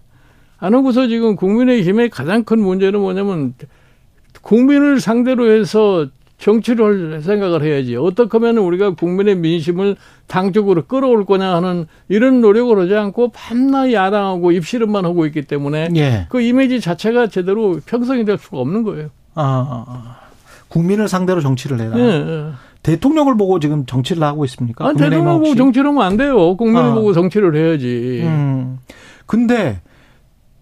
안 0.60 0.74
하고서 0.76 1.08
지금 1.08 1.36
국민의힘의 1.36 2.12
가장 2.12 2.44
큰 2.44 2.60
문제는 2.60 3.00
뭐냐면 3.00 3.56
국민을 4.42 5.00
상대로 5.00 5.52
해서 5.52 6.08
정치를 6.42 7.14
할 7.14 7.22
생각을 7.22 7.64
해야지. 7.64 7.96
어떻게 7.96 8.38
하면 8.38 8.58
우리가 8.58 8.96
국민의 8.96 9.36
민심을 9.36 9.96
당 10.28 10.52
쪽으로 10.52 10.86
끌어올 10.86 11.26
거냐 11.26 11.56
하는 11.56 11.86
이런 12.10 12.42
노력을 12.42 12.78
하지 12.80 12.96
않고 12.96 13.30
밤낮 13.30 13.94
야당하고 13.94 14.52
입씨름만 14.52 15.06
하고 15.06 15.28
있기 15.28 15.44
때문에 15.44 15.90
예. 15.96 16.26
그 16.30 16.42
이미지 16.42 16.82
자체가 16.82 17.28
제대로 17.28 17.80
형성이 17.86 18.26
될 18.26 18.40
수가 18.40 18.58
없는 18.58 18.82
거예요. 18.84 19.10
아, 19.36 19.86
아. 19.88 20.16
국민을 20.68 21.08
상대로 21.08 21.42
정치를 21.42 21.80
해라. 21.80 22.00
예, 22.00 22.04
예. 22.04 22.52
대통령을 22.82 23.38
보고 23.38 23.60
지금 23.60 23.86
정치를 23.86 24.24
하고 24.24 24.44
있습니까? 24.46 24.86
아, 24.86 24.88
국민의힘은 24.94 25.24
대통령 25.24 25.44
보고? 25.44 25.56
정치를 25.56 25.90
하면 25.90 26.02
안 26.02 26.18
돼요. 26.18 26.58
국민을 26.58 26.90
아. 26.90 26.94
보고 26.96 27.14
정치를 27.14 27.56
해야지. 27.56 28.22
음. 28.24 28.80
근데 29.28 29.80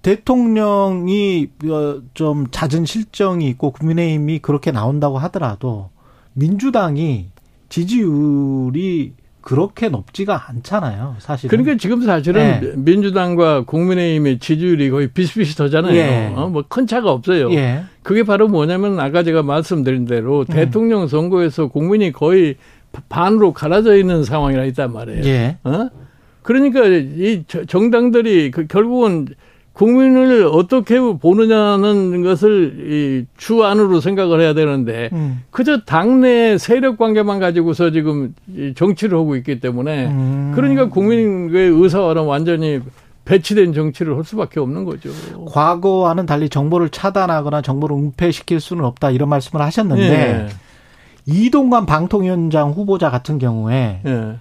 대통령이 0.01 1.49
어, 1.65 2.01
좀 2.13 2.47
잦은 2.51 2.85
실정이 2.85 3.47
있고 3.49 3.71
국민의힘이 3.71 4.39
그렇게 4.39 4.71
나온다고 4.71 5.17
하더라도 5.17 5.89
민주당이 6.33 7.27
지지율이 7.69 9.13
그렇게 9.41 9.89
높지가 9.89 10.49
않잖아요, 10.49 11.15
사실은. 11.19 11.49
그러니까 11.49 11.77
지금 11.81 12.01
사실은 12.01 12.41
예. 12.41 12.73
민주당과 12.75 13.63
국민의힘의 13.65 14.39
지지율이 14.39 14.89
거의 14.89 15.07
비슷비슷하잖아요. 15.11 15.95
예. 15.95 16.33
어, 16.35 16.47
뭐큰 16.49 16.87
차가 16.87 17.11
없어요. 17.11 17.51
예. 17.53 17.83
그게 18.03 18.23
바로 18.23 18.47
뭐냐면 18.47 18.99
아까 18.99 19.23
제가 19.23 19.41
말씀드린 19.43 20.05
대로 20.05 20.41
음. 20.41 20.45
대통령 20.45 21.07
선거에서 21.07 21.67
국민이 21.67 22.11
거의 22.11 22.55
반으로 23.07 23.53
갈라져 23.53 23.95
있는 23.97 24.23
상황이라 24.23 24.65
있단 24.65 24.91
말이에요. 24.93 25.23
예. 25.25 25.57
어? 25.63 25.89
그러니까 26.41 26.85
이 26.85 27.43
저- 27.47 27.65
정당들이 27.65 28.51
그 28.51 28.67
결국은 28.67 29.27
국민을 29.79 30.45
어떻게 30.51 30.99
보느냐는 30.99 32.21
것을 32.21 33.25
이 33.25 33.25
주 33.37 33.63
안으로 33.63 34.01
생각을 34.01 34.41
해야 34.41 34.53
되는데 34.53 35.09
음. 35.13 35.43
그저 35.49 35.81
당내 35.85 36.57
세력 36.57 36.97
관계만 36.97 37.39
가지고서 37.39 37.91
지금 37.91 38.35
이 38.53 38.73
정치를 38.75 39.17
하고 39.17 39.37
있기 39.37 39.61
때문에 39.61 40.07
음. 40.07 40.51
그러니까 40.53 40.89
국민의 40.89 41.69
의사와는 41.69 42.25
완전히 42.25 42.81
배치된 43.23 43.73
정치를 43.73 44.17
할 44.17 44.25
수밖에 44.25 44.59
없는 44.59 44.83
거죠. 44.83 45.09
과거와는 45.45 46.25
달리 46.25 46.49
정보를 46.49 46.89
차단하거나 46.89 47.61
정보를 47.61 47.95
은폐시킬 47.95 48.59
수는 48.59 48.83
없다 48.83 49.11
이런 49.11 49.29
말씀을 49.29 49.63
하셨는데 49.63 50.03
예. 50.03 50.47
이동관 51.25 51.85
방통위원장 51.85 52.71
후보자 52.71 53.09
같은 53.09 53.37
경우에 53.37 54.01
예. 54.05 54.35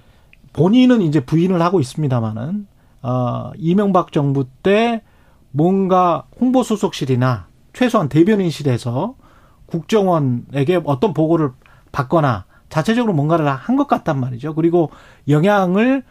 본인은 0.55 1.03
이제 1.03 1.20
부인을 1.20 1.62
하고 1.62 1.78
있습니다만은 1.80 2.66
어, 3.03 3.53
이명박 3.57 4.11
정부 4.11 4.45
때 4.62 5.03
뭔가 5.51 6.24
홍보수석실이나 6.40 7.46
최소한 7.72 8.09
대변인실에서 8.09 9.14
국정원에게 9.66 10.80
어떤 10.84 11.12
보고를 11.14 11.51
받거나 11.92 12.44
자체적으로 12.68 13.12
뭔가를 13.14 13.46
한 13.49 13.76
것 13.76 13.86
같단 13.86 14.18
말이죠. 14.20 14.55
그리고 14.55 14.90
영향을 15.28 16.03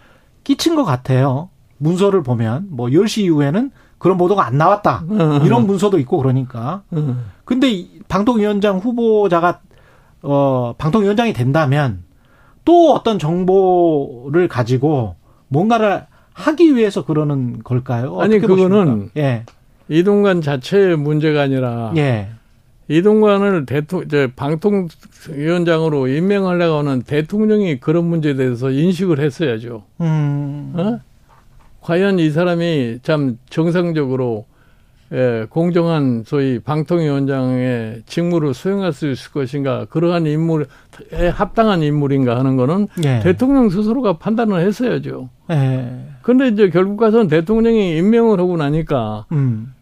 끼친 0.43 0.75
것 0.75 0.83
같아요. 0.85 1.49
문서를 1.77 2.23
보면 2.23 2.67
뭐 2.71 2.87
10시 2.87 3.23
이후에는 3.23 3.71
그런 3.99 4.17
보도가 4.17 4.45
안 4.45 4.57
나왔다. 4.57 5.03
이런 5.43 5.67
문서도 5.67 5.99
있고 5.99 6.17
그러니까. 6.17 6.83
음. 6.93 7.25
근데 7.45 7.69
이 7.71 7.99
방통위원장 8.07 8.77
후보자가 8.79 9.59
어 10.23 10.73
방통위원장이 10.77 11.33
된다면 11.33 12.03
또 12.65 12.93
어떤 12.93 13.19
정보를 13.19 14.47
가지고 14.47 15.15
뭔가를 15.47 16.05
하기 16.37 16.75
위해서 16.75 17.03
그러는 17.03 17.63
걸까요? 17.63 18.19
아니, 18.21 18.39
그거는? 18.39 19.09
예. 19.17 19.43
이동관 19.89 20.41
자체의 20.41 20.97
문제가 20.97 21.41
아니라 21.41 21.93
예. 21.97 22.29
이동관을 22.89 23.65
대통령, 23.65 24.07
저 24.07 24.27
방통위원장으로 24.35 26.07
임명하려고 26.07 26.77
하는 26.77 27.01
대통령이 27.01 27.79
그런 27.79 28.05
문제에 28.05 28.35
대해서 28.35 28.69
인식을 28.69 29.19
했어야죠. 29.19 29.83
음. 30.01 30.73
어? 30.75 30.99
과연 31.81 32.19
이 32.19 32.29
사람이 32.29 32.99
참 33.01 33.37
정상적으로 33.49 34.45
예, 35.13 35.47
공정한 35.49 36.23
소위 36.25 36.59
방통위원장의 36.59 38.03
직무를 38.05 38.53
수행할 38.53 38.91
수 38.91 39.09
있을 39.09 39.31
것인가 39.31 39.85
그러한 39.85 40.27
인물에 40.27 40.65
합당한 41.33 41.83
인물인가 41.83 42.37
하는 42.37 42.55
거는 42.55 42.87
예. 43.03 43.19
대통령 43.19 43.69
스스로가 43.69 44.17
판단을 44.17 44.61
했어야죠. 44.61 45.29
예. 45.51 46.05
그런데 46.21 46.47
이제 46.49 46.69
결국 46.69 46.97
가서는 46.97 47.27
대통령이 47.27 47.97
임명을 47.97 48.39
하고 48.39 48.57
나니까 48.57 49.25
음. 49.31 49.73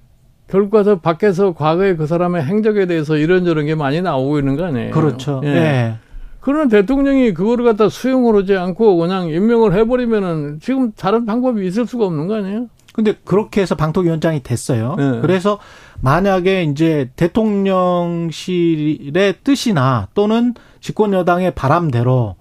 결국 0.47 0.71
가서 0.71 0.99
밖에서 0.99 1.53
과거에 1.53 1.95
그 1.95 2.05
사람의 2.05 2.43
행적에 2.43 2.85
대해서 2.85 3.17
이런저런 3.17 3.65
게 3.65 3.75
많이 3.75 4.01
나오고 4.01 4.39
있는 4.39 4.55
거 4.55 4.65
아니에요. 4.65 4.91
그렇죠. 4.91 5.41
예. 5.43 5.49
예. 5.49 5.93
그러나 6.39 6.67
대통령이 6.69 7.33
그거를 7.33 7.65
갖다 7.65 7.89
수용을 7.89 8.35
하지 8.35 8.55
않고 8.55 8.97
그냥 8.97 9.29
임명을 9.29 9.73
해버리면은 9.73 10.59
지금 10.61 10.91
다른 10.91 11.25
방법이 11.25 11.65
있을 11.65 11.87
수가 11.87 12.05
없는 12.05 12.27
거 12.27 12.35
아니에요? 12.35 12.67
근데 12.95 13.13
그렇게 13.25 13.61
해서 13.61 13.75
방통위원장이 13.75 14.41
됐어요. 14.41 14.95
네. 14.97 15.19
그래서 15.19 15.59
만약에 15.99 16.63
이제 16.63 17.09
대통령실의 17.17 18.29
뜻이나 19.43 20.07
또는 20.13 20.53
집권 20.79 21.11
여당의 21.11 21.51
바람대로 21.55 22.37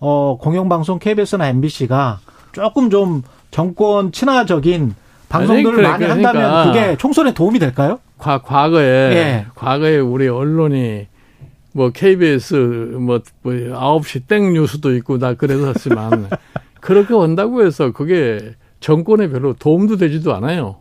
어 0.00 0.38
공영방송 0.40 0.98
KBS나 0.98 1.46
MBC가 1.50 2.18
조금 2.50 2.90
좀 2.90 3.22
정권 3.52 4.10
친화적인 4.10 4.96
방송들을 5.28 5.76
그래, 5.76 5.88
많이 5.88 6.04
그러니까. 6.04 6.30
한다면 6.30 6.66
그게 6.66 6.96
총선에 6.96 7.32
도움이 7.32 7.60
될까요? 7.60 8.00
과, 8.18 8.42
과거에 8.42 8.84
예. 8.84 9.46
과거에 9.54 9.98
우리 9.98 10.26
언론이 10.26 11.06
뭐 11.74 11.90
KBS 11.90 12.54
뭐, 12.98 13.20
뭐 13.42 13.52
9시 13.52 14.26
땡 14.26 14.52
뉴스도 14.52 14.96
있고 14.96 15.18
나 15.18 15.34
그랬었지만 15.34 16.28
그렇게 16.82 17.14
한다고 17.14 17.64
해서 17.64 17.92
그게 17.92 18.56
정권에 18.86 19.28
별로 19.30 19.54
도움도 19.54 19.96
되지도 19.96 20.34
않아요. 20.34 20.76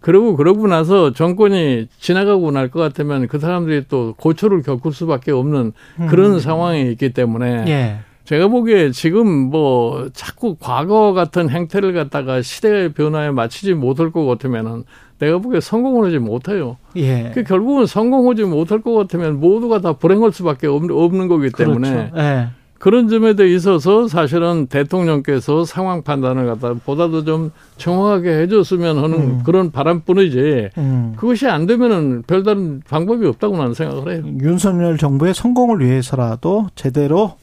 그러고 0.00 0.36
그러고 0.36 0.66
나서 0.66 1.12
정권이 1.14 1.86
지나가고 1.98 2.50
날 2.50 2.68
것 2.68 2.80
같으면 2.80 3.26
그 3.28 3.38
사람들이 3.38 3.84
또 3.88 4.12
고초를 4.18 4.60
겪을 4.62 4.92
수밖에 4.92 5.30
없는 5.32 5.72
그런 6.10 6.40
상황이 6.40 6.90
있기 6.90 7.14
때문에 7.14 7.62
음. 7.62 7.68
예. 7.68 7.96
제가 8.24 8.48
보기에 8.48 8.90
지금 8.90 9.26
뭐 9.50 10.08
자꾸 10.14 10.56
과거 10.58 11.12
같은 11.12 11.48
행태를 11.50 11.92
갖다가 11.94 12.42
시대의 12.42 12.92
변화에 12.92 13.30
맞추지 13.30 13.74
못할 13.74 14.10
것 14.12 14.24
같으면은 14.26 14.84
내가 15.20 15.38
보기에 15.38 15.60
성공을 15.60 16.06
하지 16.06 16.18
못해요. 16.18 16.76
예. 16.96 17.30
그 17.34 17.44
결국은 17.44 17.86
성공하지 17.86 18.44
못할 18.44 18.80
것 18.82 18.94
같으면 18.94 19.40
모두가 19.40 19.80
다 19.80 19.92
불행할 19.94 20.32
수밖에 20.32 20.66
없- 20.66 20.90
없는 20.90 21.28
거기 21.28 21.50
때문에 21.50 21.90
그렇죠. 22.10 22.16
예. 22.18 22.48
그런 22.84 23.08
점에 23.08 23.32
대해 23.32 23.50
있어서 23.54 24.08
사실은 24.08 24.66
대통령께서 24.66 25.64
상황 25.64 26.02
판단을 26.02 26.44
갖다 26.44 26.74
보다도 26.74 27.24
좀 27.24 27.50
정확하게 27.78 28.42
해줬으면 28.42 28.98
하는 28.98 29.18
음. 29.20 29.42
그런 29.42 29.70
바람뿐이지 29.70 30.68
음. 30.76 31.14
그것이 31.16 31.48
안 31.48 31.64
되면은 31.64 32.24
별다른 32.26 32.82
방법이 32.86 33.26
없다고 33.26 33.56
나는 33.56 33.72
생각을 33.72 34.12
해요. 34.12 34.22
윤석열 34.42 34.98
정부의 34.98 35.32
성공을 35.32 35.80
위해서라도 35.80 36.66
제대로 36.74 37.36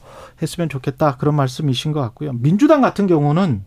했으면 0.44 0.70
좋겠다 0.70 1.18
그런 1.18 1.34
말씀이신 1.38 1.92
것 1.92 2.02
같고요. 2.02 2.34
민주당 2.34 2.82
같은 2.82 3.08
경우는 3.08 3.64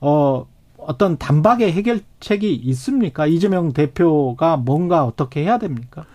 어 0.00 0.46
어떤 0.78 1.16
단박의 1.16 1.70
해결책이 1.70 2.52
있습니까? 2.54 3.28
이재명 3.28 3.72
대표가 3.72 4.56
뭔가 4.56 5.04
어떻게 5.04 5.44
해야 5.44 5.58
됩니까? 5.58 6.06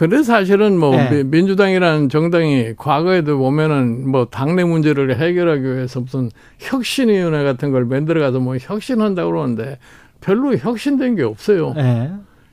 근데 0.00 0.22
사실은 0.22 0.78
뭐 0.78 0.96
네. 0.96 1.10
미- 1.10 1.24
민주당이라는 1.24 2.08
정당이 2.08 2.72
과거에도 2.78 3.36
보면은 3.36 4.08
뭐 4.10 4.24
당내 4.24 4.64
문제를 4.64 5.18
해결하기 5.18 5.62
위해서 5.62 6.00
무슨 6.00 6.30
혁신위원회 6.58 7.44
같은 7.44 7.70
걸 7.70 7.84
만들어가서 7.84 8.40
뭐 8.40 8.56
혁신한다고 8.58 9.30
그러는데 9.30 9.76
별로 10.22 10.56
혁신된 10.56 11.16
게 11.16 11.22
없어요. 11.22 11.74
예. 11.76 12.12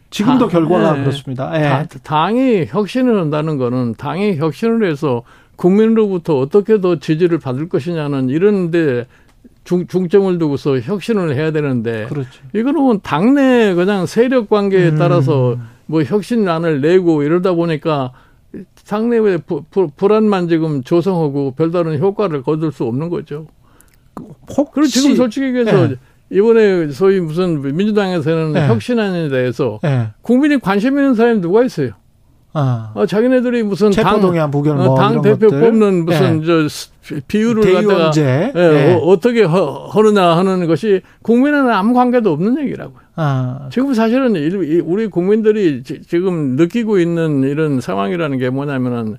지금도 0.09 0.49
다- 0.49 0.59
결과가 0.59 0.97
예. 0.97 1.01
그렇습니다. 1.03 1.51
예. 1.55 1.63
다- 1.69 1.85
당이 2.03 2.65
혁신을 2.67 3.17
한다는 3.17 3.57
거는 3.57 3.95
당이 3.97 4.35
혁신을 4.35 4.83
해서 4.91 5.23
국민으로부터 5.55 6.37
어떻게 6.39 6.81
더 6.81 6.99
지지를 6.99 7.39
받을 7.39 7.69
것이냐는 7.69 8.27
이런데 8.27 9.05
중, 9.63 9.87
중점을 9.87 10.37
두고서 10.37 10.79
혁신을 10.81 11.33
해야 11.35 11.51
되는데 11.51 12.07
그렇죠. 12.09 12.27
이거는 12.53 12.81
뭐 12.81 12.97
당내 13.01 13.73
그냥 13.73 14.05
세력 14.05 14.49
관계에 14.49 14.89
음. 14.89 14.97
따라서 14.97 15.55
뭐 15.87 16.03
혁신안을 16.03 16.81
내고 16.81 17.23
이러다 17.23 17.53
보니까 17.53 18.11
부- 19.71 19.89
불안만 19.95 20.47
지금 20.47 20.83
조성하고 20.83 21.51
별다른 21.51 21.99
효과를 21.99 22.43
거둘 22.43 22.71
수 22.71 22.83
없는 22.85 23.09
거죠. 23.09 23.47
혹시 24.49 24.71
그리고 24.73 24.87
지금 24.87 25.15
솔직히 25.15 25.47
얘기해서 25.47 25.91
예. 25.91 25.95
이번에 26.29 26.89
소위 26.89 27.19
무슨 27.19 27.61
민주당에서는 27.61 28.53
네. 28.53 28.67
혁신안에 28.67 29.29
대해서 29.29 29.79
예. 29.85 30.09
국민이 30.21 30.59
관심 30.59 30.97
있는 30.97 31.13
사람이 31.15 31.41
누가 31.41 31.63
있어요? 31.63 31.91
아. 32.59 32.91
어, 32.95 33.05
자기네들이 33.05 33.61
무슨 33.63 33.91
당, 33.91 34.03
체포동의안 34.05 34.49
부결 34.49 34.77
어, 34.79 34.83
뭐당 34.85 35.11
이런 35.11 35.21
대표 35.21 35.47
것들. 35.47 35.59
뽑는 35.61 36.05
무슨 36.05 36.41
예. 36.41 36.45
저 36.45 36.67
스- 36.67 36.89
비율을 37.27 37.61
갖다가. 37.73 38.11
예, 38.17 38.51
예. 38.55 38.99
어, 39.01 39.19
떻게 39.19 39.43
하느냐 39.43 40.35
하는 40.37 40.65
것이 40.67 41.01
국민에는 41.21 41.69
아무 41.69 41.93
관계도 41.93 42.31
없는 42.31 42.59
얘기라고요. 42.63 42.97
아. 43.15 43.69
지금 43.71 43.93
사실은 43.93 44.35
우리 44.83 45.07
국민들이 45.07 45.83
지- 45.83 46.01
지금 46.01 46.55
느끼고 46.55 46.99
있는 46.99 47.43
이런 47.43 47.79
상황이라는 47.79 48.37
게 48.39 48.49
뭐냐면은 48.49 49.17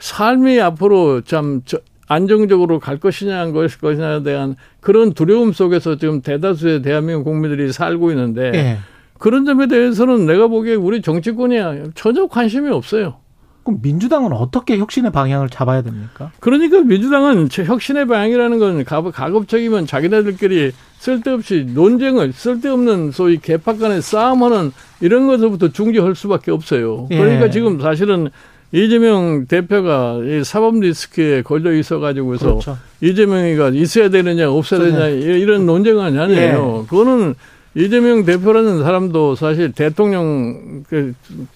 삶이 0.00 0.60
앞으로 0.60 1.20
참 1.22 1.62
저- 1.64 1.78
안정적으로 2.08 2.80
갈 2.80 2.98
것이냐 2.98 3.52
것 3.52 3.80
것이냐에 3.80 4.24
대한 4.24 4.56
그런 4.80 5.12
두려움 5.12 5.52
속에서 5.52 5.96
지금 5.96 6.22
대다수의 6.22 6.82
대한민국 6.82 7.22
국민들이 7.24 7.72
살고 7.72 8.10
있는데 8.10 8.50
예. 8.54 8.78
그런 9.20 9.44
점에 9.44 9.68
대해서는 9.68 10.24
내가 10.26 10.48
보기에 10.48 10.74
우리 10.74 11.02
정치권이 11.02 11.56
전혀 11.94 12.26
관심이 12.26 12.70
없어요. 12.70 13.16
그럼 13.62 13.78
민주당은 13.82 14.32
어떻게 14.32 14.78
혁신의 14.78 15.12
방향을 15.12 15.50
잡아야 15.50 15.82
됩니까? 15.82 16.32
그러니까 16.40 16.80
민주당은 16.80 17.50
제 17.50 17.62
혁신의 17.64 18.06
방향이라는 18.06 18.58
건 18.58 18.84
가- 18.84 19.02
가급적이면 19.10 19.86
자기네들끼리 19.86 20.72
쓸데없이 20.98 21.66
논쟁을 21.74 22.32
쓸데없는 22.32 23.10
소위 23.12 23.36
개파 23.38 23.76
간의 23.76 24.00
싸움하는 24.00 24.72
이런 25.02 25.26
것부터 25.26 25.68
중지할 25.68 26.14
수밖에 26.14 26.50
없어요. 26.50 27.06
예. 27.10 27.18
그러니까 27.18 27.50
지금 27.50 27.78
사실은 27.80 28.30
이재명 28.72 29.44
대표가 29.46 30.20
이 30.24 30.42
사법 30.44 30.80
리스크에 30.80 31.42
걸려 31.42 31.72
있어 31.74 31.98
가지고서 31.98 32.46
그렇죠. 32.46 32.78
이재명이가 33.02 33.70
있어야 33.70 34.08
되느냐 34.08 34.50
없어야 34.50 34.80
되느냐 34.80 35.08
이- 35.08 35.40
이런 35.40 35.66
논쟁은 35.66 36.18
아니에요. 36.18 36.80
예. 36.84 36.88
그거는 36.88 37.34
이재명 37.74 38.24
대표라는 38.24 38.82
사람도 38.82 39.36
사실 39.36 39.72
대통령 39.72 40.82
그 40.88 41.14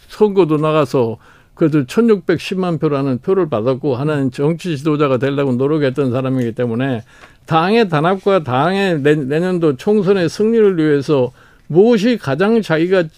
선거도 0.09 0.57
나가서 0.59 1.17
그래도 1.55 1.85
1610만 1.85 2.81
표라는 2.81 3.19
표를 3.19 3.49
받았고 3.49 3.97
하나는 3.97 4.31
정치 4.31 4.77
지도자가 4.77 5.19
되려고 5.19 5.53
노력했던 5.53 6.11
사람이기 6.13 6.53
때문에 6.53 7.03
당의 7.47 7.89
단합과 7.89 8.43
당의 8.45 9.01
내- 9.03 9.15
내년도 9.15 9.77
총선의 9.77 10.29
승리를 10.29 10.79
위해서 10.79 11.33
무엇이 11.67 12.17
가장 12.19 12.61
자기가 12.63 13.03
이 13.03 13.09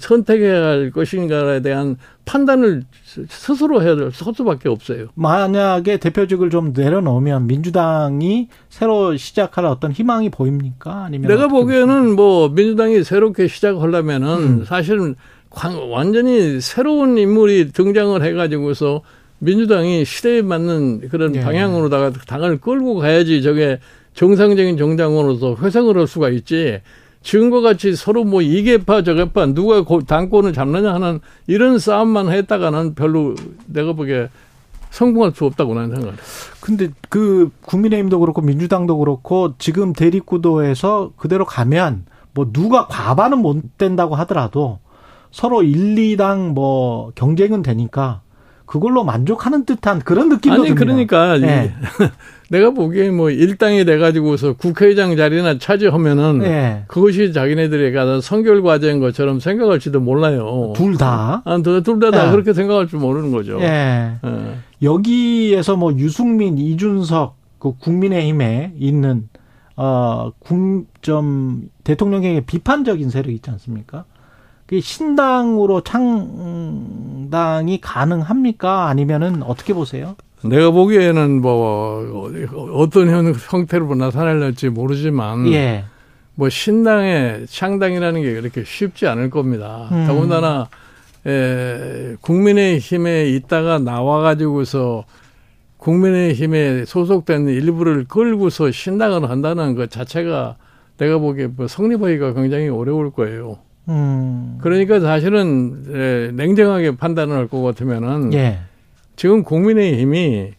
선택해야 0.00 0.64
할 0.64 0.90
것인가에 0.90 1.60
대한 1.60 1.96
판단을 2.24 2.82
스- 3.04 3.26
스스로 3.28 3.82
해야 3.82 3.96
될 3.96 4.10
수밖에 4.12 4.68
없어요. 4.68 5.08
만약에 5.14 5.96
대표직을 5.98 6.50
좀 6.50 6.72
내려놓으면 6.74 7.46
민주당이 7.46 8.48
새로 8.68 9.16
시작할 9.16 9.64
어떤 9.66 9.92
희망이 9.92 10.30
보입니까? 10.30 11.04
아니면 11.04 11.28
내가 11.28 11.48
보기에는 11.48 12.14
뭐 12.14 12.48
민주당이 12.48 13.04
새롭게 13.04 13.48
시작하려면은 13.48 14.28
음. 14.60 14.64
사실은 14.64 15.14
광- 15.50 15.90
완전히 15.90 16.60
새로운 16.60 17.16
인물이 17.18 17.72
등장을 17.72 18.22
해가지고서 18.22 19.02
민주당이 19.38 20.04
시대에 20.04 20.42
맞는 20.42 21.08
그런 21.10 21.34
예. 21.36 21.40
방향으로다가 21.40 22.10
당을 22.26 22.58
끌고 22.60 22.96
가야지 22.96 23.42
저게 23.42 23.80
정상적인 24.14 24.78
정당으로서 24.78 25.56
회생을 25.60 25.98
할 25.98 26.06
수가 26.06 26.30
있지. 26.30 26.80
지금과 27.26 27.60
같이 27.60 27.96
서로 27.96 28.22
뭐 28.22 28.40
이개파 28.40 29.02
저개파 29.02 29.46
누가 29.46 29.82
고- 29.82 30.02
당권을 30.02 30.52
잡느냐 30.52 30.94
하는 30.94 31.18
이런 31.48 31.80
싸움만 31.80 32.28
했다가는 32.30 32.94
별로 32.94 33.34
내가 33.66 33.94
보기에 33.94 34.28
성공할 34.90 35.32
수 35.32 35.44
없다고 35.44 35.74
나는 35.74 35.90
생각해요. 35.90 36.16
근데 36.60 36.90
그 37.08 37.50
국민의힘도 37.62 38.20
그렇고 38.20 38.42
민주당도 38.42 38.98
그렇고 38.98 39.54
지금 39.58 39.92
대립구도에서 39.92 41.10
그대로 41.16 41.44
가면 41.44 42.04
뭐 42.32 42.46
누가 42.52 42.86
과반은 42.86 43.38
못 43.38 43.76
된다고 43.76 44.14
하더라도 44.14 44.78
서로 45.32 45.64
1, 45.64 45.96
2당 45.96 46.52
뭐 46.52 47.10
경쟁은 47.16 47.62
되니까 47.62 48.20
그걸로 48.66 49.04
만족하는 49.04 49.64
듯한 49.64 50.00
그런 50.00 50.28
느낌도 50.28 50.62
아니 50.62 50.74
듭니다. 50.74 50.84
그러니까 50.84 51.40
예. 51.40 51.72
내가 52.50 52.70
보기에 52.70 53.10
뭐 53.10 53.30
일당이 53.30 53.84
돼가지고서 53.84 54.54
국회의장 54.54 55.16
자리나 55.16 55.58
차지하면은 55.58 56.42
예. 56.44 56.82
그것이 56.88 57.32
자기네들이 57.32 57.92
가서 57.92 58.20
선결 58.20 58.62
과제인 58.62 59.00
것처럼 59.00 59.40
생각할지도 59.40 60.00
몰라요. 60.00 60.72
둘 60.76 60.96
다. 60.96 61.42
아, 61.44 61.58
둘다 61.62 62.10
다 62.10 62.26
예. 62.26 62.30
그렇게 62.32 62.52
생각할 62.52 62.88
줄 62.88 62.98
모르는 62.98 63.32
거죠. 63.32 63.58
예. 63.60 64.12
예. 64.24 64.54
여기에서 64.82 65.76
뭐 65.76 65.92
유승민, 65.94 66.58
이준석 66.58 67.36
그 67.58 67.72
국민의힘에 67.78 68.74
있는 68.76 69.28
어좀 69.76 70.86
대통령에게 71.84 72.40
비판적인 72.46 73.10
세력이 73.10 73.34
있지 73.34 73.50
않습니까? 73.50 74.04
그 74.66 74.80
신당으로 74.80 75.80
창당이 75.82 77.80
가능합니까? 77.80 78.86
아니면은 78.88 79.42
어떻게 79.42 79.72
보세요? 79.74 80.16
내가 80.42 80.70
보기에는 80.70 81.40
뭐 81.40 82.30
어떤 82.74 83.08
형- 83.10 83.32
형태로 83.34 83.94
나타날지 83.94 84.68
모르지만 84.70 85.46
예. 85.52 85.84
뭐 86.34 86.48
신당의 86.50 87.46
창당이라는 87.48 88.22
게 88.22 88.34
그렇게 88.34 88.64
쉽지 88.64 89.06
않을 89.06 89.30
겁니다. 89.30 89.88
음. 89.92 90.04
더군다나 90.06 90.68
에, 91.26 92.14
국민의힘에 92.20 93.28
있다가 93.30 93.78
나와가지고서 93.78 95.04
국민의힘에 95.78 96.84
소속된 96.84 97.48
일부를 97.48 98.04
끌고서 98.06 98.70
신당을 98.70 99.28
한다는 99.30 99.74
것 99.74 99.90
자체가 99.90 100.56
내가 100.98 101.18
보기에 101.18 101.48
뭐 101.48 101.66
성립하기가 101.68 102.34
굉장히 102.34 102.68
어려울 102.68 103.10
거예요. 103.10 103.58
음. 103.88 104.58
그러니까 104.60 105.00
사실은 105.00 105.84
에, 105.92 106.32
냉정하게 106.32 106.96
판단을 106.96 107.36
할 107.36 107.46
것 107.48 107.62
같으면은 107.62 108.32
예. 108.34 108.58
지금 109.14 109.42
국민의힘이 109.44 110.52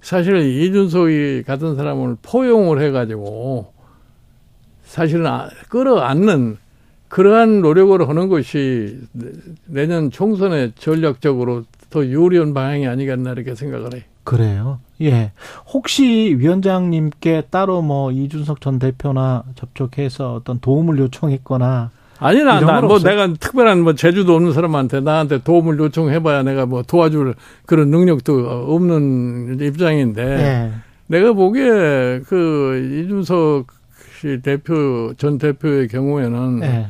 사실 0.00 0.36
이준석이 0.42 1.44
같은 1.46 1.76
사람을 1.76 2.16
포용을 2.22 2.80
해가지고 2.82 3.72
사실은 4.84 5.26
아- 5.26 5.48
끌어안는 5.68 6.58
그러한 7.08 7.60
노력을 7.60 8.08
하는 8.08 8.28
것이 8.28 8.98
내- 9.12 9.30
내년 9.66 10.10
총선에 10.10 10.72
전략적으로 10.76 11.64
더 11.90 12.04
유리한 12.04 12.52
방향이 12.52 12.86
아니겠나 12.88 13.32
이렇게 13.32 13.54
생각을 13.54 13.94
해요. 13.94 14.02
그래요. 14.24 14.80
예. 15.02 15.30
혹시 15.72 16.34
위원장님께 16.36 17.44
따로 17.50 17.80
뭐 17.80 18.10
이준석 18.10 18.60
전 18.60 18.80
대표나 18.80 19.44
접촉해서 19.54 20.34
어떤 20.34 20.58
도움을 20.58 20.98
요청했거나 20.98 21.90
아니 22.20 22.42
나 22.42 22.58
이런 22.58 22.66
나건뭐 22.66 22.94
없어요? 22.94 23.10
내가 23.10 23.32
특별한 23.34 23.82
뭐 23.82 23.94
재주도 23.94 24.34
없는 24.34 24.52
사람한테 24.52 25.00
나한테 25.00 25.42
도움을 25.42 25.78
요청해봐야 25.78 26.42
내가 26.42 26.66
뭐 26.66 26.82
도와줄 26.82 27.34
그런 27.66 27.90
능력도 27.90 28.48
없는 28.74 29.58
입장인데 29.60 30.22
예. 30.22 30.72
내가 31.08 31.32
보기에 31.32 32.20
그 32.26 33.02
이준석 33.04 33.66
씨 34.20 34.40
대표 34.42 35.12
전 35.16 35.38
대표의 35.38 35.88
경우에는 35.88 36.60
예. 36.62 36.86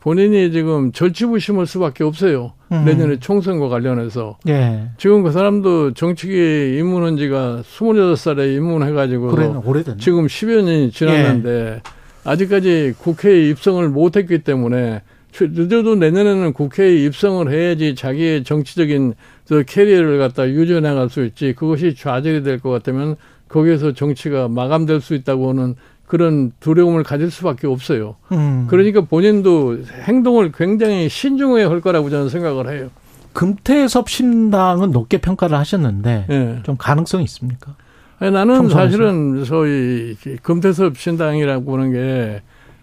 본인이 0.00 0.52
지금 0.52 0.92
절치부심할 0.92 1.66
수밖에 1.66 2.04
없어요. 2.04 2.52
음. 2.70 2.84
내년에 2.84 3.18
총선과 3.18 3.68
관련해서 3.68 4.38
예. 4.46 4.90
지금 4.98 5.22
그 5.24 5.32
사람도 5.32 5.94
정치계 5.94 6.78
입문한 6.78 7.16
지가 7.16 7.62
26살에 7.62 8.54
입문해가지고 8.56 9.28
그래 9.28 9.46
오래됐네. 9.46 9.96
지금 9.98 10.26
10여 10.26 10.62
년이 10.62 10.90
지났는데 10.92 11.82
아직까지 12.26 12.94
국회에 12.98 13.48
입성을 13.50 13.88
못했기 13.88 14.40
때문에 14.40 15.02
최- 15.32 15.48
늦어도 15.50 15.94
내년에는 15.96 16.52
국회에 16.52 17.04
입성을 17.04 17.50
해야지 17.52 17.94
자기의 17.94 18.44
정치적인 18.44 19.14
저 19.44 19.62
캐리어를 19.62 20.18
갖다 20.18 20.48
유지해 20.48 20.80
나갈 20.80 21.08
수 21.10 21.24
있지 21.24 21.52
그것이 21.54 21.94
좌절이 21.94 22.42
될 22.42 22.58
것 22.58 22.70
같으면 22.70 23.16
거기에서 23.48 23.92
정치가 23.92 24.48
마감될 24.48 25.00
수 25.00 25.14
있다고 25.14 25.50
하는 25.50 25.76
그런 26.06 26.52
두려움을 26.60 27.02
가질 27.02 27.30
수밖에 27.30 27.66
없어요. 27.66 28.16
음. 28.32 28.66
그러니까 28.68 29.00
본인도 29.02 29.78
행동을 30.04 30.52
굉장히 30.52 31.08
신중해야 31.08 31.68
할 31.68 31.80
거라고 31.80 32.10
저는 32.10 32.28
생각을 32.28 32.72
해요. 32.72 32.90
금태섭 33.32 34.08
신당은 34.08 34.92
높게 34.92 35.18
평가를 35.18 35.58
하셨는데 35.58 36.26
예. 36.30 36.60
좀 36.62 36.76
가능성이 36.78 37.24
있습니까? 37.24 37.74
아니, 38.18 38.32
나는? 38.32 38.68
사실은 38.68 39.44
소위 39.44 40.16
금태섭 40.42 40.96
신당이라고 40.96 41.74
하는 41.74 41.92
게 41.92 42.42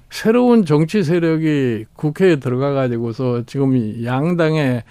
새로운 0.09 0.63
정치 0.63 1.03
세력이 1.03 1.85
국회에 1.95 2.35
들어가 2.35 2.71
가지고서 2.73 3.43
지금 3.47 3.75
이 3.75 4.05
양당의 4.05 4.83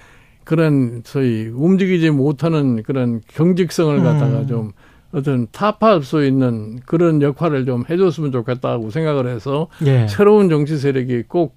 그런 0.45 1.03
소위 1.05 1.47
움직이지 1.47 2.11
못하는 2.11 2.83
그런 2.83 3.21
경직성을 3.29 4.03
갖다가 4.03 4.41
음. 4.41 4.47
좀 4.49 4.73
어떤 5.13 5.47
타파할 5.53 6.03
수 6.03 6.25
있는 6.25 6.81
그런 6.87 7.23
역할을 7.23 7.65
좀 7.67 7.85
해줬으면 7.89 8.33
좋겠다고 8.33 8.91
생각을 8.91 9.29
해서 9.29 9.69
예. 9.87 10.09
새로운 10.09 10.49
정치 10.49 10.77
세력이 10.77 11.25
꼭 11.29 11.55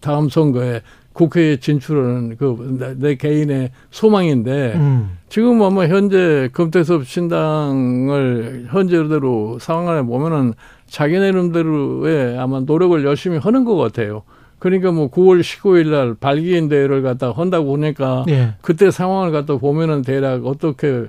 다음 0.00 0.28
선거에 0.28 0.80
국회에 1.16 1.56
진출하는 1.56 2.36
그내 2.36 3.14
개인의 3.14 3.70
소망인데 3.90 4.74
음. 4.74 5.16
지금 5.30 5.62
아마 5.62 5.86
현재 5.86 6.50
금태섭 6.52 7.06
신당을 7.06 8.66
현재대로 8.68 9.58
상황을 9.58 10.04
보면은 10.04 10.52
자기네 10.88 11.28
이름대로의 11.28 12.38
아마 12.38 12.60
노력을 12.60 13.02
열심히 13.02 13.38
하는 13.38 13.64
것 13.64 13.76
같아요. 13.76 14.24
그러니까 14.58 14.92
뭐 14.92 15.10
9월 15.10 15.40
19일 15.40 15.88
날 15.88 16.14
발기인 16.14 16.68
대회를 16.68 17.00
갖다 17.00 17.32
한다고 17.32 17.74
하니까 17.76 18.26
예. 18.28 18.54
그때 18.60 18.90
상황을 18.90 19.32
갖다 19.32 19.56
보면은 19.56 20.02
대략 20.02 20.44
어떻게 20.44 21.06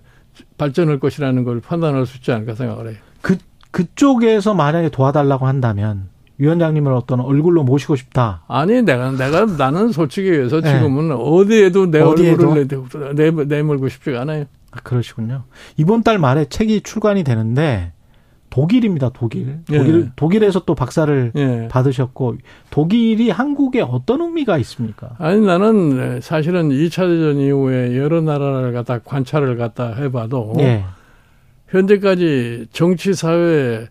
발전할 0.57 0.99
것이라는 0.99 1.43
걸 1.43 1.59
판단할 1.59 2.05
수 2.05 2.17
있지 2.17 2.31
않을까 2.31 2.55
생각을 2.55 2.91
해요. 2.91 2.97
그 3.21 3.37
그쪽에서 3.71 4.53
만약에 4.53 4.87
도와달라고 4.87 5.47
한다면 5.47 6.07
위원장님을 6.37 6.93
어떤 6.93 7.19
얼굴로 7.19 7.63
모시고 7.63 7.95
싶다. 7.95 8.43
아니 8.47 8.81
내가 8.81 9.11
내가 9.11 9.45
나는 9.45 9.91
솔직히 9.91 10.31
해서 10.31 10.61
네. 10.61 10.73
지금은 10.73 11.11
어디에도 11.11 11.89
내 11.89 11.99
어디에도? 11.99 12.51
얼굴을 12.51 13.15
내, 13.15 13.31
내, 13.31 13.45
내밀고 13.45 13.89
싶지가 13.89 14.21
않아요. 14.21 14.45
아, 14.71 14.77
그러시군요. 14.83 15.43
이번 15.77 16.03
달 16.03 16.19
말에 16.19 16.45
책이 16.45 16.81
출간이 16.81 17.23
되는데 17.23 17.91
독일입니다. 18.49 19.09
독일. 19.13 19.59
예. 19.71 19.77
독일 19.77 20.11
독일에서 20.15 20.63
또 20.65 20.73
박사를 20.73 21.31
예. 21.35 21.67
받으셨고 21.69 22.37
독일이 22.69 23.29
한국에 23.29 23.81
어떤 23.81 24.21
의미가 24.21 24.57
있습니까? 24.59 25.15
아니 25.19 25.41
나는 25.41 26.21
사실은 26.21 26.69
2차 26.69 27.07
대전 27.07 27.37
이후에 27.37 27.97
여러 27.97 28.21
나라를 28.21 28.73
갖다 28.73 28.99
관찰을 28.99 29.57
갖다 29.57 29.93
해봐도 29.93 30.55
예. 30.59 30.85
현재까지 31.69 32.67
정치 32.71 33.13
사회 33.13 33.87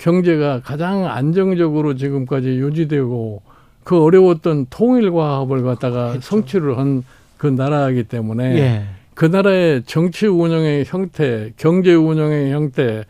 경제가 0.00 0.60
가장 0.64 1.06
안정적으로 1.06 1.94
지금까지 1.94 2.48
유지되고 2.48 3.42
그 3.84 4.02
어려웠던 4.02 4.66
통일 4.70 5.12
과업을 5.12 5.62
갖다가 5.62 6.16
성취를 6.20 6.78
한 6.78 7.04
그 7.40 7.46
나라이기 7.46 8.02
때문에 8.04 8.58
예. 8.58 8.82
그 9.14 9.24
나라의 9.24 9.84
정치 9.84 10.26
운영의 10.26 10.84
형태, 10.86 11.52
경제 11.56 11.94
운영의 11.94 12.52
형태, 12.52 13.04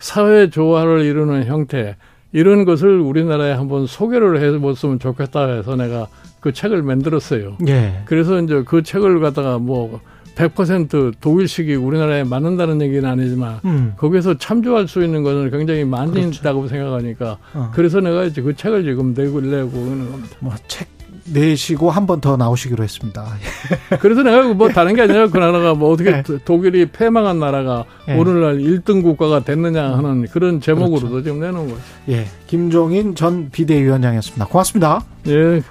사회 0.00 0.50
조화를 0.50 1.04
이루는 1.04 1.44
형태 1.44 1.94
이런 2.32 2.64
것을 2.64 2.98
우리나라에 2.98 3.52
한번 3.52 3.86
소개를 3.86 4.42
해봤으면 4.42 4.98
좋겠다 4.98 5.52
해서 5.52 5.76
내가 5.76 6.08
그 6.40 6.52
책을 6.52 6.82
만들었어요. 6.82 7.58
예. 7.68 8.02
그래서 8.06 8.40
이제 8.40 8.64
그 8.66 8.82
책을 8.82 9.20
갖다가 9.20 9.58
뭐 9.58 10.00
100% 10.36 11.14
독일식이 11.20 11.74
우리나라에 11.74 12.22
맞는다는 12.24 12.80
얘기는 12.82 13.04
아니지만 13.08 13.58
음. 13.64 13.94
거기서 13.96 14.38
참조할 14.38 14.86
수 14.86 15.02
있는 15.02 15.22
것은 15.22 15.50
굉장히 15.50 15.84
많이 15.84 16.20
있다고 16.28 16.68
생각하니까 16.68 17.38
어. 17.54 17.70
그래서 17.74 18.00
내가 18.00 18.24
이제 18.24 18.40
그 18.42 18.54
책을 18.54 18.84
지금 18.84 19.14
내고 19.14 19.40
내고 19.40 19.70
있는 19.78 20.12
겁니다. 20.12 20.36
뭐 20.40 20.52
책 20.68 20.94
내시고 21.28 21.90
한 21.90 22.06
번 22.06 22.20
더 22.20 22.36
나오시기로 22.36 22.84
했습니다. 22.84 23.24
그래서 23.98 24.22
내가 24.22 24.44
뭐 24.54 24.68
다른 24.68 24.94
게 24.94 25.02
아니라 25.02 25.26
그 25.26 25.38
나라가 25.38 25.74
뭐 25.74 25.90
어떻게 25.90 26.12
네. 26.12 26.22
독일이 26.44 26.86
패망한 26.86 27.40
나라가 27.40 27.84
네. 28.06 28.16
오늘날 28.16 28.58
1등 28.58 29.02
국가가 29.02 29.40
됐느냐 29.40 29.96
하는 29.96 30.26
그런 30.28 30.60
제목으로도 30.60 31.08
그렇죠. 31.08 31.24
지금 31.24 31.40
내놓은 31.40 31.68
거죠. 31.68 31.80
예. 32.10 32.26
김종인 32.46 33.16
전 33.16 33.50
비대위원장이었습니다. 33.50 34.46
고맙습니다. 34.46 35.02
예. 35.26 35.62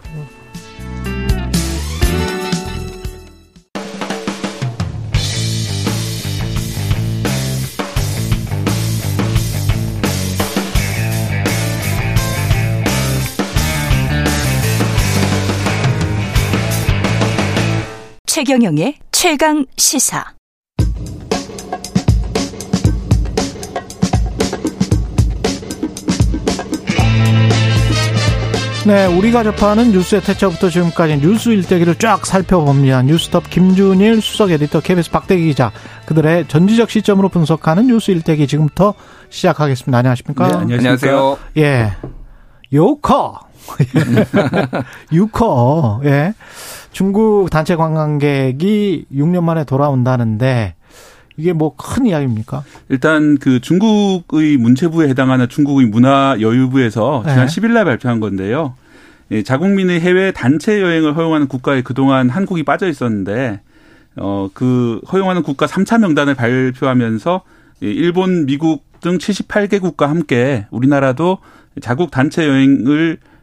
최경영의 18.36 18.96
최강 19.14 19.66
시사. 19.78 20.26
네, 28.86 29.06
우리가 29.06 29.44
접하는 29.44 29.94
뉴스의 29.94 30.22
태초부터 30.22 30.70
지금까지 30.70 31.20
뉴스 31.20 31.48
일대기를 31.48 31.96
쫙 31.96 32.26
살펴봅니다. 32.26 33.04
뉴스톱 33.04 33.50
김준일 33.50 34.20
수석 34.20 34.52
에디터 34.52 34.82
KBS 34.82 35.12
박대기 35.12 35.46
기자 35.46 35.72
그들의 36.06 36.50
전지적 36.50 36.90
시점으로 36.90 37.30
분석하는 37.30 37.88
뉴스 37.88 38.12
일대기 38.12 38.48
지금부터 38.48 38.96
시작하겠습니다. 39.30 39.98
안녕하십니까? 39.98 40.60
안녕하세요. 40.60 41.38
예. 41.56 41.94
요커. 42.74 43.40
유커. 45.14 46.02
예. 46.04 46.34
중국 46.96 47.50
단체 47.50 47.76
관광객이 47.76 49.08
6년 49.14 49.44
만에 49.44 49.66
돌아온다는데 49.66 50.76
이게 51.36 51.52
뭐 51.52 51.76
큰 51.76 52.06
이야기입니까? 52.06 52.64
일단 52.88 53.38
그 53.38 53.60
중국의 53.60 54.56
문체부에 54.56 55.10
해당하는 55.10 55.50
중국의 55.50 55.88
문화여유부에서 55.88 57.24
지난 57.28 57.48
네. 57.48 57.54
10일 57.54 57.72
날 57.74 57.84
발표한 57.84 58.22
건데요. 58.22 58.76
예, 59.32 59.44
자국민의 59.44 60.00
해외 60.00 60.32
단체 60.32 60.82
여행을 60.82 61.18
허용하는 61.18 61.50
국가에 61.50 61.82
그동안 61.82 62.30
한국이 62.30 62.64
빠져 62.64 62.88
있었는데 62.88 63.60
어 64.16 64.48
그 64.54 65.02
허용하는 65.12 65.44
국가 65.44 65.66
3차 65.66 66.00
명단을 66.00 66.34
발표하면서 66.36 67.42
예, 67.84 67.88
일본, 67.92 68.46
미국 68.46 68.86
등 69.02 69.18
78개국과 69.18 70.08
함께 70.08 70.66
우리나라도 70.72 71.40
자국 71.82 72.10
단체 72.10 72.48
여행을 72.48 73.18
어, 73.18 73.35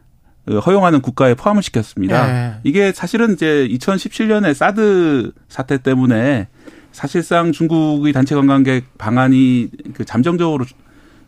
허용하는 0.49 1.01
국가에 1.01 1.35
포함을 1.35 1.63
시켰습니다. 1.63 2.27
네. 2.27 2.55
이게 2.63 2.91
사실은 2.91 3.33
이제 3.33 3.67
2017년에 3.71 4.53
사드 4.53 5.31
사태 5.47 5.77
때문에 5.77 6.47
사실상 6.91 7.51
중국의 7.51 8.11
단체 8.13 8.35
관광객 8.35 8.97
방안이 8.97 9.69
그 9.93 10.03
잠정적으로 10.05 10.65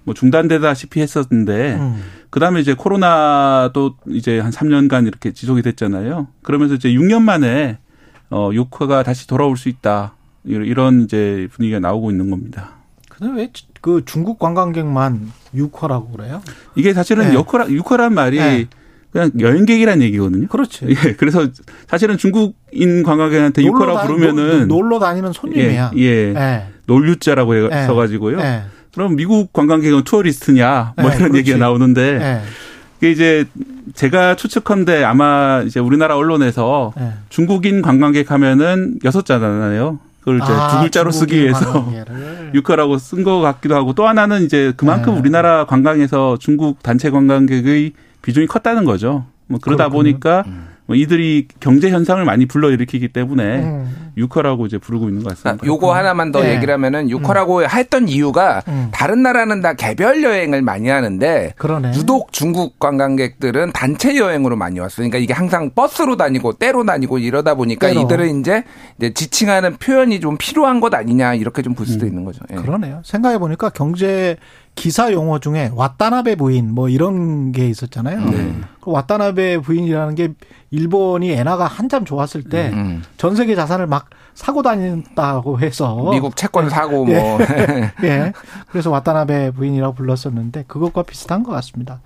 뭐 0.04 0.14
중단되다시피 0.14 1.00
했었는데 1.02 1.76
음. 1.76 2.04
그다음에 2.30 2.60
이제 2.60 2.74
코로나도 2.74 3.96
이제 4.10 4.40
한 4.40 4.52
3년간 4.52 5.08
이렇게 5.08 5.32
지속이 5.32 5.62
됐잖아요. 5.62 6.28
그러면서 6.44 6.76
이제 6.76 6.90
6년 6.90 7.22
만에 7.22 7.78
어 8.30 8.50
육화가 8.54 9.04
다시 9.04 9.28
돌아올 9.28 9.56
수 9.58 9.70
있다. 9.70 10.14
이런- 10.44 11.02
이제 11.04 11.48
분위기가 11.54 11.80
나오고 11.80 12.12
있는 12.12 12.30
겁니다. 12.30 12.74
근데 13.10 13.42
왜 13.42 13.52
그 13.82 14.04
중국 14.04 14.40
관광객만 14.40 15.32
유커라고 15.54 16.10
그래요? 16.10 16.42
이게 16.76 16.92
사실은 16.94 17.30
네. 17.30 17.34
유커라, 17.36 17.70
유커란 17.70 18.16
말이 18.16 18.40
네. 18.40 18.66
그냥 19.16 19.32
여행객이라는 19.40 20.02
얘기거든요. 20.08 20.48
그렇지. 20.50 20.88
예, 20.92 21.14
그래서 21.14 21.48
사실은 21.88 22.18
중국인 22.18 23.02
관광객한테 23.02 23.62
다니- 23.64 24.06
부르면은 24.08 24.68
노- 24.68 24.76
놀러 24.80 25.00
다니는 25.00 25.32
손님이야. 25.32 25.92
예, 25.96 26.02
예. 26.02 26.34
예. 26.36 26.64
놀유자라고 26.86 27.56
예. 27.56 27.70
해서가지고요. 27.78 28.40
예. 28.42 28.64
그럼 28.94 29.16
미국 29.16 29.54
관광객은 29.54 30.04
tourist냐 30.04 30.94
뭐 30.98 31.06
네, 31.10 31.16
이런 31.16 31.30
그렇지. 31.32 31.38
얘기가 31.38 31.58
나오는데 31.58 32.02
예. 32.02 32.42
그게 32.96 33.12
이제 33.12 33.46
제가 33.94 34.36
추측컨대 34.36 35.06
아마 35.06 35.64
이제 35.66 35.80
우리나라 35.80 36.18
언론에서 36.18 36.92
예. 37.00 37.14
중국인 37.30 37.82
관광객 37.82 38.32
하면은 38.32 39.00
여섯 39.06 39.26
자잖아요. 39.26 39.98
그걸 40.20 40.38
이제 40.44 40.52
아, 40.52 40.72
두 40.72 40.80
글자로 40.82 41.12
쓰기 41.12 41.40
위해서. 41.42 41.90
유커라고 42.54 42.98
쓴 42.98 43.24
것 43.24 43.40
같기도 43.40 43.76
하고 43.76 43.94
또 43.94 44.08
하나는 44.08 44.44
이제 44.44 44.74
그만큼 44.76 45.14
네. 45.14 45.20
우리나라 45.22 45.66
관광에서 45.66 46.36
중국 46.38 46.84
단체 46.84 47.10
관광객의 47.12 47.94
비중이 48.26 48.48
컸다는 48.48 48.84
거죠. 48.86 49.26
뭐 49.48 49.60
그러다 49.62 49.86
그렇군요. 49.90 50.00
보니까 50.14 50.44
뭐 50.88 50.96
이들이 50.96 51.48
경제 51.60 51.90
현상을 51.90 52.24
많이 52.26 52.46
불러일으키기 52.46 53.08
때문에 53.08 53.44
음. 53.64 54.12
유커라고 54.18 54.68
이제 54.68 54.78
부르고 54.78 55.10
있는 55.10 55.24
것 55.24 55.32
아, 55.32 55.36
같습니다. 55.36 55.66
요거 55.66 55.96
하나만 55.96 56.32
더 56.32 56.42
네. 56.44 56.54
얘기를 56.56 56.72
하면은 56.76 57.10
육화라고 57.10 57.64
했던 57.68 58.08
이유가 58.08 58.62
음. 58.68 58.90
다른 58.94 59.24
나라는 59.24 59.62
다 59.62 59.74
개별 59.74 60.22
여행을 60.24 60.62
많이 60.62 60.88
하는데 60.90 61.54
그러네. 61.58 61.94
유독 61.96 62.32
중국 62.32 62.78
관광객들은 62.80 63.72
단체 63.74 64.16
여행으로 64.16 64.56
많이 64.58 64.80
왔어요. 64.80 64.98
그러니까 65.10 65.18
이게 65.18 65.34
항상 65.34 65.72
버스로 65.74 66.18
다니고 66.18 66.54
때로 66.54 66.86
다니고 66.86 67.18
이러다 67.18 67.56
보니까 67.56 67.88
때로. 67.88 68.02
이들은 68.02 68.40
이제, 68.40 68.64
이제 69.00 69.12
지칭하는 69.12 69.78
표현이 69.78 70.20
좀 70.20 70.38
필요한 70.38 70.80
것 70.82 70.94
아니냐 70.94 71.34
이렇게 71.34 71.62
좀 71.64 71.74
볼 71.76 71.86
수도 71.88 72.06
있는 72.06 72.26
거죠. 72.26 72.42
예. 72.52 72.56
음. 72.58 72.62
그러네요. 72.62 73.02
생각해 73.04 73.38
보니까 73.40 73.70
경제 73.70 74.38
기사 74.76 75.12
용어 75.14 75.40
중에 75.40 75.72
와타나베 75.74 76.36
부인 76.36 76.74
뭐 76.74 76.90
이런 76.90 77.52
게 77.52 77.68
있었잖아요. 77.70 78.26
네. 78.30 78.56
그 78.82 78.92
와타나베 78.92 79.60
부인이라는 79.60 80.16
게 80.16 80.34
일본이 80.70 81.32
엔화가 81.32 81.66
한참 81.66 82.04
좋았을 82.06 82.44
때전 82.44 82.78
음. 82.78 83.36
세계 83.36 83.56
자산을 83.56 83.88
막 83.88 84.10
사고 84.34 84.62
다닌다고 84.62 85.60
해서 85.60 86.10
미국 86.12 86.36
채권 86.36 86.70
사고 86.70 87.06
뭐 87.06 87.16
예. 88.04 88.34
그래서 88.70 88.90
와타나베 88.92 89.52
부인이라고 89.52 89.96
불렀었는데 89.96 90.66
그것과 90.68 91.04
비슷한 91.04 91.44
것 91.44 91.52
같습니다. 91.54 92.02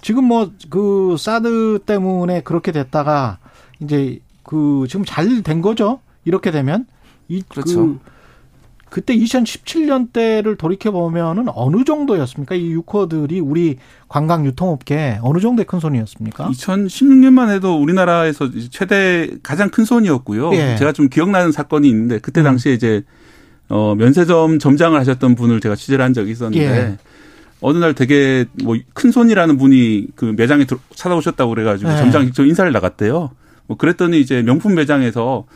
지금 0.00 0.24
뭐 0.24 0.50
그 0.70 1.16
사드 1.18 1.80
때문에 1.86 2.40
그렇게 2.42 2.72
됐다가 2.72 3.38
이제 3.80 4.18
그 4.42 4.86
지금 4.88 5.04
잘 5.04 5.42
된 5.42 5.60
거죠. 5.62 6.00
이렇게 6.24 6.50
되면 6.50 6.86
이 7.28 7.42
그렇죠. 7.42 7.76
그 7.76 7.98
그때 8.94 9.12
2017년 9.16 10.12
때를 10.12 10.54
돌이켜 10.54 10.92
보면은 10.92 11.46
어느 11.52 11.82
정도였습니까? 11.82 12.54
이 12.54 12.70
유커들이 12.70 13.40
우리 13.40 13.78
관광 14.08 14.46
유통업계 14.46 15.18
어느 15.20 15.40
정도의 15.40 15.66
큰 15.66 15.80
손이었습니까? 15.80 16.48
2016년만 16.48 17.50
해도 17.50 17.76
우리나라에서 17.82 18.50
최대 18.70 19.28
가장 19.42 19.68
큰 19.70 19.84
손이었고요. 19.84 20.54
예. 20.54 20.76
제가 20.78 20.92
좀 20.92 21.08
기억나는 21.08 21.50
사건이 21.50 21.88
있는데 21.88 22.20
그때 22.20 22.42
음. 22.42 22.44
당시에 22.44 22.72
이제 22.72 23.02
어 23.68 23.96
면세점 23.96 24.60
점장을 24.60 24.96
하셨던 24.96 25.34
분을 25.34 25.58
제가 25.58 25.74
취재를 25.74 26.04
한 26.04 26.14
적이 26.14 26.30
있었는데 26.30 26.64
예. 26.64 26.96
어느 27.62 27.78
날 27.78 27.94
되게 27.94 28.44
뭐 28.62 28.76
큰 28.92 29.10
손이라는 29.10 29.58
분이 29.58 30.06
그 30.14 30.34
매장에 30.36 30.66
찾아오셨다고 30.94 31.50
그래가지고 31.50 31.90
예. 31.90 31.96
점장 31.96 32.26
직접 32.26 32.44
인사를 32.44 32.70
나갔대요. 32.70 33.32
뭐 33.66 33.76
그랬더니 33.76 34.20
이제 34.20 34.40
명품 34.42 34.76
매장에서 34.76 35.46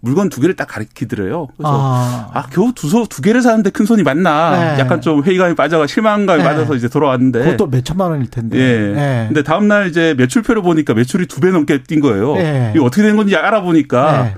물건 0.00 0.28
두 0.28 0.40
개를 0.40 0.54
딱 0.54 0.66
가리키더래요. 0.68 1.48
그래서 1.56 1.72
아, 1.74 2.30
아, 2.32 2.46
겨우 2.50 2.72
두, 2.72 2.88
소, 2.88 3.06
두 3.06 3.20
개를 3.20 3.42
사는데 3.42 3.70
큰 3.70 3.84
손이 3.84 4.04
맞나? 4.04 4.74
네. 4.76 4.80
약간 4.80 5.00
좀 5.00 5.24
회의감이 5.24 5.54
빠져가 5.56 5.86
실망감이 5.88 6.38
네. 6.42 6.48
빠져서 6.48 6.76
이제 6.76 6.88
돌아왔는데. 6.88 7.40
그것도 7.40 7.68
몇 7.70 7.84
천만 7.84 8.10
원일 8.10 8.30
텐데. 8.30 8.56
예. 8.58 8.62
예. 8.96 9.24
근데 9.26 9.42
다음 9.42 9.66
날 9.66 9.88
이제 9.88 10.14
매출표를 10.16 10.62
보니까 10.62 10.94
매출이 10.94 11.26
두 11.26 11.40
배 11.40 11.50
넘게 11.50 11.82
뛴 11.82 12.00
거예요. 12.00 12.36
예. 12.36 12.72
이게 12.74 12.84
어떻게 12.84 13.02
된 13.02 13.16
건지 13.16 13.34
알아보니까 13.36 14.26
예. 14.26 14.34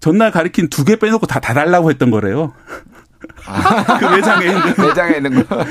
전날 0.00 0.30
가리킨 0.30 0.68
두 0.68 0.84
개 0.84 0.96
빼놓고 0.96 1.26
다, 1.26 1.38
다 1.40 1.52
달라고 1.54 1.90
했던 1.90 2.10
거래요. 2.10 2.52
그 3.98 4.04
매장에 4.06 4.46
있는. 4.46 4.62
매장에 4.78 5.16
있는 5.16 5.44
거. 5.44 5.64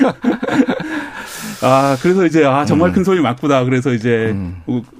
아, 1.61 1.97
그래서 2.01 2.25
이제, 2.25 2.45
아, 2.45 2.65
정말 2.65 2.89
음. 2.89 2.93
큰 2.93 3.03
손이 3.03 3.21
맞구나. 3.21 3.63
그래서 3.63 3.93
이제 3.93 4.35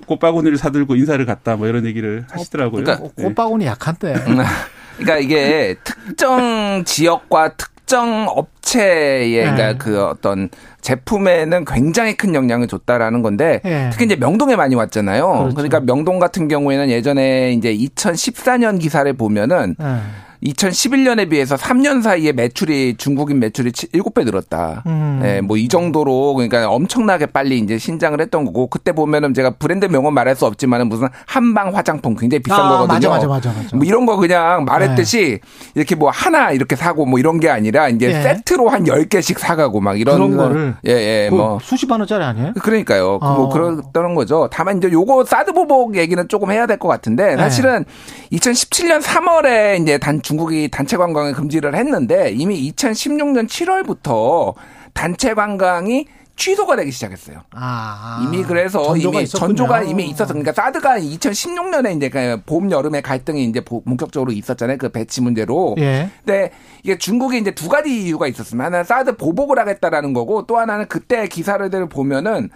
꽃바구니를 0.07 0.57
사들고 0.57 0.95
인사를 0.95 1.23
갔다 1.25 1.55
뭐 1.55 1.67
이런 1.67 1.85
얘기를 1.85 2.25
하시더라고요. 2.29 2.83
그러니까 2.83 3.07
예. 3.17 3.23
꽃바구니 3.23 3.65
약한데. 3.65 4.13
그러니까 4.97 5.17
이게 5.17 5.75
특정 5.83 6.83
지역과 6.85 7.53
특정 7.57 8.27
업체의 8.27 9.31
네. 9.31 9.51
그러니까 9.51 9.83
그 9.83 10.05
어떤 10.05 10.49
제품에는 10.81 11.65
굉장히 11.65 12.15
큰 12.15 12.35
영향을 12.35 12.67
줬다라는 12.67 13.21
건데 13.21 13.61
예. 13.65 13.89
특히 13.91 14.05
이제 14.05 14.15
명동에 14.15 14.55
많이 14.55 14.75
왔잖아요. 14.75 15.27
그렇죠. 15.27 15.55
그러니까 15.55 15.79
명동 15.79 16.19
같은 16.19 16.47
경우에는 16.47 16.89
예전에 16.89 17.53
이제 17.53 17.73
2014년 17.75 18.79
기사를 18.79 19.11
보면은 19.13 19.75
예. 19.81 19.99
2011년에 20.43 21.29
비해서 21.29 21.55
3년 21.55 22.01
사이에 22.01 22.31
매출이 22.33 22.95
중국인 22.97 23.39
매출이 23.39 23.71
7배 23.71 24.25
늘었다. 24.25 24.83
음. 24.85 25.21
예, 25.23 25.41
뭐 25.41 25.57
이 25.57 25.67
정도로 25.69 26.33
그러니까 26.33 26.69
엄청나게 26.69 27.27
빨리 27.27 27.57
이제 27.59 27.77
신장을 27.77 28.19
했던 28.19 28.43
거고 28.43 28.67
그때 28.67 28.91
보면은 28.91 29.33
제가 29.33 29.51
브랜드 29.51 29.85
명은 29.85 30.13
말할 30.13 30.35
수 30.35 30.45
없지만은 30.45 30.89
무슨 30.89 31.07
한방 31.25 31.73
화장품 31.75 32.15
굉장히 32.15 32.41
비싼 32.43 32.59
아, 32.59 32.69
거거든요. 32.69 33.09
맞아, 33.09 33.27
맞아, 33.27 33.49
맞아, 33.49 33.61
맞아. 33.63 33.75
뭐 33.77 33.85
이런 33.85 34.05
거 34.05 34.17
그냥 34.17 34.65
말했듯이 34.65 35.39
이렇게 35.75 35.95
뭐 35.95 36.09
하나 36.09 36.51
이렇게 36.51 36.75
사고 36.75 37.05
뭐 37.05 37.17
이런 37.19 37.39
게 37.39 37.49
아니라 37.49 37.87
이제 37.87 38.07
예. 38.09 38.21
세트로 38.21 38.67
한 38.69 38.83
10개씩 38.83 39.37
사가고 39.39 39.79
막 39.79 39.97
이런 39.99 40.15
그런 40.17 40.35
거를 40.37 40.75
예, 40.85 40.91
예, 40.91 41.29
그뭐 41.29 41.59
수십만 41.61 41.99
원짜리 42.01 42.23
아니에요? 42.23 42.53
그러니까요. 42.61 43.19
그 43.19 43.25
어. 43.25 43.35
뭐 43.35 43.49
그렇다는 43.49 44.15
거죠. 44.15 44.49
다만 44.51 44.79
이제 44.79 44.91
요거 44.91 45.23
사드 45.25 45.53
보복 45.53 45.95
얘기는 45.95 46.27
조금 46.27 46.51
해야 46.51 46.65
될 46.67 46.73
것 46.79 46.87
같은데 46.89 47.35
네. 47.35 47.37
사실은 47.37 47.85
2017년 48.33 49.01
3월에 49.01 49.79
이제 49.81 49.97
단 49.99 50.21
중국이 50.33 50.67
단체 50.69 50.97
관광을 50.97 51.33
금지를 51.33 51.75
했는데 51.75 52.31
이미 52.31 52.71
2016년 52.71 53.47
7월부터 53.47 54.55
단체 54.93 55.33
관광이 55.35 56.07
취소가 56.35 56.75
되기 56.75 56.89
시작했어요. 56.89 57.41
아. 57.51 58.23
이미 58.25 58.41
그래서 58.43 58.81
전조가 58.83 59.17
이미 59.19 59.23
있었군요. 59.25 59.47
전조가 59.47 59.83
이미 59.83 60.05
있어서 60.09 60.33
그러니까 60.33 60.51
사드가 60.51 60.97
2016년에 60.97 61.95
이제 61.95 62.09
그봄 62.09 62.71
여름에 62.71 63.01
갈등이 63.01 63.43
이제 63.45 63.61
보- 63.61 63.83
본격적으로 63.83 64.31
있었잖아요. 64.31 64.77
그 64.79 64.89
배치 64.89 65.21
문제로. 65.21 65.75
예. 65.77 66.09
근데 66.25 66.49
이게 66.81 66.97
중국에 66.97 67.37
이제 67.37 67.51
두 67.51 67.69
가지 67.69 67.91
이유가 68.05 68.25
있었습니다. 68.27 68.65
하나는 68.65 68.83
사드 68.83 69.17
보복을 69.17 69.59
하겠다라는 69.59 70.13
거고 70.13 70.47
또 70.47 70.57
하나는 70.57 70.87
그때 70.87 71.27
기사를 71.27 71.69
보면은 71.89 72.49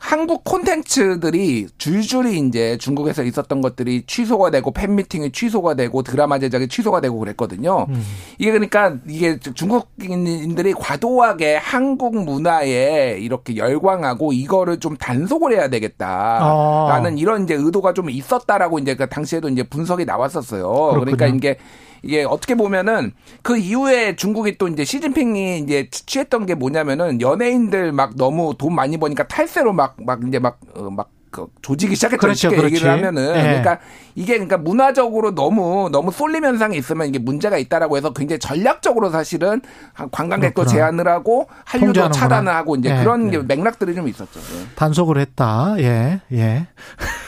한국 0.00 0.44
콘텐츠들이 0.44 1.68
줄줄이 1.76 2.38
이제 2.38 2.78
중국에서 2.78 3.22
있었던 3.22 3.60
것들이 3.60 4.04
취소가 4.06 4.50
되고 4.50 4.70
팬미팅이 4.70 5.30
취소가 5.30 5.74
되고 5.74 6.02
드라마 6.02 6.38
제작이 6.38 6.68
취소가 6.68 7.02
되고 7.02 7.18
그랬거든요. 7.18 7.86
음. 7.90 8.02
이게 8.38 8.50
그러니까 8.50 8.96
이게 9.06 9.38
중국인들이 9.38 10.72
과도하게 10.72 11.56
한국 11.56 12.16
문화에 12.16 13.18
이렇게 13.20 13.56
열광하고 13.56 14.32
이거를 14.32 14.80
좀 14.80 14.96
단속을 14.96 15.52
해야 15.52 15.68
되겠다라는 15.68 17.12
아. 17.12 17.14
이런 17.14 17.44
이제 17.44 17.54
의도가 17.54 17.92
좀 17.92 18.08
있었다라고 18.08 18.78
이제 18.78 18.96
그 18.96 19.06
당시에도 19.06 19.50
이제 19.50 19.62
분석이 19.62 20.06
나왔었어요. 20.06 20.66
그러니까 20.94 21.26
그렇군요. 21.26 21.36
이게 21.36 21.58
이게 22.02 22.24
어떻게 22.24 22.54
보면은 22.54 23.12
그 23.42 23.56
이후에 23.56 24.16
중국이 24.16 24.58
또 24.58 24.68
이제 24.68 24.84
시진핑이 24.84 25.58
이제 25.58 25.88
취했던 25.90 26.46
게 26.46 26.54
뭐냐면은 26.54 27.20
연예인들 27.20 27.92
막 27.92 28.16
너무 28.16 28.54
돈 28.58 28.74
많이 28.74 28.96
버니까 28.98 29.26
탈세로 29.28 29.72
막 29.72 29.96
막 29.98 30.20
이제 30.26 30.38
막 30.38 30.58
어, 30.74 30.90
막 30.90 31.10
그 31.30 31.46
조직이 31.62 31.94
시작했죠. 31.94 32.18
그렇죠, 32.20 32.38
쉽게 32.48 32.56
그렇지. 32.56 32.74
얘기를 32.74 32.90
하면은 32.92 33.36
예. 33.36 33.42
그러니까 33.42 33.78
이게 34.16 34.32
그러니까 34.34 34.58
문화적으로 34.58 35.34
너무 35.34 35.88
너무 35.92 36.10
쏠림 36.10 36.44
현상이 36.44 36.76
있으면 36.76 37.06
이게 37.06 37.18
문제가 37.18 37.56
있다라고 37.56 37.96
해서 37.96 38.12
굉장히 38.12 38.40
전략적으로 38.40 39.10
사실은 39.10 39.62
관광객도. 40.10 40.66
제한을 40.66 41.06
하고 41.08 41.48
한류도. 41.64 42.10
차단을 42.10 42.52
하고 42.52 42.76
이제 42.76 42.90
예. 42.90 42.96
그런 43.02 43.30
게 43.30 43.38
맥락들이 43.38 43.94
좀 43.94 44.08
있었죠. 44.08 44.40
예. 44.40 44.66
단속을 44.74 45.18
했다. 45.18 45.76
예. 45.78 46.20
예. 46.32 46.66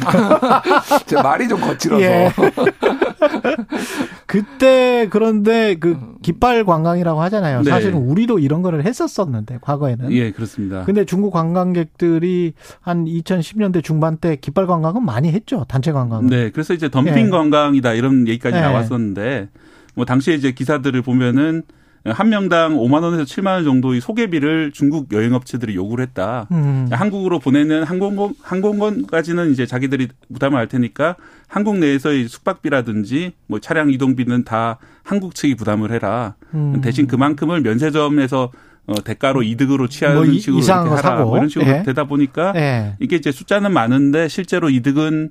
제 1.07 1.17
말이 1.23 1.49
좀 1.49 1.61
거칠어서 1.61 2.03
예. 2.03 2.33
그때 4.27 5.07
그런데 5.11 5.77
그 5.77 5.99
깃발 6.23 6.65
관광이라고 6.65 7.21
하잖아요. 7.23 7.63
네. 7.63 7.71
사실은 7.71 7.99
우리도 7.99 8.39
이런 8.39 8.63
거를 8.63 8.85
했었었는데 8.85 9.59
과거에는. 9.61 10.13
예, 10.13 10.31
그렇습니다. 10.33 10.85
근데 10.85 11.05
중국 11.05 11.33
관광객들이 11.33 12.55
한 12.81 13.05
2010년대 13.05 13.83
중반 13.83 14.17
때 14.17 14.37
깃발 14.37 14.67
관광은 14.67 15.05
많이 15.05 15.31
했죠. 15.31 15.65
단체 15.69 15.93
관광은. 15.93 16.27
네, 16.27 16.51
그래서 16.51 16.75
이제 16.75 16.89
덤핑 16.89 17.27
예. 17.27 17.31
관광이다 17.31 17.95
이런 17.95 18.29
얘기까지 18.29 18.57
예. 18.57 18.61
나왔었는데 18.61 19.49
뭐 19.95 20.05
당시에 20.05 20.35
이제 20.35 20.53
기사들을 20.53 21.01
보면은 21.03 21.63
한 22.05 22.31
명당 22.31 22.77
5만 22.79 23.03
원에서 23.03 23.23
7만 23.23 23.47
원 23.55 23.65
정도의 23.65 24.01
소개비를 24.01 24.73
중국 24.73 25.13
여행업체들이 25.13 25.77
요구를 25.77 26.05
했다. 26.07 26.49
음. 26.51 26.89
한국으로 26.91 27.39
보내는 27.39 27.85
항공권 27.85 28.35
항공권까지는 28.43 29.53
이제 29.53 29.67
자기들이 29.67 30.09
부담을 30.33 30.59
할 30.59 30.67
테니까 30.67 31.15
한국 31.47 31.79
내에서의 31.79 32.27
숙박비라든지 32.29 33.33
뭐 33.47 33.61
차량 33.61 33.91
이동비는 33.91 34.45
다 34.45 34.79
한국 35.05 35.35
측이 35.37 35.55
부담을 35.55 35.93
해라. 35.93 36.35
음. 36.55 36.81
대신 36.83 37.07
그만큼을 37.07 37.61
면세점에서 37.61 38.51
어, 38.87 38.95
대가로 39.05 39.45
이득으로 39.45 39.87
취하는 39.87 40.17
뭐 40.17 40.27
이- 40.27 40.41
식으로 40.41 40.59
이상한 40.59 40.87
이렇게 40.87 41.03
거 41.03 41.07
하라. 41.09 41.19
사고. 41.19 41.29
뭐 41.31 41.37
이런 41.39 41.49
식으로 41.49 41.69
예. 41.71 41.83
되다 41.85 42.03
보니까 42.05 42.53
예. 42.57 42.97
이게 42.99 43.15
이제 43.15 43.31
숫자는 43.31 43.73
많은데 43.73 44.27
실제로 44.27 44.71
이득은 44.71 45.31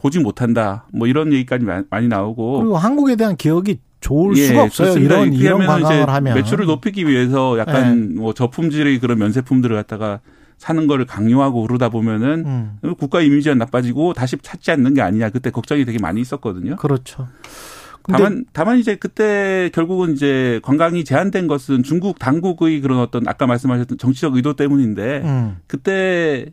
보지 0.00 0.18
못한다. 0.18 0.84
뭐 0.92 1.06
이런 1.06 1.32
얘기까지 1.32 1.64
마- 1.64 1.84
많이 1.90 2.08
나오고. 2.08 2.58
그리고 2.58 2.76
한국에 2.76 3.14
대한 3.14 3.36
기억이 3.36 3.78
좋을 4.00 4.36
예, 4.36 4.46
수가 4.46 4.62
없어요. 4.64 4.88
좋습니다. 4.88 5.16
이런 5.16 5.32
이런 5.32 5.66
관광을 5.66 6.08
하면 6.08 6.34
매출을 6.34 6.66
높이기 6.66 7.06
위해서 7.06 7.58
약간 7.58 8.14
뭐 8.14 8.32
저품질의 8.32 8.98
그런 9.00 9.18
면세품들을 9.18 9.74
갖다가 9.76 10.20
사는 10.56 10.86
거를 10.86 11.04
강요하고 11.04 11.62
그러다 11.66 11.88
보면은 11.88 12.78
음. 12.82 12.94
국가 12.98 13.20
이미지가 13.20 13.54
나빠지고 13.54 14.12
다시 14.12 14.36
찾지 14.40 14.70
않는 14.72 14.94
게 14.94 15.02
아니냐. 15.02 15.30
그때 15.30 15.50
걱정이 15.50 15.84
되게 15.84 15.98
많이 15.98 16.20
있었거든요. 16.20 16.76
그렇죠. 16.76 17.28
다만 18.10 18.44
다만 18.52 18.78
이제 18.78 18.94
그때 18.96 19.70
결국은 19.74 20.14
이제 20.14 20.60
관광이 20.62 21.04
제한된 21.04 21.46
것은 21.46 21.82
중국 21.82 22.18
당국의 22.18 22.80
그런 22.80 23.00
어떤 23.00 23.28
아까 23.28 23.46
말씀하셨던 23.46 23.98
정치적 23.98 24.34
의도 24.34 24.56
때문인데 24.56 25.20
음. 25.24 25.56
그때 25.66 26.46
그 26.46 26.50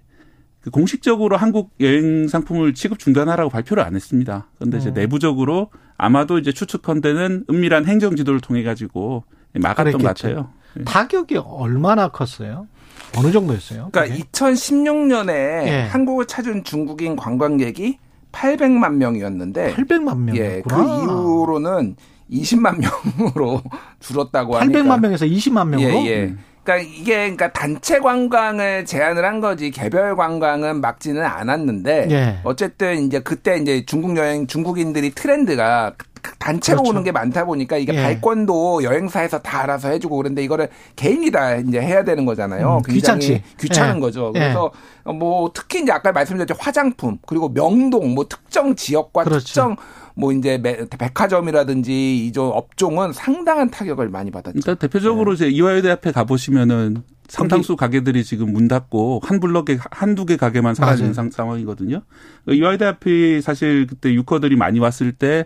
공식적으로 0.71 1.37
한국 1.37 1.71
여행 1.79 2.27
상품을 2.27 2.73
취급 2.73 2.99
중단하라고 2.99 3.49
발표를 3.49 3.83
안 3.83 3.95
했습니다. 3.95 4.47
그런데 4.57 4.77
이제 4.77 4.89
음. 4.89 4.93
내부적으로 4.93 5.69
아마도 5.97 6.37
이제 6.37 6.51
추측컨대는 6.51 7.45
은밀한 7.49 7.85
행정 7.85 8.15
지도를 8.15 8.41
통해 8.41 8.63
가지고 8.63 9.23
막았던 9.53 9.91
것 9.93 9.97
그랬겠죠. 9.99 10.27
같아요. 10.27 10.49
타격이 10.85 11.37
얼마나 11.37 12.09
컸어요? 12.09 12.67
어느 13.15 13.31
정도였어요? 13.31 13.89
그러니까 13.91 14.13
그게? 14.13 14.27
2016년에 14.29 15.29
예. 15.29 15.87
한국을 15.89 16.25
찾은 16.25 16.63
중국인 16.63 17.15
관광객이 17.15 17.97
800만 18.31 18.95
명이었는데 18.95 19.75
800만 19.75 20.35
예, 20.35 20.61
그. 20.67 20.75
이후로는 20.75 21.95
20만 22.29 22.79
명으로 22.81 23.61
줄었다고 24.01 24.57
하니까 24.57 24.79
800만 24.79 24.99
명에서 24.99 25.25
20만 25.25 25.69
명으로. 25.69 25.89
예, 25.89 26.05
예. 26.07 26.35
그러니까 26.65 26.77
이게 26.77 27.15
그러니까 27.15 27.51
단체 27.53 27.99
관광을 27.99 28.85
제한을 28.85 29.23
한 29.23 29.39
거지 29.39 29.69
개별 29.69 30.15
관광은 30.15 30.81
막지는 30.81 31.23
않았는데 31.23 32.07
예. 32.09 32.39
어쨌든 32.43 33.05
이제 33.05 33.19
그때 33.19 33.57
이제 33.57 33.85
중국 33.85 34.17
여행 34.17 34.47
중국인들이 34.47 35.11
트렌드가 35.11 35.93
단체로 36.39 36.77
그렇죠. 36.77 36.89
오는 36.89 37.03
게 37.03 37.11
많다 37.11 37.45
보니까 37.45 37.77
이게 37.77 37.93
예. 37.93 38.01
발권도 38.01 38.83
여행사에서 38.83 39.39
다 39.39 39.61
알아서 39.61 39.89
해주고 39.89 40.17
그런데 40.17 40.43
이거를 40.43 40.69
개인이 40.95 41.29
다 41.29 41.55
이제 41.55 41.79
해야 41.79 42.03
되는 42.03 42.25
거잖아요. 42.25 42.77
음, 42.77 42.81
굉장히 42.81 43.19
귀찮지. 43.19 43.43
귀찮은 43.59 43.97
예. 43.97 43.99
거죠. 43.99 44.31
예. 44.35 44.39
그래서 44.39 44.71
뭐 45.03 45.51
특히 45.53 45.83
이제 45.83 45.91
아까 45.91 46.11
말씀드렸죠 46.11 46.55
화장품 46.57 47.19
그리고 47.27 47.53
명동 47.53 48.15
뭐 48.15 48.27
특정 48.27 48.75
지역과 48.75 49.23
그렇죠. 49.23 49.45
특정 49.45 49.75
뭐 50.15 50.31
이제 50.31 50.57
매- 50.57 50.85
백화점이라든지 50.87 52.25
이저 52.27 52.43
업종은 52.43 53.13
상당한 53.13 53.69
타격을 53.69 54.09
많이 54.09 54.31
받았죠. 54.31 54.53
일단 54.55 54.77
대표적으로 54.77 55.33
이제 55.33 55.49
이화여대 55.49 55.89
앞에 55.91 56.11
가보시면은 56.11 57.03
상당수 57.27 57.75
가게들이 57.75 58.23
지금 58.23 58.53
문 58.53 58.67
닫고 58.67 59.21
한 59.23 59.39
블럭에 59.39 59.77
한두 59.91 60.25
개 60.25 60.37
가게만 60.37 60.75
사라지는 60.75 61.09
맞아요. 61.09 61.13
상, 61.13 61.31
상황이거든요. 61.31 62.01
이화여대 62.49 62.85
앞이 62.85 63.41
사실 63.41 63.87
그때 63.87 64.13
유커들이 64.13 64.55
많이 64.55 64.79
왔을 64.79 65.11
때 65.11 65.45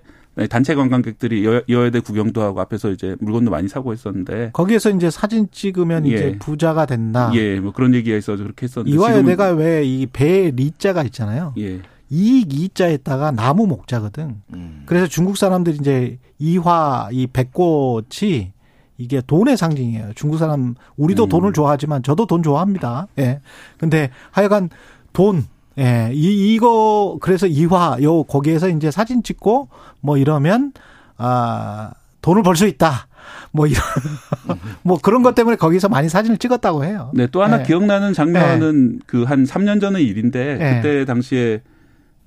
단체 0.50 0.76
관광객들이 0.76 1.46
여- 1.46 1.64
이화여대 1.68 2.02
구경도 2.02 2.42
하고 2.42 2.62
앞에서 2.62 2.92
이제 2.92 3.16
물건도 3.20 3.50
많이 3.52 3.68
사고 3.68 3.92
했었는데 3.94 4.52
거기에서 4.54 4.90
이제 4.92 5.10
사진 5.10 5.48
찍으면 5.52 6.06
예. 6.08 6.12
이제 6.14 6.38
부자가 6.40 6.86
된다. 6.86 7.32
예, 7.36 7.60
뭐 7.60 7.72
그런 7.74 7.94
얘기가 7.96 8.16
있어서 8.18 8.44
그렇게 8.44 8.66
했었는데 8.66 8.96
이화여대가 8.96 9.52
왜 9.52 9.84
이 9.84 10.06
배 10.12 10.52
리자가 10.56 11.04
있잖아요. 11.04 11.54
예. 11.58 11.80
이익 12.10 12.54
이자에다가 12.54 13.32
나무 13.32 13.68
목자거든. 13.68 14.42
음. 14.54 14.84
그래서 14.86 15.08
중국 15.08 15.38
사람들이 15.38 15.78
이제 15.80 16.18
이화 16.40 17.10
이 17.12 17.28
백꽃이 17.28 18.52
이게 18.98 19.22
돈의 19.26 19.58
상징이에요. 19.58 20.12
중국 20.16 20.38
사람 20.38 20.76
우리도 20.98 21.26
음. 21.26 21.30
돈을 21.30 21.54
좋아하지만 21.54 22.04
저도 22.04 22.26
돈 22.26 22.44
좋아합니다. 22.44 23.08
예. 23.20 23.40
근데 23.78 24.10
하여간 24.32 24.70
돈 25.14 25.46
예. 25.78 26.12
이 26.14 26.54
이거 26.54 27.18
그래서 27.22 27.48
이화 27.48 27.98
요 28.02 28.24
거기에서 28.24 28.70
이제 28.70 28.92
사진 28.92 29.24
찍고 29.24 29.70
뭐 30.02 30.18
이러면 30.18 30.74
아 31.18 31.92
돈을 32.22 32.44
벌 32.44 32.56
수 32.56 32.66
있다. 32.68 33.08
뭐 33.52 33.68
이런 33.68 33.82
뭐 34.84 34.98
그런 35.02 35.22
것 35.24 35.36
때문에 35.36 35.56
거기서 35.56 35.88
많이 35.90 36.10
사진을 36.10 36.38
찍었다고 36.38 36.84
해요. 36.84 37.12
네, 37.14 37.28
또 37.28 37.44
하나 37.44 37.60
예. 37.60 37.64
기억나는 37.64 38.14
장면은 38.14 39.00
그한 39.06 39.44
3년 39.44 39.80
전의 39.80 40.04
일인데 40.06 40.58
예. 40.60 40.76
그때 40.76 41.06
당시에 41.06 41.56
어, 41.56 41.60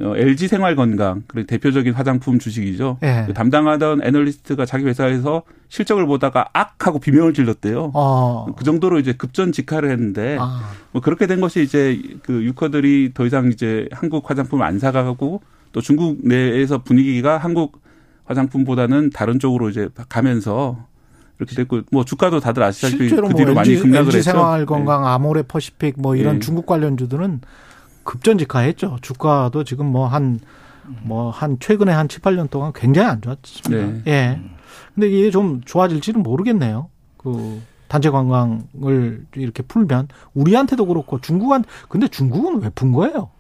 LG 0.01 0.49
생활건강 0.49 1.23
그리고 1.27 1.47
대표적인 1.47 1.93
화장품 1.93 2.39
주식이죠. 2.39 2.99
예. 3.03 3.25
그 3.27 3.35
담당하던 3.35 4.03
애널리스트가 4.03 4.67
자기 4.67 4.85
회사에서 4.85 5.43
실적을 5.69 6.07
보다가 6.07 6.49
악 6.53 6.87
하고 6.87 6.99
비명을 6.99 7.35
질렀대요. 7.35 7.93
어. 7.95 8.47
그 8.57 8.65
정도로 8.65 8.99
이제 8.99 9.13
급전직하를 9.13 9.91
했는데 9.91 10.37
아. 10.41 10.71
뭐 10.91 11.01
그렇게 11.01 11.27
된 11.27 11.41
것이 11.41 11.63
이제 11.63 12.01
그 12.23 12.45
유커들이 12.45 13.13
더 13.15 13.27
이상 13.27 13.49
이제 13.49 13.89
한국 13.93 14.29
화장품을 14.29 14.67
안 14.67 14.79
사가고 14.79 15.43
또 15.73 15.81
중국 15.81 16.27
내에서 16.27 16.79
분위기가 16.79 17.39
한국 17.39 17.81
화장품보다는 18.25 19.11
다른 19.11 19.39
쪽으로 19.39 19.69
이제 19.69 19.89
가면서 20.09 20.87
이렇게 21.39 21.57
됐고 21.57 21.83
뭐 21.91 22.05
주가도 22.05 22.41
다들 22.41 22.63
아시다시피 22.63 23.09
그뭐 23.09 23.31
뒤로 23.31 23.55
많이 23.55 23.71
LG, 23.71 23.83
급락을 23.83 24.07
LG 24.07 24.17
했죠. 24.19 24.31
생활 24.31 24.67
건강, 24.67 25.07
아모레 25.07 25.43
퍼시픽 25.43 25.95
뭐 25.99 26.17
이런 26.17 26.37
예. 26.37 26.39
중국 26.41 26.67
관련주들은 26.67 27.41
급전직하했죠. 28.05 28.99
주가도 29.03 29.65
지금 29.65 29.87
뭐 29.87 30.07
한 30.09 30.41
뭐 31.07 31.31
한 31.31 31.59
최근에 31.61 31.93
한 31.93 32.09
7, 32.09 32.21
8년 32.23 32.51
동안 32.51 32.73
굉장히 32.75 33.09
안 33.09 33.21
좋았습니다. 33.21 34.03
네. 34.05 34.13
예. 34.13 34.41
근데 34.95 35.09
이게 35.09 35.31
좀 35.31 35.61
좋아질지는 35.65 36.23
모르겠네요. 36.23 36.89
그 37.17 37.63
단체 37.89 38.11
관광을 38.11 39.25
이렇게 39.37 39.63
풀면 39.63 40.09
우리한테도 40.35 40.87
그렇고 40.87 41.21
중국한 41.21 41.65
근데 41.89 42.09
중국은 42.09 42.63
왜 42.63 42.71
푼 42.75 42.93
거예요? 42.93 43.31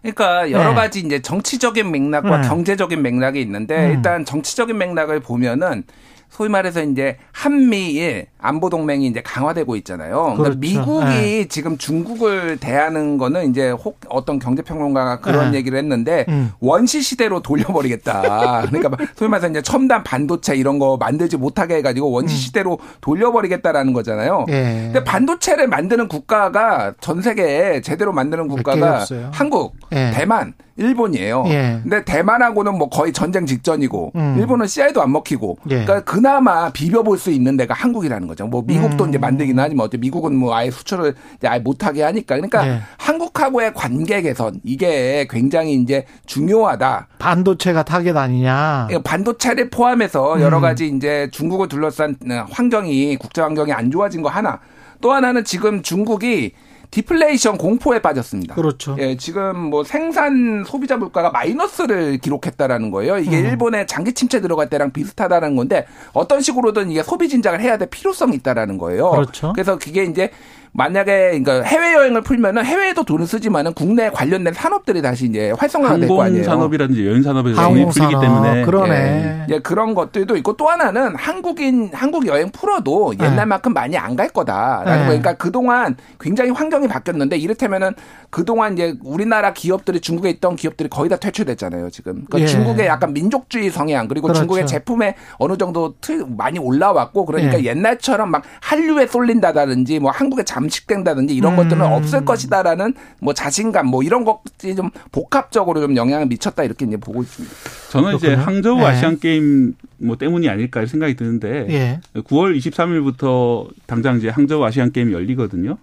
그러니까 0.00 0.50
여러 0.50 0.70
네. 0.70 0.74
가지 0.74 1.00
이제 1.00 1.20
정치적인 1.20 1.90
맥락과 1.90 2.42
네. 2.42 2.48
경제적인 2.48 3.02
맥락이 3.02 3.40
있는데 3.40 3.88
음. 3.88 3.92
일단 3.96 4.24
정치적인 4.24 4.76
맥락을 4.78 5.20
보면은 5.20 5.84
소위 6.28 6.48
말해서 6.48 6.82
이제 6.84 7.18
한미일 7.32 8.26
안보 8.42 8.68
동맹이 8.68 9.06
이제 9.06 9.22
강화되고 9.22 9.76
있잖아요. 9.76 10.34
그러니까 10.36 10.42
그렇죠. 10.42 10.58
미국이 10.58 11.06
네. 11.06 11.44
지금 11.48 11.78
중국을 11.78 12.58
대하는 12.58 13.16
거는 13.16 13.48
이제 13.48 13.70
혹 13.70 14.00
어떤 14.08 14.40
경제 14.40 14.62
평론가가 14.62 15.20
그런 15.20 15.52
네. 15.52 15.58
얘기를 15.58 15.78
했는데 15.78 16.26
음. 16.28 16.50
원시 16.60 17.00
시대로 17.02 17.40
돌려버리겠다. 17.40 18.62
그러니까 18.66 18.88
막 18.88 19.00
소위 19.14 19.30
말해서 19.30 19.48
이제 19.48 19.62
첨단 19.62 20.02
반도체 20.02 20.56
이런 20.56 20.80
거 20.80 20.96
만들지 20.96 21.36
못하게 21.36 21.76
해가지고 21.76 22.10
원시 22.10 22.36
시대로 22.36 22.78
돌려버리겠다라는 23.00 23.92
거잖아요. 23.92 24.46
음. 24.48 24.52
예. 24.52 24.80
근데 24.92 25.04
반도체를 25.04 25.68
만드는 25.68 26.08
국가가 26.08 26.92
전 27.00 27.22
세계에 27.22 27.80
제대로 27.80 28.12
만드는 28.12 28.48
국가가. 28.48 29.06
한국, 29.30 29.76
예. 29.92 30.10
대만, 30.12 30.54
일본이에요. 30.76 31.44
예. 31.48 31.80
근데 31.82 32.04
대만하고는 32.04 32.76
뭐 32.76 32.88
거의 32.88 33.12
전쟁 33.12 33.46
직전이고 33.46 34.12
음. 34.14 34.36
일본은 34.38 34.66
CI도 34.66 35.02
안 35.02 35.12
먹히고 35.12 35.58
예. 35.66 35.84
그러니까 35.84 36.00
그나마 36.00 36.70
비벼볼 36.70 37.18
수 37.18 37.30
있는 37.30 37.56
데가 37.56 37.74
한국이라는 37.74 38.26
거죠. 38.26 38.31
뭐 38.40 38.62
미국도 38.66 39.04
음. 39.04 39.08
이제 39.08 39.18
만들긴 39.18 39.58
하지만 39.58 39.86
어째 39.86 39.98
미국은 39.98 40.34
뭐 40.36 40.54
아예 40.54 40.70
수출을 40.70 41.14
이제 41.36 41.48
아예 41.48 41.58
못하게 41.58 42.02
하니까 42.02 42.36
그러니까 42.36 42.66
예. 42.66 42.80
한국하고의 42.98 43.74
관계 43.74 44.22
개선 44.22 44.60
이게 44.64 45.26
굉장히 45.30 45.74
이제 45.74 46.04
중요하다. 46.26 47.08
반도체가 47.18 47.82
타겟 47.84 48.16
아니냐? 48.16 48.86
그러니까 48.88 49.08
반도체를 49.08 49.70
포함해서 49.70 50.36
음. 50.36 50.40
여러 50.40 50.60
가지 50.60 50.88
이제 50.88 51.28
중국을 51.32 51.68
둘러싼 51.68 52.16
환경이 52.50 53.16
국제 53.16 53.42
환경이 53.42 53.72
안 53.72 53.90
좋아진 53.90 54.22
거 54.22 54.28
하나. 54.28 54.60
또 55.00 55.12
하나는 55.12 55.44
지금 55.44 55.82
중국이 55.82 56.52
디플레이션 56.92 57.56
공포에 57.56 58.00
빠졌습니다. 58.00 58.54
그렇죠. 58.54 58.96
예, 58.98 59.16
지금 59.16 59.58
뭐 59.58 59.82
생산 59.82 60.62
소비자 60.64 60.96
물가가 60.98 61.30
마이너스를 61.30 62.18
기록했다라는 62.18 62.90
거예요. 62.90 63.18
이게 63.18 63.40
음. 63.40 63.46
일본의 63.46 63.86
장기 63.86 64.12
침체 64.12 64.42
들어갈 64.42 64.68
때랑 64.68 64.92
비슷하다는 64.92 65.56
건데 65.56 65.86
어떤 66.12 66.42
식으로든 66.42 66.90
이게 66.90 67.02
소비 67.02 67.30
진작을 67.30 67.62
해야 67.62 67.78
될 67.78 67.88
필요성이 67.88 68.36
있다라는 68.36 68.76
거예요. 68.76 69.10
그렇죠. 69.10 69.52
그래서 69.54 69.78
그게 69.78 70.04
이제 70.04 70.30
만약에 70.74 71.28
그러니까 71.42 71.62
해외 71.62 71.92
여행을 71.92 72.22
풀면은 72.22 72.64
해외에도 72.64 73.04
돈을 73.04 73.26
쓰지만은 73.26 73.74
국내 73.74 74.08
관련된 74.10 74.54
산업들이 74.54 75.02
다시 75.02 75.26
이제 75.26 75.52
활성화가 75.58 75.98
될 75.98 76.08
거 76.08 76.22
아니에요. 76.22 76.42
항공산업이라든지 76.44 77.06
여행 77.06 77.22
산업에서 77.22 77.62
돈이 77.68 77.86
풀리기 77.88 78.14
때문에 78.20 78.64
그러네. 78.64 79.46
예, 79.50 79.58
그런 79.58 79.94
것들도 79.94 80.34
있고 80.38 80.56
또 80.56 80.68
하나는 80.68 81.14
한국인 81.16 81.90
한국 81.92 82.26
여행 82.26 82.50
풀어도 82.50 83.12
옛날만큼 83.20 83.74
많이 83.74 83.96
안 83.98 84.12
갈 84.16 84.28
거다라는 84.28 84.92
네. 84.92 84.98
거. 84.98 85.04
그러니까 85.06 85.32
그 85.34 85.50
동안 85.50 85.96
굉장히 86.20 86.50
환경이 86.50 86.86
바뀌었는데 86.86 87.38
이를테면은 87.38 87.92
그 88.28 88.44
동안 88.44 88.74
이제 88.74 88.94
우리나라 89.02 89.52
기업들이 89.54 90.00
중국에 90.00 90.28
있던 90.30 90.56
기업들이 90.56 90.88
거의 90.90 91.08
다 91.08 91.16
퇴출됐잖아요, 91.16 91.88
지금. 91.90 92.24
그러니까 92.28 92.40
예. 92.40 92.46
중국의 92.46 92.86
약간 92.86 93.12
민족주의 93.14 93.70
성향 93.70 94.06
그리고 94.06 94.26
그렇죠. 94.26 94.40
중국의 94.40 94.66
제품에 94.66 95.14
어느 95.38 95.56
정도 95.56 95.94
틀 96.02 96.24
많이 96.28 96.58
올라왔고 96.58 97.24
그러니까 97.24 97.58
예. 97.60 97.64
옛날처럼 97.70 98.30
막 98.30 98.42
한류에 98.60 99.06
쏠린다든지 99.06 99.98
뭐 99.98 100.10
한국에 100.10 100.42
잠 100.44 100.61
식된다든지 100.68 101.34
이런 101.34 101.52
음. 101.52 101.56
것들은 101.56 101.82
없을 101.82 102.24
것이다라는 102.24 102.94
뭐 103.20 103.34
자신감 103.34 103.86
뭐 103.86 104.02
이런 104.02 104.24
것들이 104.24 104.74
좀 104.74 104.90
복합적으로 105.10 105.80
좀 105.80 105.96
영향을 105.96 106.26
미쳤다 106.26 106.64
이렇게 106.64 106.84
이제 106.86 106.96
보고 106.96 107.22
있습니다. 107.22 107.54
저는 107.90 108.16
이제 108.16 108.28
그렇군요. 108.28 108.46
항저우 108.46 108.78
네. 108.78 108.84
아시안 108.86 109.18
게임 109.18 109.74
뭐 109.98 110.16
때문이 110.16 110.48
아닐까 110.48 110.84
생각이 110.86 111.14
드는데 111.16 111.66
예. 111.70 112.00
9월 112.20 112.56
23일부터 112.56 113.68
당장 113.86 114.18
이제 114.18 114.28
항저우 114.28 114.64
아시안 114.64 114.92
게임이 114.92 115.12
열리거든요. 115.12 115.76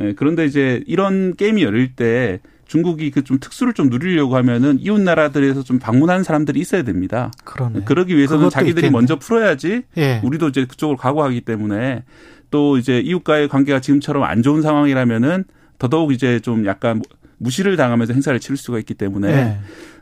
예, 0.00 0.14
그런데 0.14 0.46
이제 0.46 0.82
이런 0.86 1.34
게임이 1.36 1.62
열릴 1.62 1.94
때 1.94 2.40
중국이 2.66 3.10
그 3.10 3.22
좀 3.22 3.38
특수를 3.38 3.74
좀 3.74 3.90
누리려고 3.90 4.36
하면은 4.36 4.78
이웃 4.80 4.98
나라들에서 4.98 5.62
좀 5.62 5.78
방문하는 5.78 6.24
사람들이 6.24 6.58
있어야 6.60 6.82
됩니다. 6.82 7.30
그러네. 7.44 7.82
그러기 7.84 8.16
위해서는 8.16 8.48
자기들이 8.48 8.86
있겠네. 8.86 8.90
먼저 8.90 9.16
풀어야지 9.16 9.82
예. 9.98 10.20
우리도 10.24 10.48
이제 10.48 10.64
그쪽으로 10.64 10.96
각오하기 10.96 11.42
때문에 11.42 12.02
또 12.52 12.78
이제 12.78 13.00
이웃과의 13.00 13.48
관계가 13.48 13.80
지금처럼 13.80 14.22
안 14.22 14.42
좋은 14.44 14.62
상황이라면은 14.62 15.44
더더욱 15.80 16.12
이제 16.12 16.38
좀 16.38 16.64
약간 16.66 17.02
무시를 17.38 17.76
당하면서 17.76 18.12
행사를 18.12 18.38
치를 18.38 18.56
수가 18.56 18.78
있기 18.78 18.94
때문에 18.94 19.28
예. 19.32 19.58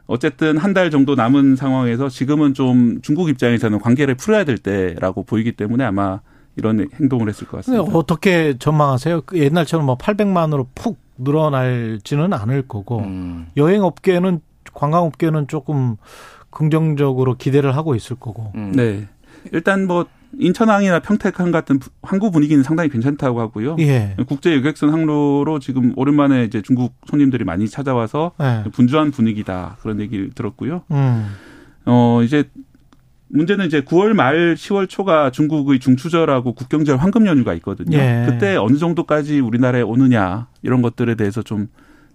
어쨌든 0.07 0.59
한 0.59 0.75
달 0.75 0.91
정도 0.91 1.15
남은 1.15 1.57
상황에서 1.57 2.11
지금은 2.11 2.53
좀 2.53 3.01
중국 3.01 3.31
입장에서는 3.31 3.79
관계를 3.79 4.17
풀어야 4.17 4.45
될 4.45 4.59
때라고 4.59 5.23
보이기 5.23 5.53
때문에 5.53 5.85
아마 5.85 6.21
이런 6.57 6.89
행동을 7.01 7.29
했을 7.29 7.47
것 7.47 7.59
같습니다. 7.59 7.85
어떻게 7.97 8.59
전망하세요? 8.59 9.23
그 9.23 9.39
옛날처럼 9.39 9.87
뭐 9.87 9.97
800만으로 9.97 10.67
푹 10.75 10.99
늘어날지는 11.17 12.33
않을 12.33 12.63
거고 12.69 12.99
음. 12.99 13.47
여행업계는 13.57 14.41
관광업계는 14.75 15.47
조금 15.49 15.97
긍정적으로 16.51 17.37
기대를 17.37 17.77
하고 17.77 17.95
있을 17.95 18.17
거고. 18.17 18.51
음. 18.57 18.73
네. 18.75 19.07
일단 19.53 19.87
뭐 19.87 20.07
인천항이나 20.39 21.01
평택항 21.01 21.51
같은 21.51 21.79
부- 21.79 21.91
항구 22.03 22.31
분위기는 22.31 22.63
상당히 22.63 22.89
괜찮다고 22.89 23.41
하고요. 23.41 23.77
예. 23.81 24.17
국제 24.27 24.55
여객선 24.57 24.91
항로로 24.91 25.59
지금 25.59 25.93
오랜만에 25.97 26.45
이제 26.45 26.63
중국 26.63 26.95
손님들이 27.07 27.45
많이 27.45 27.69
찾아와서 27.69 28.33
예. 28.41 28.65
분주한 28.71 29.11
분위기다 29.11 29.77
그런 29.83 30.01
얘기를 30.01 30.31
들었고요. 30.31 30.83
음. 30.93 31.27
어 31.87 32.21
이제 32.23 32.45
문제는 33.29 33.67
이제 33.67 33.83
9월 33.83 34.13
말 34.13 34.55
10월 34.55 34.89
초가 34.89 35.31
중국의 35.31 35.79
중추절하고 35.79 36.53
국경절 36.55 36.97
황금 36.97 37.27
연휴가 37.27 37.55
있거든요. 37.55 37.97
예. 37.99 38.27
그때 38.29 38.57
어느 38.57 38.77
정도까지 38.77 39.41
우리나라에 39.41 39.83
오느냐 39.83 40.49
이런 40.63 40.83
것들에 40.83 41.15
대해서 41.15 41.43
좀 41.43 41.69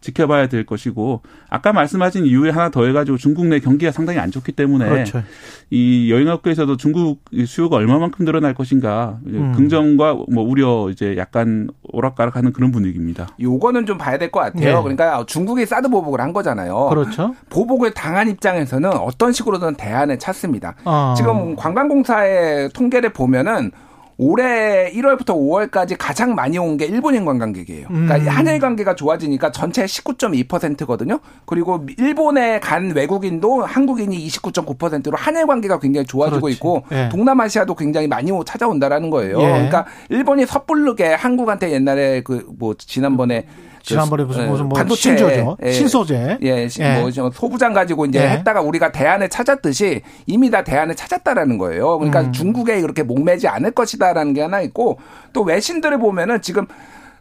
지켜봐야 0.05 0.47
될 0.47 0.65
것이고 0.65 1.21
아까 1.49 1.73
말씀하신 1.73 2.25
이유에 2.25 2.51
하나 2.51 2.69
더 2.69 2.85
해 2.85 2.93
가지고 2.93 3.17
중국 3.17 3.47
내 3.47 3.59
경기가 3.59 3.91
상당히 3.91 4.19
안 4.19 4.29
좋기 4.31 4.51
때문에 4.51 4.87
그렇죠. 4.87 5.23
이 5.71 6.11
여행업계에서도 6.11 6.77
중국 6.77 7.25
수요가 7.47 7.77
얼마만큼 7.77 8.23
늘어날 8.25 8.53
것인가 8.53 9.17
음. 9.25 9.53
긍정과 9.55 10.13
뭐 10.31 10.43
우려 10.43 10.89
이제 10.91 11.15
약간 11.17 11.67
오락가락하는 11.83 12.53
그런 12.53 12.71
분위기입니다. 12.71 13.27
요거는 13.41 13.85
좀 13.87 13.97
봐야 13.97 14.17
될 14.19 14.29
것 14.31 14.39
같아요. 14.41 14.75
네. 14.77 14.81
그러니까 14.81 15.23
중국이 15.25 15.65
사드 15.65 15.89
보복을 15.89 16.21
한 16.21 16.31
거잖아요. 16.33 16.87
그렇죠. 16.89 17.33
보복을 17.49 17.91
당한 17.93 18.29
입장에서는 18.29 18.91
어떤 18.93 19.31
식으로든 19.31 19.75
대안을 19.75 20.19
찾습니다. 20.19 20.75
어. 20.85 21.13
지금 21.17 21.55
관광공사의 21.55 22.69
통계를 22.69 23.13
보면은 23.13 23.71
올해 24.17 24.91
1월부터 24.93 25.35
5월까지 25.35 25.95
가장 25.99 26.35
많이 26.35 26.57
온 26.57 26.77
게 26.77 26.85
일본인 26.85 27.25
관광객이에요. 27.25 27.87
그러니까 27.87 28.15
음. 28.17 28.27
한일 28.27 28.59
관계가 28.59 28.95
좋아지니까 28.95 29.51
전체 29.51 29.85
19.2%거든요. 29.85 31.19
그리고 31.45 31.85
일본에 31.97 32.59
간 32.59 32.91
외국인도 32.95 33.63
한국인이 33.63 34.17
29.9%로 34.27 35.17
한일 35.17 35.47
관계가 35.47 35.79
굉장히 35.79 36.05
좋아지고 36.05 36.41
그렇지. 36.41 36.55
있고 36.55 36.83
예. 36.91 37.09
동남아시아도 37.09 37.75
굉장히 37.75 38.07
많이 38.07 38.31
오- 38.31 38.43
찾아온다라는 38.43 39.09
거예요. 39.09 39.39
예. 39.39 39.45
그러니까 39.45 39.85
일본이 40.09 40.45
섣부르게 40.45 41.05
한국한테 41.13 41.71
옛날에 41.71 42.21
그 42.21 42.45
뭐 42.57 42.73
지난번에 42.77 43.45
지난번에 43.85 44.23
그, 44.23 44.27
무슨 44.27 44.43
예, 44.43 44.47
무슨 44.47 44.65
뭐 44.67 44.77
반도체, 44.77 45.01
신조죠. 45.01 45.57
예. 45.63 45.71
신소재. 45.71 46.37
예, 46.41 46.67
시- 46.67 46.81
예. 46.81 46.99
뭐저 46.99 47.31
소부장 47.33 47.73
가지고 47.73 48.05
이제 48.05 48.19
예. 48.21 48.29
했다가 48.29 48.61
우리가 48.61 48.91
대안을 48.91 49.29
찾았듯이 49.29 50.01
이미 50.25 50.49
다 50.49 50.63
대안을 50.63 50.95
찾았다라는 50.95 51.57
거예요. 51.57 51.97
그러니까 51.99 52.21
음. 52.21 52.31
중국에 52.31 52.81
그렇게 52.81 53.03
목매지 53.03 53.47
않을 53.47 53.71
것이다라는 53.71 54.33
게 54.33 54.41
하나 54.41 54.61
있고 54.61 54.97
또 55.33 55.43
외신들을 55.43 55.97
보면은 55.99 56.41
지금 56.41 56.65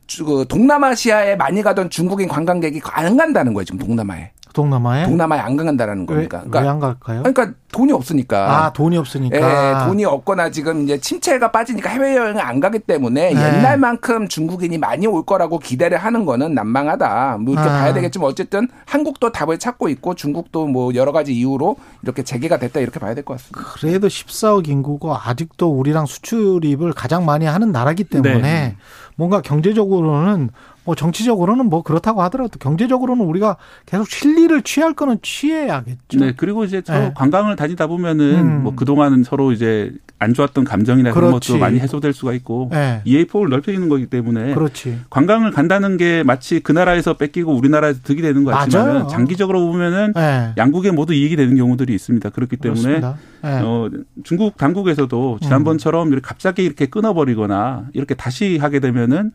주- 0.06 0.24
그 0.24 0.44
동남아시아에 0.48 1.36
많이 1.36 1.62
가던 1.62 1.90
중국인 1.90 2.28
관광객이 2.28 2.80
안 2.92 3.16
간다는 3.16 3.54
거예요. 3.54 3.64
지금 3.64 3.78
동남아에. 3.78 4.30
동남아에 4.52 5.04
동남아에 5.06 5.40
안 5.40 5.56
간다라는 5.56 6.06
겁니까? 6.06 6.42
왜 6.44 6.48
그러니까, 6.50 6.70
안 6.70 6.78
갈까요? 6.78 7.22
그러니까 7.24 7.52
돈이 7.74 7.92
없으니까. 7.92 8.66
아, 8.66 8.72
돈이 8.72 8.96
없으니까. 8.96 9.36
예, 9.36 9.86
돈이 9.88 10.04
없거나 10.04 10.50
지금 10.50 10.84
이제 10.84 10.96
침체가 10.96 11.50
빠지니까 11.50 11.90
해외여행을 11.90 12.40
안 12.40 12.60
가기 12.60 12.78
때문에 12.78 13.34
네. 13.34 13.40
옛날만큼 13.58 14.28
중국인이 14.28 14.78
많이 14.78 15.08
올 15.08 15.26
거라고 15.26 15.58
기대를 15.58 15.98
하는 15.98 16.24
거는 16.24 16.54
난망하다. 16.54 17.38
뭐 17.40 17.54
이렇게 17.54 17.68
아. 17.68 17.72
봐야 17.80 17.92
되겠지만 17.92 18.28
어쨌든 18.28 18.68
한국도 18.86 19.32
답을 19.32 19.58
찾고 19.58 19.88
있고 19.88 20.14
중국도 20.14 20.68
뭐 20.68 20.94
여러 20.94 21.10
가지 21.10 21.34
이유로 21.34 21.76
이렇게 22.04 22.22
재개가 22.22 22.58
됐다 22.60 22.78
이렇게 22.78 23.00
봐야 23.00 23.12
될 23.14 23.24
것 23.24 23.38
같습니다. 23.38 23.72
그래도 23.74 24.06
14억 24.06 24.68
인구고 24.68 25.16
아직도 25.16 25.72
우리랑 25.72 26.06
수출입을 26.06 26.92
가장 26.92 27.24
많이 27.24 27.44
하는 27.46 27.72
나라기 27.72 28.04
때문에 28.04 28.40
네. 28.40 28.76
뭔가 29.16 29.40
경제적으로는 29.40 30.50
뭐 30.86 30.94
정치적으로는 30.94 31.70
뭐 31.70 31.82
그렇다고 31.82 32.22
하더라도 32.24 32.58
경제적으로는 32.58 33.24
우리가 33.24 33.56
계속 33.86 34.06
실리를 34.06 34.60
취할 34.62 34.92
거는 34.92 35.18
취해야겠죠. 35.22 36.18
네, 36.20 36.34
그리고 36.36 36.64
이제 36.64 36.82
서로 36.84 36.98
네. 36.98 37.12
관광을 37.16 37.56
다니다 37.64 37.86
보면은 37.86 38.34
음. 38.38 38.62
뭐 38.62 38.74
그동안은 38.74 39.22
서로 39.24 39.50
이제 39.50 39.90
안 40.18 40.34
좋았던 40.34 40.64
감정이나 40.64 41.12
그런 41.12 41.30
그렇지. 41.30 41.52
것도 41.52 41.60
많이 41.60 41.78
해소될 41.80 42.12
수가 42.12 42.34
있고 42.34 42.68
네. 42.70 43.00
이해 43.06 43.24
폭을 43.24 43.48
넓혀 43.48 43.72
있는 43.72 43.88
거기 43.88 44.04
때문에 44.06 44.54
그렇지. 44.54 44.98
관광을 45.08 45.50
간다는 45.50 45.96
게 45.96 46.22
마치 46.22 46.60
그 46.60 46.72
나라에서 46.72 47.14
뺏기고 47.16 47.54
우리나라에서 47.56 48.00
득이 48.02 48.20
되는 48.20 48.44
것. 48.44 48.50
같지만 48.50 49.08
장기적으로 49.08 49.66
보면은 49.66 50.12
네. 50.14 50.52
양국에 50.58 50.90
모두 50.90 51.14
이익이 51.14 51.36
되는 51.36 51.56
경우들이 51.56 51.94
있습니다. 51.94 52.28
그렇기 52.30 52.56
때문에. 52.58 53.00
네. 53.00 53.14
어, 53.42 53.88
중국 54.24 54.56
당국에서도 54.58 55.38
지난번처럼 55.42 56.08
이렇게 56.08 56.22
갑자기 56.22 56.64
이렇게 56.64 56.86
끊어버리거나 56.86 57.86
이렇게 57.94 58.14
다시 58.14 58.58
하게 58.58 58.80
되면은 58.80 59.32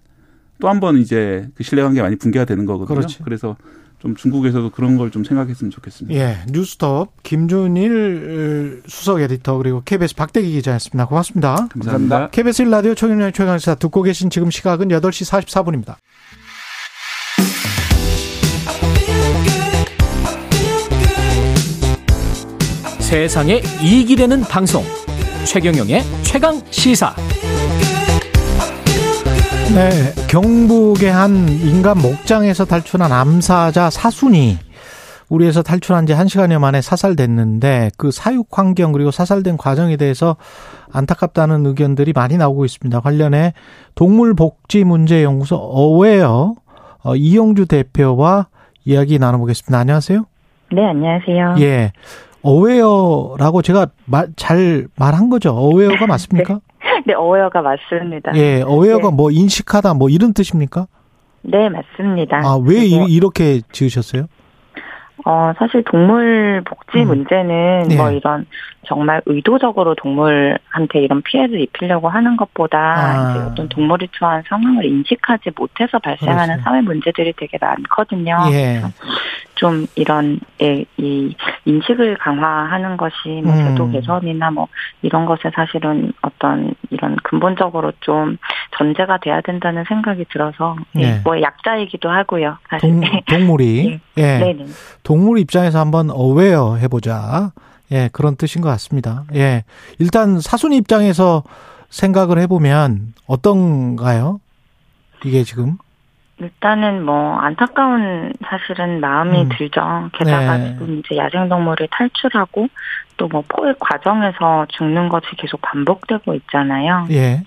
또 0.62 0.68
한 0.68 0.80
번 0.80 0.98
이제 0.98 1.48
그 1.56 1.64
신뢰관계 1.64 2.00
가 2.02 2.06
많이 2.08 2.16
붕괴가 2.18 2.46
되는 2.46 2.66
거거든요. 2.66 2.96
그렇지. 2.96 3.20
그래서 3.24 3.56
좀 4.00 4.16
중국에서도 4.16 4.70
그런 4.72 4.98
걸 4.98 5.10
좀 5.10 5.24
생각했으면 5.24 5.72
좋겠습니다. 5.72 6.20
예, 6.20 6.38
뉴스톱 6.52 7.24
김준일 7.24 8.84
수석 8.88 9.22
에디터 9.22 9.58
그리고 9.58 9.82
KBS 9.84 10.16
박대기 10.16 10.52
기자였습니다. 10.52 11.06
고맙습니다. 11.08 11.68
감사합니다. 11.72 12.30
KBS 12.30 12.64
1라디오 12.66 12.96
최경영 12.96 13.32
최강시사 13.32 13.76
듣고 13.76 14.04
계신 14.04 14.30
지금 14.30 14.52
시각은 14.52 14.90
8시 14.90 15.30
44분입니다. 15.46 15.96
세상에 23.00 23.62
이익이 23.82 24.16
되는 24.16 24.42
방송 24.42 24.84
최경영의 25.46 26.04
최강 26.24 26.62
시사 26.70 27.16
네, 29.76 30.14
경북의 30.28 31.12
한 31.12 31.48
인간 31.48 32.00
목장에서 32.00 32.66
탈출한 32.66 33.12
암사자 33.12 33.92
사순이 33.92 34.58
우리에서 35.30 35.62
탈출한 35.62 36.08
지 36.08 36.14
한시간여 36.14 36.58
만에 36.58 36.82
사살됐는데 36.82 37.92
그 37.96 38.10
사육 38.10 38.48
환경 38.58 38.92
그리고 38.92 39.12
사살된 39.12 39.58
과정에 39.58 39.96
대해서 39.96 40.38
안타깝다는 40.92 41.68
의견들이 41.68 42.14
많이 42.14 42.36
나오고 42.38 42.66
있습니다. 42.66 43.00
관련해 43.00 43.54
동물복지문제연구소 43.94 45.56
어웨어 45.56 46.56
어, 47.04 47.16
이영주 47.16 47.68
대표와 47.68 48.48
이야기 48.86 49.20
나눠보겠습니다. 49.20 49.78
안녕하세요. 49.78 50.26
네, 50.74 50.84
안녕하세요. 50.84 51.56
예. 51.60 51.92
어웨어라고 52.42 53.62
제가 53.62 53.88
말, 54.06 54.30
잘 54.36 54.88
말한 54.96 55.30
거죠? 55.30 55.52
어웨어가 55.56 56.08
맞습니까? 56.08 56.60
네, 57.06 57.14
어웨어가 57.14 57.62
맞습니다. 57.62 58.36
예, 58.36 58.62
어웨어가 58.62 59.10
네. 59.10 59.16
뭐 59.16 59.32
인식하다 59.32 59.94
뭐 59.96 60.10
이런 60.10 60.34
뜻입니까? 60.34 60.88
네, 61.42 61.70
맞습니다. 61.70 62.38
아, 62.44 62.58
왜 62.64 62.86
이- 62.86 63.06
이렇게 63.14 63.62
지으셨어요? 63.72 64.28
어, 65.26 65.54
사실 65.58 65.84
동물 65.84 66.62
복지 66.66 67.00
음. 67.00 67.08
문제는 67.08 67.88
네. 67.90 67.96
뭐 67.96 68.12
이런 68.12 68.46
정말 68.88 69.22
의도적으로 69.26 69.94
동물한테 69.96 71.02
이런 71.02 71.22
피해를 71.22 71.60
입히려고 71.60 72.10
하는 72.10 72.38
것보다 72.38 72.78
아. 72.80 73.32
이제 73.32 73.40
어떤 73.44 73.70
동물이 73.70 74.08
처한 74.18 74.44
상황을 74.48 74.86
인식하지 74.86 75.52
못해서 75.56 76.00
발생하는 76.00 76.56
그렇죠. 76.56 76.64
사회 76.64 76.82
문제들이 76.82 77.34
되게 77.38 77.58
많거든요. 77.60 78.38
예. 78.52 78.82
좀 79.56 79.86
이런 79.96 80.40
예, 80.62 80.86
이 80.98 81.36
인식을 81.66 82.16
강화하는 82.18 82.96
것이 82.96 83.42
뭐 83.44 83.54
음. 83.54 83.68
제도 83.68 83.92
개선이나 83.92 84.52
뭐 84.52 84.70
이런 85.02 85.26
것에 85.26 85.52
사실은 85.54 86.14
어떤 86.22 86.74
이런 86.90 87.18
근본적으로 87.24 87.92
좀 88.00 88.38
전제가 88.78 89.18
돼야 89.18 89.42
된다는 89.42 89.84
생각이 89.84 90.24
들어서 90.30 90.78
예, 90.96 91.02
네. 91.02 91.22
뭐 91.26 91.42
약자이기도 91.42 92.10
하고요. 92.10 92.58
사실. 92.70 92.90
동, 92.90 93.02
동물이 93.30 94.00
예. 94.18 94.38
네 94.40 94.54
네. 94.54 94.66
동물 95.10 95.40
입장에서 95.40 95.80
한번 95.80 96.12
어웨어 96.12 96.76
해보자. 96.76 97.52
예, 97.92 98.10
그런 98.14 98.36
뜻인 98.36 98.62
것 98.62 98.70
같습니다. 98.70 99.24
예. 99.34 99.64
일단 99.98 100.40
사순 100.40 100.72
입장에서 100.72 101.42
생각을 101.90 102.38
해보면 102.38 103.16
어떤가요? 103.26 104.40
이게 105.26 105.42
지금? 105.44 105.78
일단은 106.38 107.04
뭐 107.04 107.40
안타까운 107.40 108.34
사실은 108.48 109.00
마음이 109.00 109.42
음. 109.46 109.50
들죠. 109.58 109.82
게다가 110.14 110.58
네. 110.58 110.74
지금 110.74 111.00
이제 111.00 111.18
야생동물이 111.18 111.88
탈출하고 111.90 112.68
또 113.18 113.28
뭐 113.32 113.44
포획 113.48 113.80
과정에서 113.80 114.68
죽는 114.70 115.10
것이 115.10 115.26
계속 115.40 115.60
반복되고 115.64 116.36
있잖아요. 116.36 117.08
예. 117.10 117.42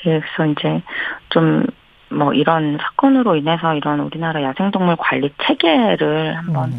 그래서 0.00 0.46
이제 0.52 0.80
좀 1.30 1.64
뭐 2.16 2.32
이런 2.32 2.78
사건으로 2.80 3.36
인해서 3.36 3.74
이런 3.74 4.00
우리나라 4.00 4.42
야생동물 4.42 4.96
관리 4.96 5.32
체계를 5.46 6.36
한번 6.36 6.72
음. 6.72 6.76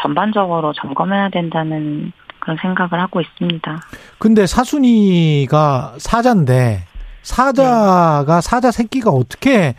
전반적으로 0.00 0.72
점검해야 0.72 1.28
된다는 1.30 2.12
그런 2.38 2.56
생각을 2.60 3.00
하고 3.00 3.20
있습니다. 3.20 3.80
근데 4.18 4.46
사순이가 4.46 5.94
사자인데 5.98 6.84
사자가 7.22 8.40
사자 8.40 8.72
새끼가 8.72 9.10
어떻게 9.10 9.74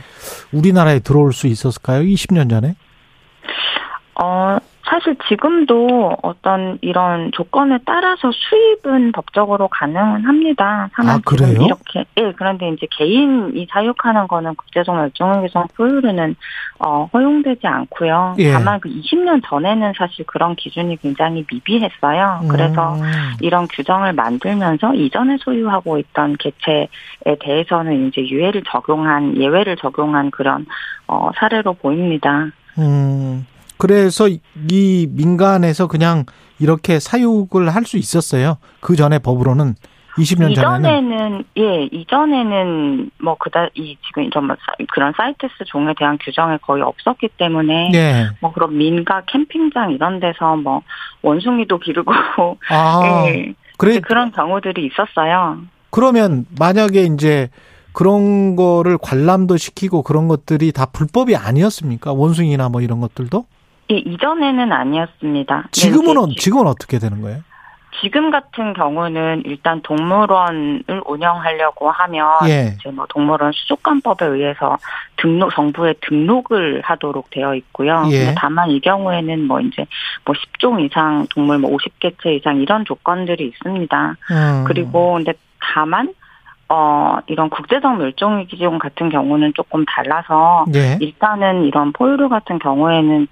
우리나라에 0.54 1.00
들어올 1.00 1.34
수 1.34 1.48
있었을까요? 1.48 2.04
20년 2.04 2.50
전에? 2.50 2.76
어, 4.22 4.58
사실 4.86 5.16
지금도 5.30 6.18
어떤 6.22 6.78
이런 6.82 7.32
조건에 7.32 7.80
따라서 7.86 8.32
수입은 8.32 9.14
법적으로 9.14 9.70
가능은 9.70 10.26
합니다. 10.26 10.90
다만 10.94 11.16
아, 11.16 11.20
그래요? 11.24 11.58
이렇게, 11.62 12.06
예, 12.18 12.34
그런데 12.34 12.70
이제 12.70 12.86
개인이 12.92 13.66
사육하는 13.72 14.28
거는 14.28 14.56
국제적 14.56 14.94
멸종위기종 14.96 15.68
포유류는, 15.76 16.36
어, 16.80 17.10
허용되지 17.14 17.66
않고요. 17.66 18.36
예. 18.40 18.52
다만 18.52 18.82
그 18.82 18.90
20년 18.90 19.42
전에는 19.46 19.94
사실 19.98 20.26
그런 20.26 20.56
기준이 20.56 20.98
굉장히 20.98 21.46
미비했어요. 21.50 22.42
그래서 22.50 22.96
음. 22.96 23.02
이런 23.40 23.68
규정을 23.68 24.14
만들면서 24.14 24.96
이전에 24.96 25.38
소유하고 25.40 25.98
있던 25.98 26.36
개체에 26.38 26.88
대해서는 27.40 28.08
이제 28.08 28.22
유예를 28.22 28.64
적용한, 28.70 29.38
예외를 29.38 29.78
적용한 29.78 30.32
그런, 30.32 30.66
어, 31.08 31.30
사례로 31.38 31.74
보입니다. 31.74 32.48
음. 32.78 33.46
그래서 33.84 34.30
이 34.30 35.08
민간에서 35.12 35.88
그냥 35.88 36.24
이렇게 36.58 37.02
사육을 37.02 37.76
할 37.76 37.84
수 37.84 37.98
있었어요. 37.98 38.56
그 38.80 38.96
전에 38.96 39.20
법으로는 39.20 39.76
20년 40.16 40.56
전에는. 40.56 40.56
이전에는 40.56 41.44
예 41.58 41.84
이전에는 41.92 43.12
뭐 43.22 43.36
그다 43.38 43.68
이 43.76 43.98
지금 44.08 44.24
이런 44.24 44.56
그런 44.94 45.12
사이트스 45.18 45.66
종에 45.66 45.94
대한 46.00 46.18
규정이 46.24 46.60
거의 46.62 46.82
없었기 46.82 47.28
때문에 47.38 47.92
예. 47.94 48.30
뭐 48.40 48.54
그런 48.54 48.78
민가 48.78 49.24
캠핑장 49.28 49.92
이런 49.92 50.22
데서 50.22 50.56
뭐 50.56 50.82
원숭이도 51.22 51.80
기르고 51.80 52.14
아. 52.70 53.02
예 53.28 53.54
그래 53.78 54.00
그런 54.00 54.32
경우들이 54.32 54.86
있었어요. 54.86 55.58
그러면 55.90 56.46
만약에 56.58 57.02
이제 57.04 57.50
그런 57.92 58.56
거를 58.56 58.98
관람도 58.98 59.58
시키고 59.58 60.04
그런 60.04 60.30
것들이 60.30 60.72
다 60.72 60.86
불법이 60.86 61.36
아니었습니까? 61.36 62.14
원숭이나 62.14 62.70
뭐 62.70 62.80
이런 62.80 63.02
것들도? 63.02 63.46
예 63.92 63.96
이전에는 63.98 64.72
아니었습니다. 64.72 65.56
네, 65.64 65.68
지금은 65.72 66.18
어- 66.18 66.26
이제 66.28 66.40
지금은 66.40 66.68
어떻게 66.68 67.00
되는 67.00 67.22
거예요? 67.22 67.40
지금 68.02 68.32
같은 68.32 68.74
경우는 68.74 69.44
일단 69.46 69.82
동물원을 69.84 71.04
운영하려고 71.06 71.92
하면 71.92 72.28
예. 72.50 72.76
이제 72.78 72.90
뭐 72.90 73.06
동물원 73.08 73.52
수족관법에 73.54 74.26
의해서 74.26 74.78
등록 75.18 75.54
정부에 75.54 75.94
등록을 76.02 76.82
하도록 76.84 77.30
되어 77.30 77.54
있고요. 77.56 78.04
예. 78.12 78.34
다만 78.36 78.72
이 78.72 78.80
경우에는 78.82 79.46
뭐 79.48 79.62
이제 79.62 79.86
뭐 80.26 80.36
10종 80.36 80.84
이상 80.84 81.28
동물 81.34 81.60
뭐 81.60 81.72
50개체 81.78 82.36
이상 82.36 82.60
이런 82.62 82.84
조건들이 82.84 83.46
있습니다. 83.46 84.16
음. 84.32 84.64
그리고 84.68 85.14
근데 85.14 85.34
다만 85.60 86.14
어 86.70 87.18
이런 87.28 87.50
국제적 87.50 87.98
멸종위기종 87.98 88.80
같은 88.80 89.10
경우는 89.10 89.54
조금 89.54 89.86
달라서 89.86 90.66
예. 90.74 90.98
일단은 91.00 91.66
이런 91.66 91.92
포유류 91.92 92.30
같은 92.30 92.58
경우에는 92.58 93.28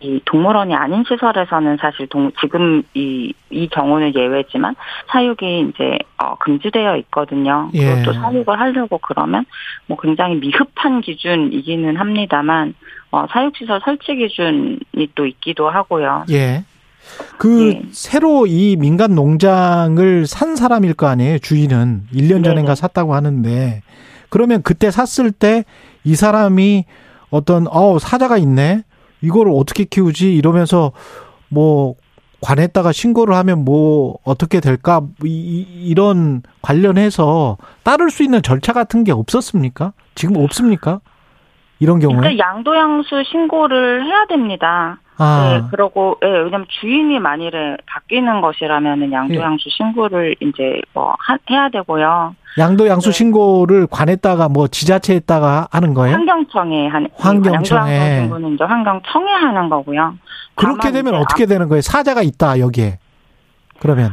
이 0.00 0.20
동물원이 0.24 0.74
아닌 0.74 1.04
시설에서는 1.06 1.76
사실 1.80 2.08
동, 2.08 2.32
지금 2.40 2.82
이, 2.94 3.32
이 3.50 3.68
경우는 3.68 4.14
예외지만 4.14 4.74
사육이 5.08 5.70
이제 5.70 5.98
어, 6.18 6.34
금지되어 6.36 6.96
있거든요. 6.98 7.70
예. 7.74 7.86
그리고 7.86 8.02
또 8.06 8.12
사육을 8.12 8.58
하려고 8.58 8.98
그러면 8.98 9.44
뭐 9.86 9.96
굉장히 9.96 10.36
미흡한 10.36 11.00
기준이기는 11.00 11.96
합니다만 11.96 12.74
어, 13.12 13.26
사육시설 13.30 13.80
설치 13.84 14.16
기준이 14.16 14.78
또 15.14 15.26
있기도 15.26 15.70
하고요. 15.70 16.24
예. 16.30 16.64
그 17.38 17.72
예. 17.72 17.82
새로 17.92 18.46
이 18.46 18.76
민간 18.76 19.14
농장을 19.14 20.26
산 20.26 20.56
사람일 20.56 20.94
거 20.94 21.06
아니에요. 21.06 21.38
주인은 21.38 22.04
1년 22.14 22.44
전인가. 22.44 22.74
샀다고 22.74 23.14
하는데 23.14 23.82
그러면 24.28 24.62
그때 24.62 24.90
샀을 24.90 25.30
때 25.32 25.64
이 26.04 26.16
사람이 26.16 26.84
어떤 27.30 27.66
어 27.70 27.98
사자가 28.00 28.36
있네. 28.38 28.82
이걸 29.20 29.48
어떻게 29.48 29.84
키우지 29.84 30.34
이러면서 30.34 30.90
뭐 31.48 31.94
관에다가 32.40 32.90
신고를 32.90 33.36
하면 33.36 33.64
뭐 33.64 34.18
어떻게 34.24 34.58
될까 34.58 35.00
이- 35.24 35.28
이- 35.28 35.86
이런 35.88 36.42
관련해서 36.60 37.56
따를 37.84 38.10
수 38.10 38.24
있는 38.24 38.42
절차 38.42 38.72
같은 38.72 39.04
게 39.04 39.12
없었습니까? 39.12 39.92
지금 40.16 40.36
없습니까? 40.38 41.00
이런 41.78 42.00
경우에 42.00 42.32
일단 42.32 42.38
양도양수 42.38 43.22
신고를 43.30 44.04
해야 44.04 44.26
됩니다. 44.26 44.98
아 45.18 45.60
네, 45.62 45.68
그러고 45.70 46.16
예, 46.24 46.26
왜냐면 46.28 46.66
주인이 46.80 47.18
만일에 47.20 47.76
바뀌는 47.86 48.40
것이라면은 48.40 49.12
양도양수 49.12 49.64
예. 49.66 49.70
신고를 49.70 50.36
이제 50.40 50.80
뭐 50.94 51.14
하- 51.18 51.36
해야 51.50 51.68
되고요. 51.68 52.34
양도 52.58 52.86
양수 52.86 53.10
네. 53.10 53.16
신고를 53.18 53.86
관에다가 53.90 54.48
뭐 54.48 54.68
지자체에다가 54.68 55.68
하는 55.70 55.94
거예요? 55.94 56.14
환경청에 56.16 56.88
하는 56.88 57.08
환경청에. 57.16 57.94
양도양수 57.96 58.20
신고는 58.22 58.54
이제 58.54 58.64
환경청에 58.64 59.32
하는 59.32 59.68
거고요. 59.68 60.14
그렇게 60.54 60.90
되면 60.92 61.14
어떻게 61.14 61.46
되는 61.46 61.68
거예요? 61.68 61.80
사자가 61.80 62.22
있다 62.22 62.58
여기에. 62.58 62.98
그러면 63.80 64.12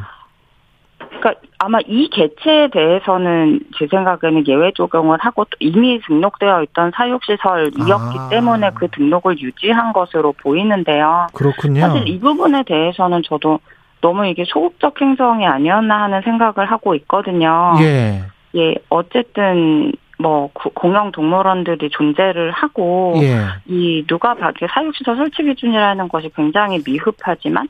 그러니까 1.20 1.42
아마 1.58 1.80
이 1.86 2.10
개체에 2.10 2.70
대해서는 2.70 3.60
제 3.78 3.88
생각에는 3.88 4.48
예외 4.48 4.72
적용을 4.76 5.18
하고 5.20 5.44
또 5.46 5.52
이미 5.60 6.00
등록되어 6.08 6.64
있던 6.64 6.92
사육시설이었기 6.96 8.18
아. 8.18 8.30
때문에 8.30 8.72
그 8.76 8.88
등록을 8.90 9.40
유지한 9.40 9.94
것으로 9.94 10.34
보이는데요. 10.34 11.28
그렇군요. 11.34 11.82
사실 11.82 12.08
이 12.08 12.20
부분에 12.20 12.64
대해서는 12.64 13.22
저도 13.24 13.60
너무 14.02 14.26
이게 14.26 14.46
소극적 14.48 15.00
행성이 15.02 15.46
아니었나 15.46 16.04
하는 16.04 16.22
생각을 16.22 16.72
하고 16.72 16.96
있거든요. 16.96 17.76
예. 17.82 18.24
예, 18.56 18.76
어쨌든 18.90 19.92
뭐 20.18 20.50
구- 20.54 20.72
공영 20.72 21.12
동물원들이 21.12 21.90
존재를 21.90 22.52
하고 22.52 23.14
예. 23.22 23.40
이 23.68 24.06
누가 24.08 24.34
봐도 24.34 24.68
사육시설 24.70 25.18
설치 25.18 25.44
기준이라는 25.44 26.08
것이 26.08 26.30
굉장히 26.36 26.82
미흡하지만 26.86 27.68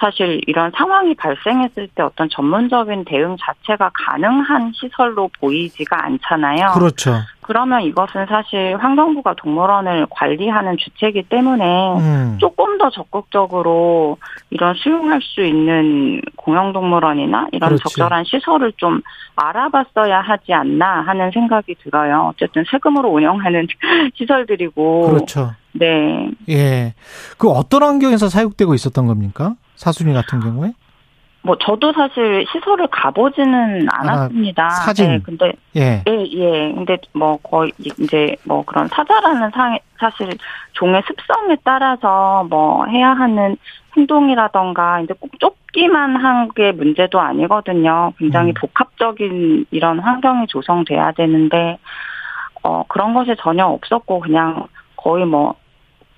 사실 0.00 0.40
이런 0.46 0.72
상황이 0.74 1.14
발생했을 1.14 1.88
때 1.94 2.02
어떤 2.02 2.30
전문적인 2.30 3.04
대응 3.04 3.36
자체가 3.38 3.90
가능한 3.92 4.72
시설로 4.74 5.28
보이지가 5.38 6.04
않잖아요. 6.04 6.72
그렇죠. 6.72 7.18
그러면 7.42 7.82
이것은 7.82 8.26
사실 8.26 8.76
환경부가 8.78 9.34
동물원을 9.34 10.06
관리하는 10.08 10.76
주체이기 10.78 11.24
때문에 11.24 11.98
음. 11.98 12.38
조금 12.40 12.78
더 12.78 12.88
적극적으로 12.90 14.16
이런 14.50 14.74
수용할 14.74 15.20
수 15.20 15.44
있는 15.44 16.22
공영동물원이나 16.36 17.48
이런 17.52 17.68
그렇지. 17.70 17.82
적절한 17.82 18.24
시설을 18.24 18.72
좀 18.76 19.02
알아봤어야 19.36 20.20
하지 20.20 20.54
않나 20.54 21.02
하는 21.02 21.30
생각이 21.32 21.74
들어요. 21.82 22.30
어쨌든 22.32 22.64
세금으로 22.70 23.10
운영하는 23.10 23.66
시설들이고. 24.16 25.10
그렇죠. 25.10 25.52
네. 25.72 26.30
예. 26.48 26.94
그 27.36 27.50
어떤 27.50 27.82
환경에서 27.82 28.28
사육되고 28.28 28.74
있었던 28.74 29.06
겁니까? 29.06 29.54
사순이 29.80 30.12
같은 30.12 30.40
경우에? 30.40 30.72
뭐 31.42 31.56
저도 31.56 31.90
사실 31.94 32.44
시설을 32.52 32.86
가보지는 32.88 33.86
않았습니다. 33.90 34.66
아, 34.66 34.68
사진. 34.68 35.08
네, 35.08 35.20
근데 35.24 35.52
예. 35.74 36.04
예, 36.06 36.26
예. 36.32 36.72
근데 36.74 36.98
뭐 37.14 37.38
거의 37.38 37.72
이제 37.78 38.36
뭐 38.44 38.62
그런 38.62 38.88
사자라는 38.88 39.50
상 39.52 39.78
사실 39.98 40.36
종의 40.74 41.02
습성에 41.06 41.56
따라서 41.64 42.44
뭐 42.50 42.84
해야 42.84 43.12
하는 43.14 43.56
행동이라던가 43.96 45.00
이제 45.00 45.14
꼭 45.18 45.30
쫓기만 45.40 46.16
한 46.16 46.50
게 46.54 46.72
문제도 46.72 47.18
아니거든요. 47.18 48.12
굉장히 48.18 48.50
음. 48.50 48.54
복합적인 48.60 49.64
이런 49.70 49.98
환경이 49.98 50.46
조성돼야 50.48 51.12
되는데 51.12 51.78
어 52.62 52.84
그런 52.86 53.14
것이 53.14 53.34
전혀 53.38 53.64
없었고 53.64 54.20
그냥 54.20 54.66
거의 54.96 55.24
뭐 55.24 55.54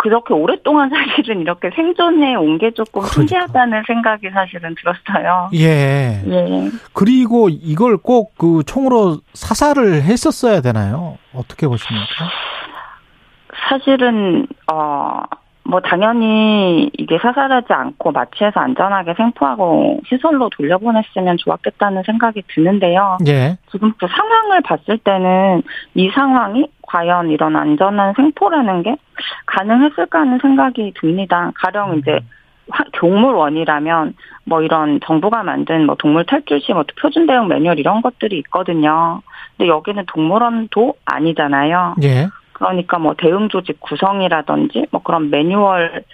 그렇게 0.03 0.35
오랫동안 0.35 0.91
사실은 0.91 1.41
이렇게 1.43 1.71
생존해 1.71 2.35
온 2.35 2.59
게 2.59 2.71
조금 2.73 3.03
그러니까. 3.03 3.13
신기하다는 3.15 3.83
생각이 3.87 4.31
사실은 4.31 4.75
들었어요. 4.75 5.49
예. 5.55 6.21
예. 6.27 6.71
그리고 6.93 7.49
이걸 7.49 7.97
꼭 7.97 8.33
그 8.37 8.63
총으로 8.67 9.19
사살을 9.35 10.03
했었어야 10.03 10.61
되나요? 10.61 11.19
어떻게 11.35 11.67
보십니까? 11.69 12.07
사실은 13.69 14.47
어 14.73 15.23
뭐 15.65 15.81
당연히 15.81 16.91
이게 16.99 17.19
사살하지 17.19 17.73
않고 17.73 18.11
마취해서 18.11 18.59
안전하게 18.59 19.15
생포하고 19.15 20.01
시설로 20.09 20.49
돌려보냈으면 20.51 21.37
좋았겠다는 21.39 22.03
생각이 22.05 22.43
드는데요. 22.49 23.17
예. 23.29 23.57
지금 23.71 23.93
그 23.97 24.09
상황을 24.09 24.61
봤을 24.63 24.99
때는 24.99 25.63
이 25.95 26.11
상황이 26.11 26.67
과연 26.93 27.31
이런 27.31 27.57
안전한 27.57 28.13
생포라는 28.15 28.83
게 28.83 28.97
가능했을까 29.47 30.21
하는 30.21 30.39
생각이 30.41 30.93
듭니다. 31.01 31.51
가령 31.55 31.99
이제 31.99 32.21
화- 32.71 32.85
동물원이라면 32.93 34.15
뭐 34.45 34.61
이런 34.63 35.01
정부가 35.01 35.43
만든 35.43 35.87
뭐 35.87 35.95
동물 35.95 36.25
탈출 36.27 36.61
시 36.61 36.73
뭐 36.75 36.85
표준 37.01 37.27
대응 37.27 37.49
매뉴얼 37.49 37.79
이런 37.79 38.03
것들이 38.03 38.39
있거든요. 38.41 39.23
근데 39.57 39.69
여기는 39.71 40.05
동물원도 40.07 40.95
아니잖아요. 41.07 41.97
예. 42.03 42.29
그러니까 42.53 42.99
뭐 42.99 43.15
대응 43.17 43.49
조직 43.49 43.81
구성이라든지 43.81 44.87
뭐 44.91 45.03
그런 45.03 45.31
매뉴얼을 45.31 46.05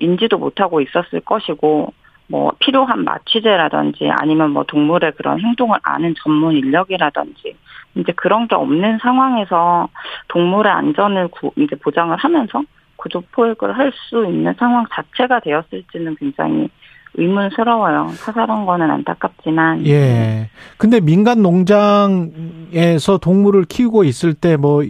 인지도 0.00 0.38
못하고 0.38 0.80
있었을 0.80 1.20
것이고 1.20 1.92
뭐 2.28 2.52
필요한 2.58 3.04
마취제라든지 3.04 4.08
아니면 4.10 4.50
뭐 4.52 4.64
동물의 4.64 5.12
그런 5.12 5.38
행동을 5.40 5.78
아는 5.82 6.14
전문 6.22 6.56
인력이라든지 6.56 7.54
이제 7.96 8.12
그런 8.16 8.48
게 8.48 8.54
없는 8.54 8.98
상황에서 9.02 9.88
동물의 10.28 10.72
안전을 10.72 11.28
구, 11.28 11.52
이제 11.56 11.76
보장을 11.76 12.16
하면서 12.16 12.62
구조 12.96 13.22
포획을 13.32 13.76
할 13.76 13.92
수 14.08 14.24
있는 14.26 14.54
상황 14.58 14.86
자체가 14.92 15.40
되었을지는 15.40 16.16
굉장히 16.16 16.68
의문스러워요. 17.14 18.08
사살한 18.14 18.66
거는 18.66 18.90
안타깝지만 18.90 19.86
예. 19.86 20.48
근데 20.78 21.00
민간 21.00 21.42
농장에서 21.42 23.18
동물을 23.18 23.64
키우고 23.66 24.04
있을 24.04 24.34
때 24.34 24.56
뭐, 24.56 24.82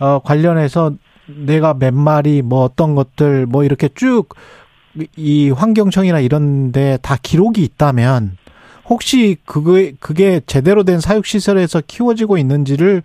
어, 0.00 0.18
관련해서 0.20 0.92
내가 1.26 1.74
몇 1.74 1.94
마리, 1.94 2.42
뭐 2.42 2.64
어떤 2.64 2.94
것들, 2.94 3.46
뭐 3.46 3.64
이렇게 3.64 3.88
쭉 3.88 4.34
이 5.16 5.50
환경청이나 5.50 6.18
이런 6.18 6.72
데 6.72 6.98
다 7.00 7.16
기록이 7.22 7.62
있다면 7.62 8.36
혹시 8.90 9.36
그게, 9.46 9.92
그게 10.00 10.40
제대로 10.46 10.82
된 10.82 11.00
사육 11.00 11.24
시설에서 11.24 11.80
키워지고 11.86 12.36
있는지를 12.36 13.02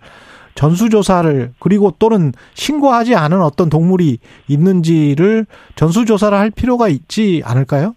전수조사를 0.56 1.52
그리고 1.58 1.94
또는 1.98 2.32
신고하지 2.54 3.14
않은 3.14 3.40
어떤 3.40 3.70
동물이 3.70 4.18
있는지를 4.48 5.46
전수조사를 5.76 6.36
할 6.36 6.50
필요가 6.50 6.88
있지 6.88 7.42
않을까요? 7.44 7.94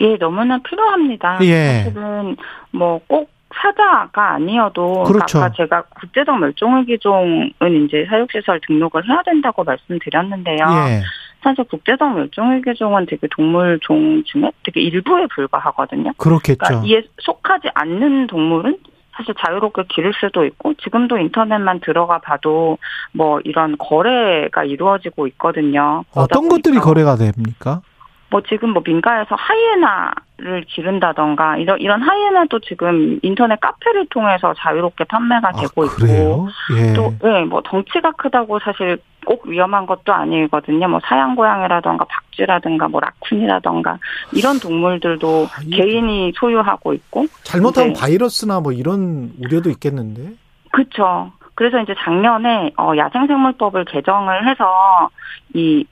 예, 0.00 0.16
너무나 0.18 0.58
필요합니다. 0.58 1.38
예. 1.42 1.84
사실은 1.84 2.36
뭐 2.72 3.00
꼭 3.06 3.34
사자가 3.54 4.32
아니어도 4.32 5.04
그렇죠. 5.04 5.38
아까 5.38 5.52
제가 5.52 5.82
국제적 5.82 6.38
멸종위기종은 6.38 7.52
이제 7.86 8.06
사육시설 8.08 8.60
등록을 8.66 9.08
해야 9.08 9.22
된다고 9.22 9.64
말씀드렸는데요. 9.64 10.56
예. 10.88 11.02
사실 11.44 11.62
국제적 11.64 12.14
멸종위기종은 12.14 13.06
되게 13.06 13.28
동물종 13.30 14.24
중에 14.24 14.50
되게 14.64 14.80
일부에 14.80 15.26
불과하거든요. 15.26 16.12
그렇겠죠. 16.16 16.58
그러니까 16.58 16.86
이에 16.86 17.02
속하지 17.18 17.68
않는 17.74 18.26
동물은 18.28 18.78
사실 19.12 19.34
자유롭게 19.38 19.84
기를 19.90 20.12
수도 20.18 20.44
있고 20.44 20.74
지금도 20.74 21.18
인터넷만 21.18 21.80
들어가 21.80 22.18
봐도 22.18 22.78
뭐 23.12 23.40
이런 23.44 23.76
거래가 23.78 24.64
이루어지고 24.64 25.26
있거든요. 25.28 26.04
어떤 26.14 26.48
것들이 26.48 26.78
거래가 26.78 27.14
됩니까? 27.16 27.82
뭐 28.30 28.40
지금 28.48 28.70
뭐 28.70 28.82
민가에서 28.84 29.36
하이에나를 29.36 30.64
기른다던가 30.66 31.58
이런 31.58 31.78
이런 31.78 32.02
하이에나도 32.02 32.58
지금 32.60 33.20
인터넷 33.22 33.60
카페를 33.60 34.06
통해서 34.10 34.52
자유롭게 34.54 35.04
판매가 35.04 35.52
되고 35.52 35.84
있고 35.84 35.84
아, 35.84 35.96
그래요? 35.96 36.48
예. 36.76 36.92
또 36.94 37.14
예, 37.24 37.44
뭐 37.44 37.62
덩치가 37.64 38.10
크다고 38.12 38.58
사실 38.58 38.98
꼭 39.24 39.46
위험한 39.46 39.86
것도 39.86 40.12
아니거든요. 40.12 40.88
뭐 40.88 41.00
사양 41.04 41.34
고양이라던가 41.34 42.04
박쥐라든가 42.04 42.88
뭐 42.88 43.00
라쿤이라던가 43.00 43.98
이런 44.32 44.58
동물들도 44.60 45.46
아, 45.50 45.60
개인이 45.70 46.32
소유하고 46.36 46.92
있고 46.94 47.26
잘못하면 47.42 47.90
이제- 47.92 48.00
바이러스나 48.00 48.60
뭐 48.60 48.72
이런 48.72 49.32
우려도 49.40 49.70
있겠는데. 49.70 50.32
그렇죠. 50.72 51.32
그래서 51.54 51.80
이제 51.80 51.94
작년에 52.04 52.72
어, 52.76 52.92
야생생물법을 52.96 53.84
개정을 53.84 54.48
해서 54.48 55.08
이 55.54 55.84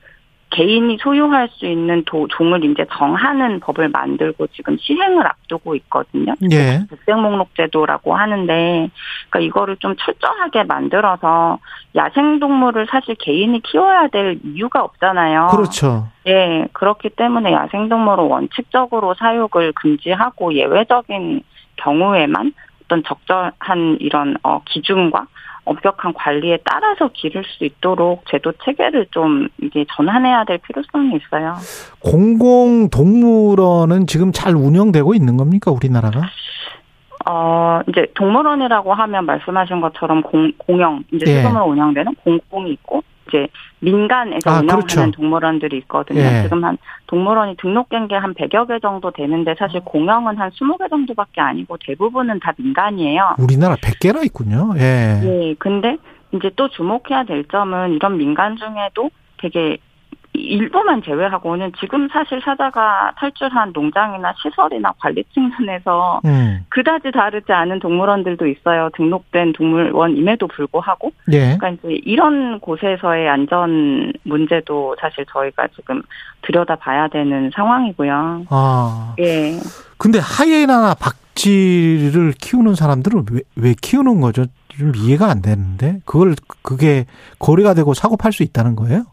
개인이 0.53 0.99
소유할 1.01 1.49
수 1.53 1.67
있는 1.67 2.05
도, 2.05 2.29
종을 2.29 2.65
이제 2.65 2.85
정하는 2.93 3.59
법을 3.61 3.89
만들고 3.89 4.47
지금 4.49 4.77
시행을 4.79 5.27
앞두고 5.27 5.75
있거든요. 5.77 6.35
예. 6.53 6.81
국생목록 6.89 7.55
제도라고 7.57 8.15
하는데, 8.15 8.91
그러니까 9.31 9.41
이거를 9.41 9.77
좀 9.79 9.97
철저하게 9.97 10.65
만들어서 10.65 11.59
야생 11.97 12.39
동물을 12.39 12.87
사실 12.91 13.15
개인이 13.15 13.59
키워야 13.63 14.09
될 14.09 14.39
이유가 14.45 14.83
없잖아요. 14.85 15.49
그렇죠. 15.51 16.09
예, 16.27 16.67
그렇기 16.73 17.11
때문에 17.11 17.53
야생 17.53 17.89
동물을 17.89 18.25
원칙적으로 18.25 19.15
사육을 19.15 19.73
금지하고 19.73 20.55
예외적인 20.55 21.43
경우에만 21.77 22.53
어떤 22.93 23.03
적절한 23.05 23.97
이런 24.01 24.37
어, 24.43 24.61
기준과 24.67 25.27
엄격한 25.65 26.13
관리에 26.13 26.59
따라서 26.65 27.09
기를 27.13 27.43
수 27.45 27.65
있도록 27.65 28.25
제도 28.29 28.53
체계를 28.65 29.07
좀 29.13 29.49
이게 29.63 29.87
전환해야 29.97 30.45
될 30.45 30.59
필요성이 30.59 31.17
있어요. 31.17 31.55
공공 32.01 32.91
동물원은 32.91 34.07
지금 34.07 34.33
잘 34.33 34.55
운영되고 34.55 35.15
있는 35.15 35.37
겁니까 35.37 35.71
우리나라가? 35.71 36.23
어, 37.25 37.81
이제 37.89 38.07
동물원이라고 38.15 38.93
하면 38.93 39.25
말씀하신 39.25 39.81
것처럼 39.81 40.23
공, 40.23 40.53
공영, 40.59 41.05
이제 41.13 41.25
예. 41.29 41.43
세금으로 41.43 41.67
운영되는 41.67 42.17
공공이 42.17 42.73
있고, 42.73 43.03
이제 43.29 43.49
민간에서 43.81 44.51
아, 44.51 44.61
운영하는 44.61 44.87
그렇죠. 44.87 45.11
동물원들이 45.11 45.77
있거든요. 45.79 46.21
예. 46.21 46.43
지금 46.45 46.65
한 46.65 46.79
동물원이 47.07 47.57
등록된 47.57 48.09
게 48.09 48.15
한 48.17 48.35
100여 48.35 48.69
개 48.69 48.79
정도 48.81 49.11
되는데 49.11 49.55
사실 49.59 49.81
공영은 49.81 50.37
한 50.37 50.51
20개 50.51 50.89
정도밖에 50.89 51.41
아니고 51.41 51.77
대부분은 51.85 52.41
다 52.41 52.53
민간이에요. 52.57 53.37
우리나라 53.39 53.75
100개나 53.77 54.25
있군요. 54.25 54.73
예. 54.77 55.21
예, 55.25 55.55
근데 55.59 55.97
이제 56.33 56.51
또 56.57 56.69
주목해야 56.69 57.25
될 57.25 57.45
점은 57.49 57.93
이런 57.93 58.17
민간 58.17 58.57
중에도 58.57 59.11
되게 59.39 59.79
일부만 60.35 61.03
제외하고는 61.03 61.73
지금 61.79 62.09
사실 62.09 62.41
사자가 62.43 63.13
탈출한 63.17 63.73
농장이나 63.75 64.33
시설이나 64.43 64.93
관리 64.99 65.23
측면에서 65.35 66.21
음. 66.25 66.65
그다지 66.71 67.13
다르지 67.13 67.53
않은 67.53 67.81
동물원들도 67.81 68.47
있어요. 68.47 68.89
등록된 68.97 69.53
동물원임에도 69.53 70.47
불구하고. 70.49 71.13
예. 71.33 71.57
그러니까 71.59 71.69
이제 71.71 72.01
이런 72.05 72.61
곳에서의 72.61 73.29
안전 73.29 74.13
문제도 74.25 74.97
사실 75.01 75.27
저희가 75.31 75.69
지금 75.77 76.03
들여다 76.43 76.77
봐야 76.77 77.09
되는 77.09 77.51
상황이고요. 77.55 78.47
아. 78.49 79.15
예. 79.21 79.59
근데 79.99 80.19
하이에나나 80.19 80.95
박쥐를 80.95 82.33
키우는 82.41 82.75
사람들은 82.75 83.27
왜, 83.31 83.41
왜 83.57 83.75
키우는 83.81 84.21
거죠? 84.21 84.47
좀 84.69 84.93
이해가 84.97 85.27
안 85.27 85.43
되는데 85.43 85.99
그걸 86.07 86.35
그게 86.63 87.05
거래가 87.39 87.75
되고 87.75 87.93
사고 87.93 88.17
팔 88.17 88.33
수 88.33 88.43
있다는 88.43 88.75
거예요? 88.77 89.05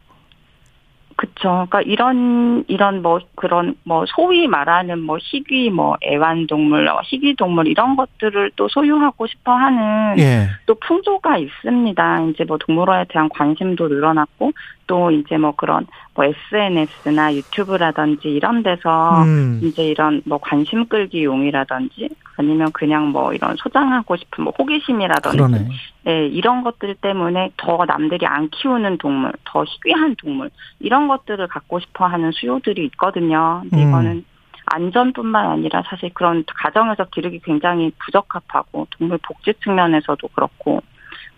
그쵸. 1.19 1.67
그러니까 1.69 1.81
이런 1.81 2.63
이런 2.69 3.01
뭐 3.01 3.19
그런 3.35 3.75
뭐 3.83 4.05
소위 4.07 4.47
말하는 4.47 4.99
뭐 4.99 5.17
희귀 5.19 5.69
뭐 5.69 5.97
애완동물, 6.01 6.87
어, 6.87 7.01
희귀동물 7.03 7.67
이런 7.67 7.97
것들을 7.97 8.51
또 8.55 8.69
소유하고 8.69 9.27
싶어하는 9.27 10.17
예. 10.19 10.47
또 10.65 10.75
풍조가 10.75 11.37
있습니다. 11.37 12.21
이제 12.29 12.45
뭐 12.45 12.57
동물원에 12.57 13.03
대한 13.09 13.27
관심도 13.27 13.89
늘어났고 13.89 14.53
또 14.89 15.11
이제 15.11 15.37
뭐 15.37 15.51
그런 15.51 15.85
뭐 16.15 16.25
SNS나 16.25 17.35
유튜브라든지 17.35 18.27
이런 18.27 18.63
데서 18.63 19.21
음. 19.21 19.59
이제 19.61 19.83
이런 19.83 20.23
뭐 20.25 20.39
관심 20.39 20.87
끌기 20.87 21.23
용이라든지 21.23 22.09
아니면 22.37 22.71
그냥 22.71 23.09
뭐 23.09 23.31
이런 23.31 23.55
소장하고 23.57 24.17
싶은 24.17 24.45
뭐 24.45 24.53
호기심이라든지 24.57 25.37
그러네. 25.37 25.67
예, 26.07 26.25
이런 26.25 26.63
것들 26.63 26.95
때문에 26.95 27.51
더 27.57 27.85
남들이 27.85 28.25
안 28.25 28.49
키우는 28.49 28.97
동물, 28.97 29.31
더 29.45 29.63
희귀한 29.63 30.15
동물 30.15 30.49
이런 30.79 31.07
것들을 31.07 31.47
갖고 31.47 31.79
싶어 31.79 32.07
하는 32.07 32.31
수요들이 32.31 32.85
있거든요. 32.85 33.61
근데 33.61 33.83
음. 33.83 33.89
이거는 33.89 34.25
안전뿐만 34.65 35.51
아니라 35.51 35.83
사실 35.85 36.09
그런 36.15 36.43
가정에서 36.47 37.05
기르기 37.11 37.41
굉장히 37.43 37.91
부적합하고 37.99 38.87
동물 38.97 39.19
복지 39.19 39.53
측면에서도 39.63 40.27
그렇고 40.29 40.81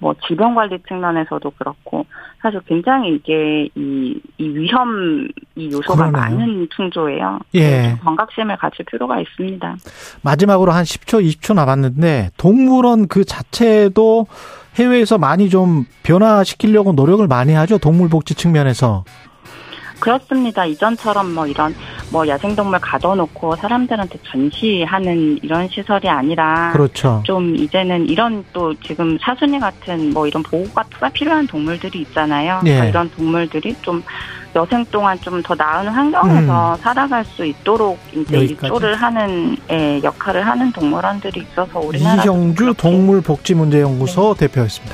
뭐 0.01 0.15
질병 0.27 0.55
관리 0.55 0.79
측면에서도 0.87 1.47
그렇고 1.51 2.07
사실 2.41 2.59
굉장히 2.65 3.13
이게 3.13 3.69
이, 3.75 4.19
이 4.39 4.47
위험 4.49 5.27
이 5.55 5.71
요소가 5.71 6.09
그러네요. 6.09 6.11
많은 6.11 6.67
충조예요. 6.75 7.39
예. 7.53 7.89
좀 7.89 7.99
경각심을 7.99 8.57
가질 8.57 8.83
필요가 8.85 9.21
있습니다. 9.21 9.75
마지막으로 10.23 10.71
한 10.71 10.83
10초, 10.83 11.23
20초 11.23 11.53
남았는데 11.53 12.31
동물원 12.37 13.09
그 13.09 13.23
자체도 13.23 14.25
해외에서 14.75 15.19
많이 15.19 15.49
좀 15.49 15.85
변화시키려고 16.01 16.93
노력을 16.93 17.25
많이 17.27 17.53
하죠. 17.53 17.77
동물복지 17.77 18.33
측면에서. 18.33 19.03
그렇습니다. 20.01 20.65
이전처럼 20.65 21.33
뭐 21.33 21.47
이런 21.47 21.73
뭐 22.11 22.27
야생동물 22.27 22.79
가둬놓고 22.79 23.55
사람들한테 23.55 24.19
전시하는 24.23 25.39
이런 25.41 25.67
시설이 25.69 26.09
아니라 26.09 26.71
그렇죠. 26.73 27.21
좀 27.25 27.55
이제는 27.55 28.07
이런 28.09 28.43
또 28.51 28.73
지금 28.81 29.17
사순이 29.21 29.59
같은 29.59 30.11
뭐 30.13 30.27
이런 30.27 30.43
보호가 30.43 30.83
필요한 31.13 31.47
동물들이 31.47 32.01
있잖아요. 32.01 32.61
예. 32.65 32.69
그러니까 32.69 32.85
이런 32.89 33.11
동물들이 33.11 33.75
좀 33.81 34.03
여생 34.55 34.83
동안 34.91 35.17
좀 35.21 35.41
더 35.41 35.55
나은 35.55 35.87
환경에서 35.87 36.75
살아갈 36.77 37.23
수 37.25 37.45
있도록 37.45 37.97
이제 38.11 38.37
음. 38.37 38.43
여기까지. 38.43 38.67
일조를 38.67 38.95
하는 38.95 39.57
예, 39.71 40.01
역할을 40.03 40.45
하는 40.45 40.71
동물원들이 40.71 41.41
있어서 41.41 41.79
우리나라 41.79 42.23
이형주 42.23 42.73
동물복지문제연구소 42.77 44.35
대표였습니다. 44.37 44.89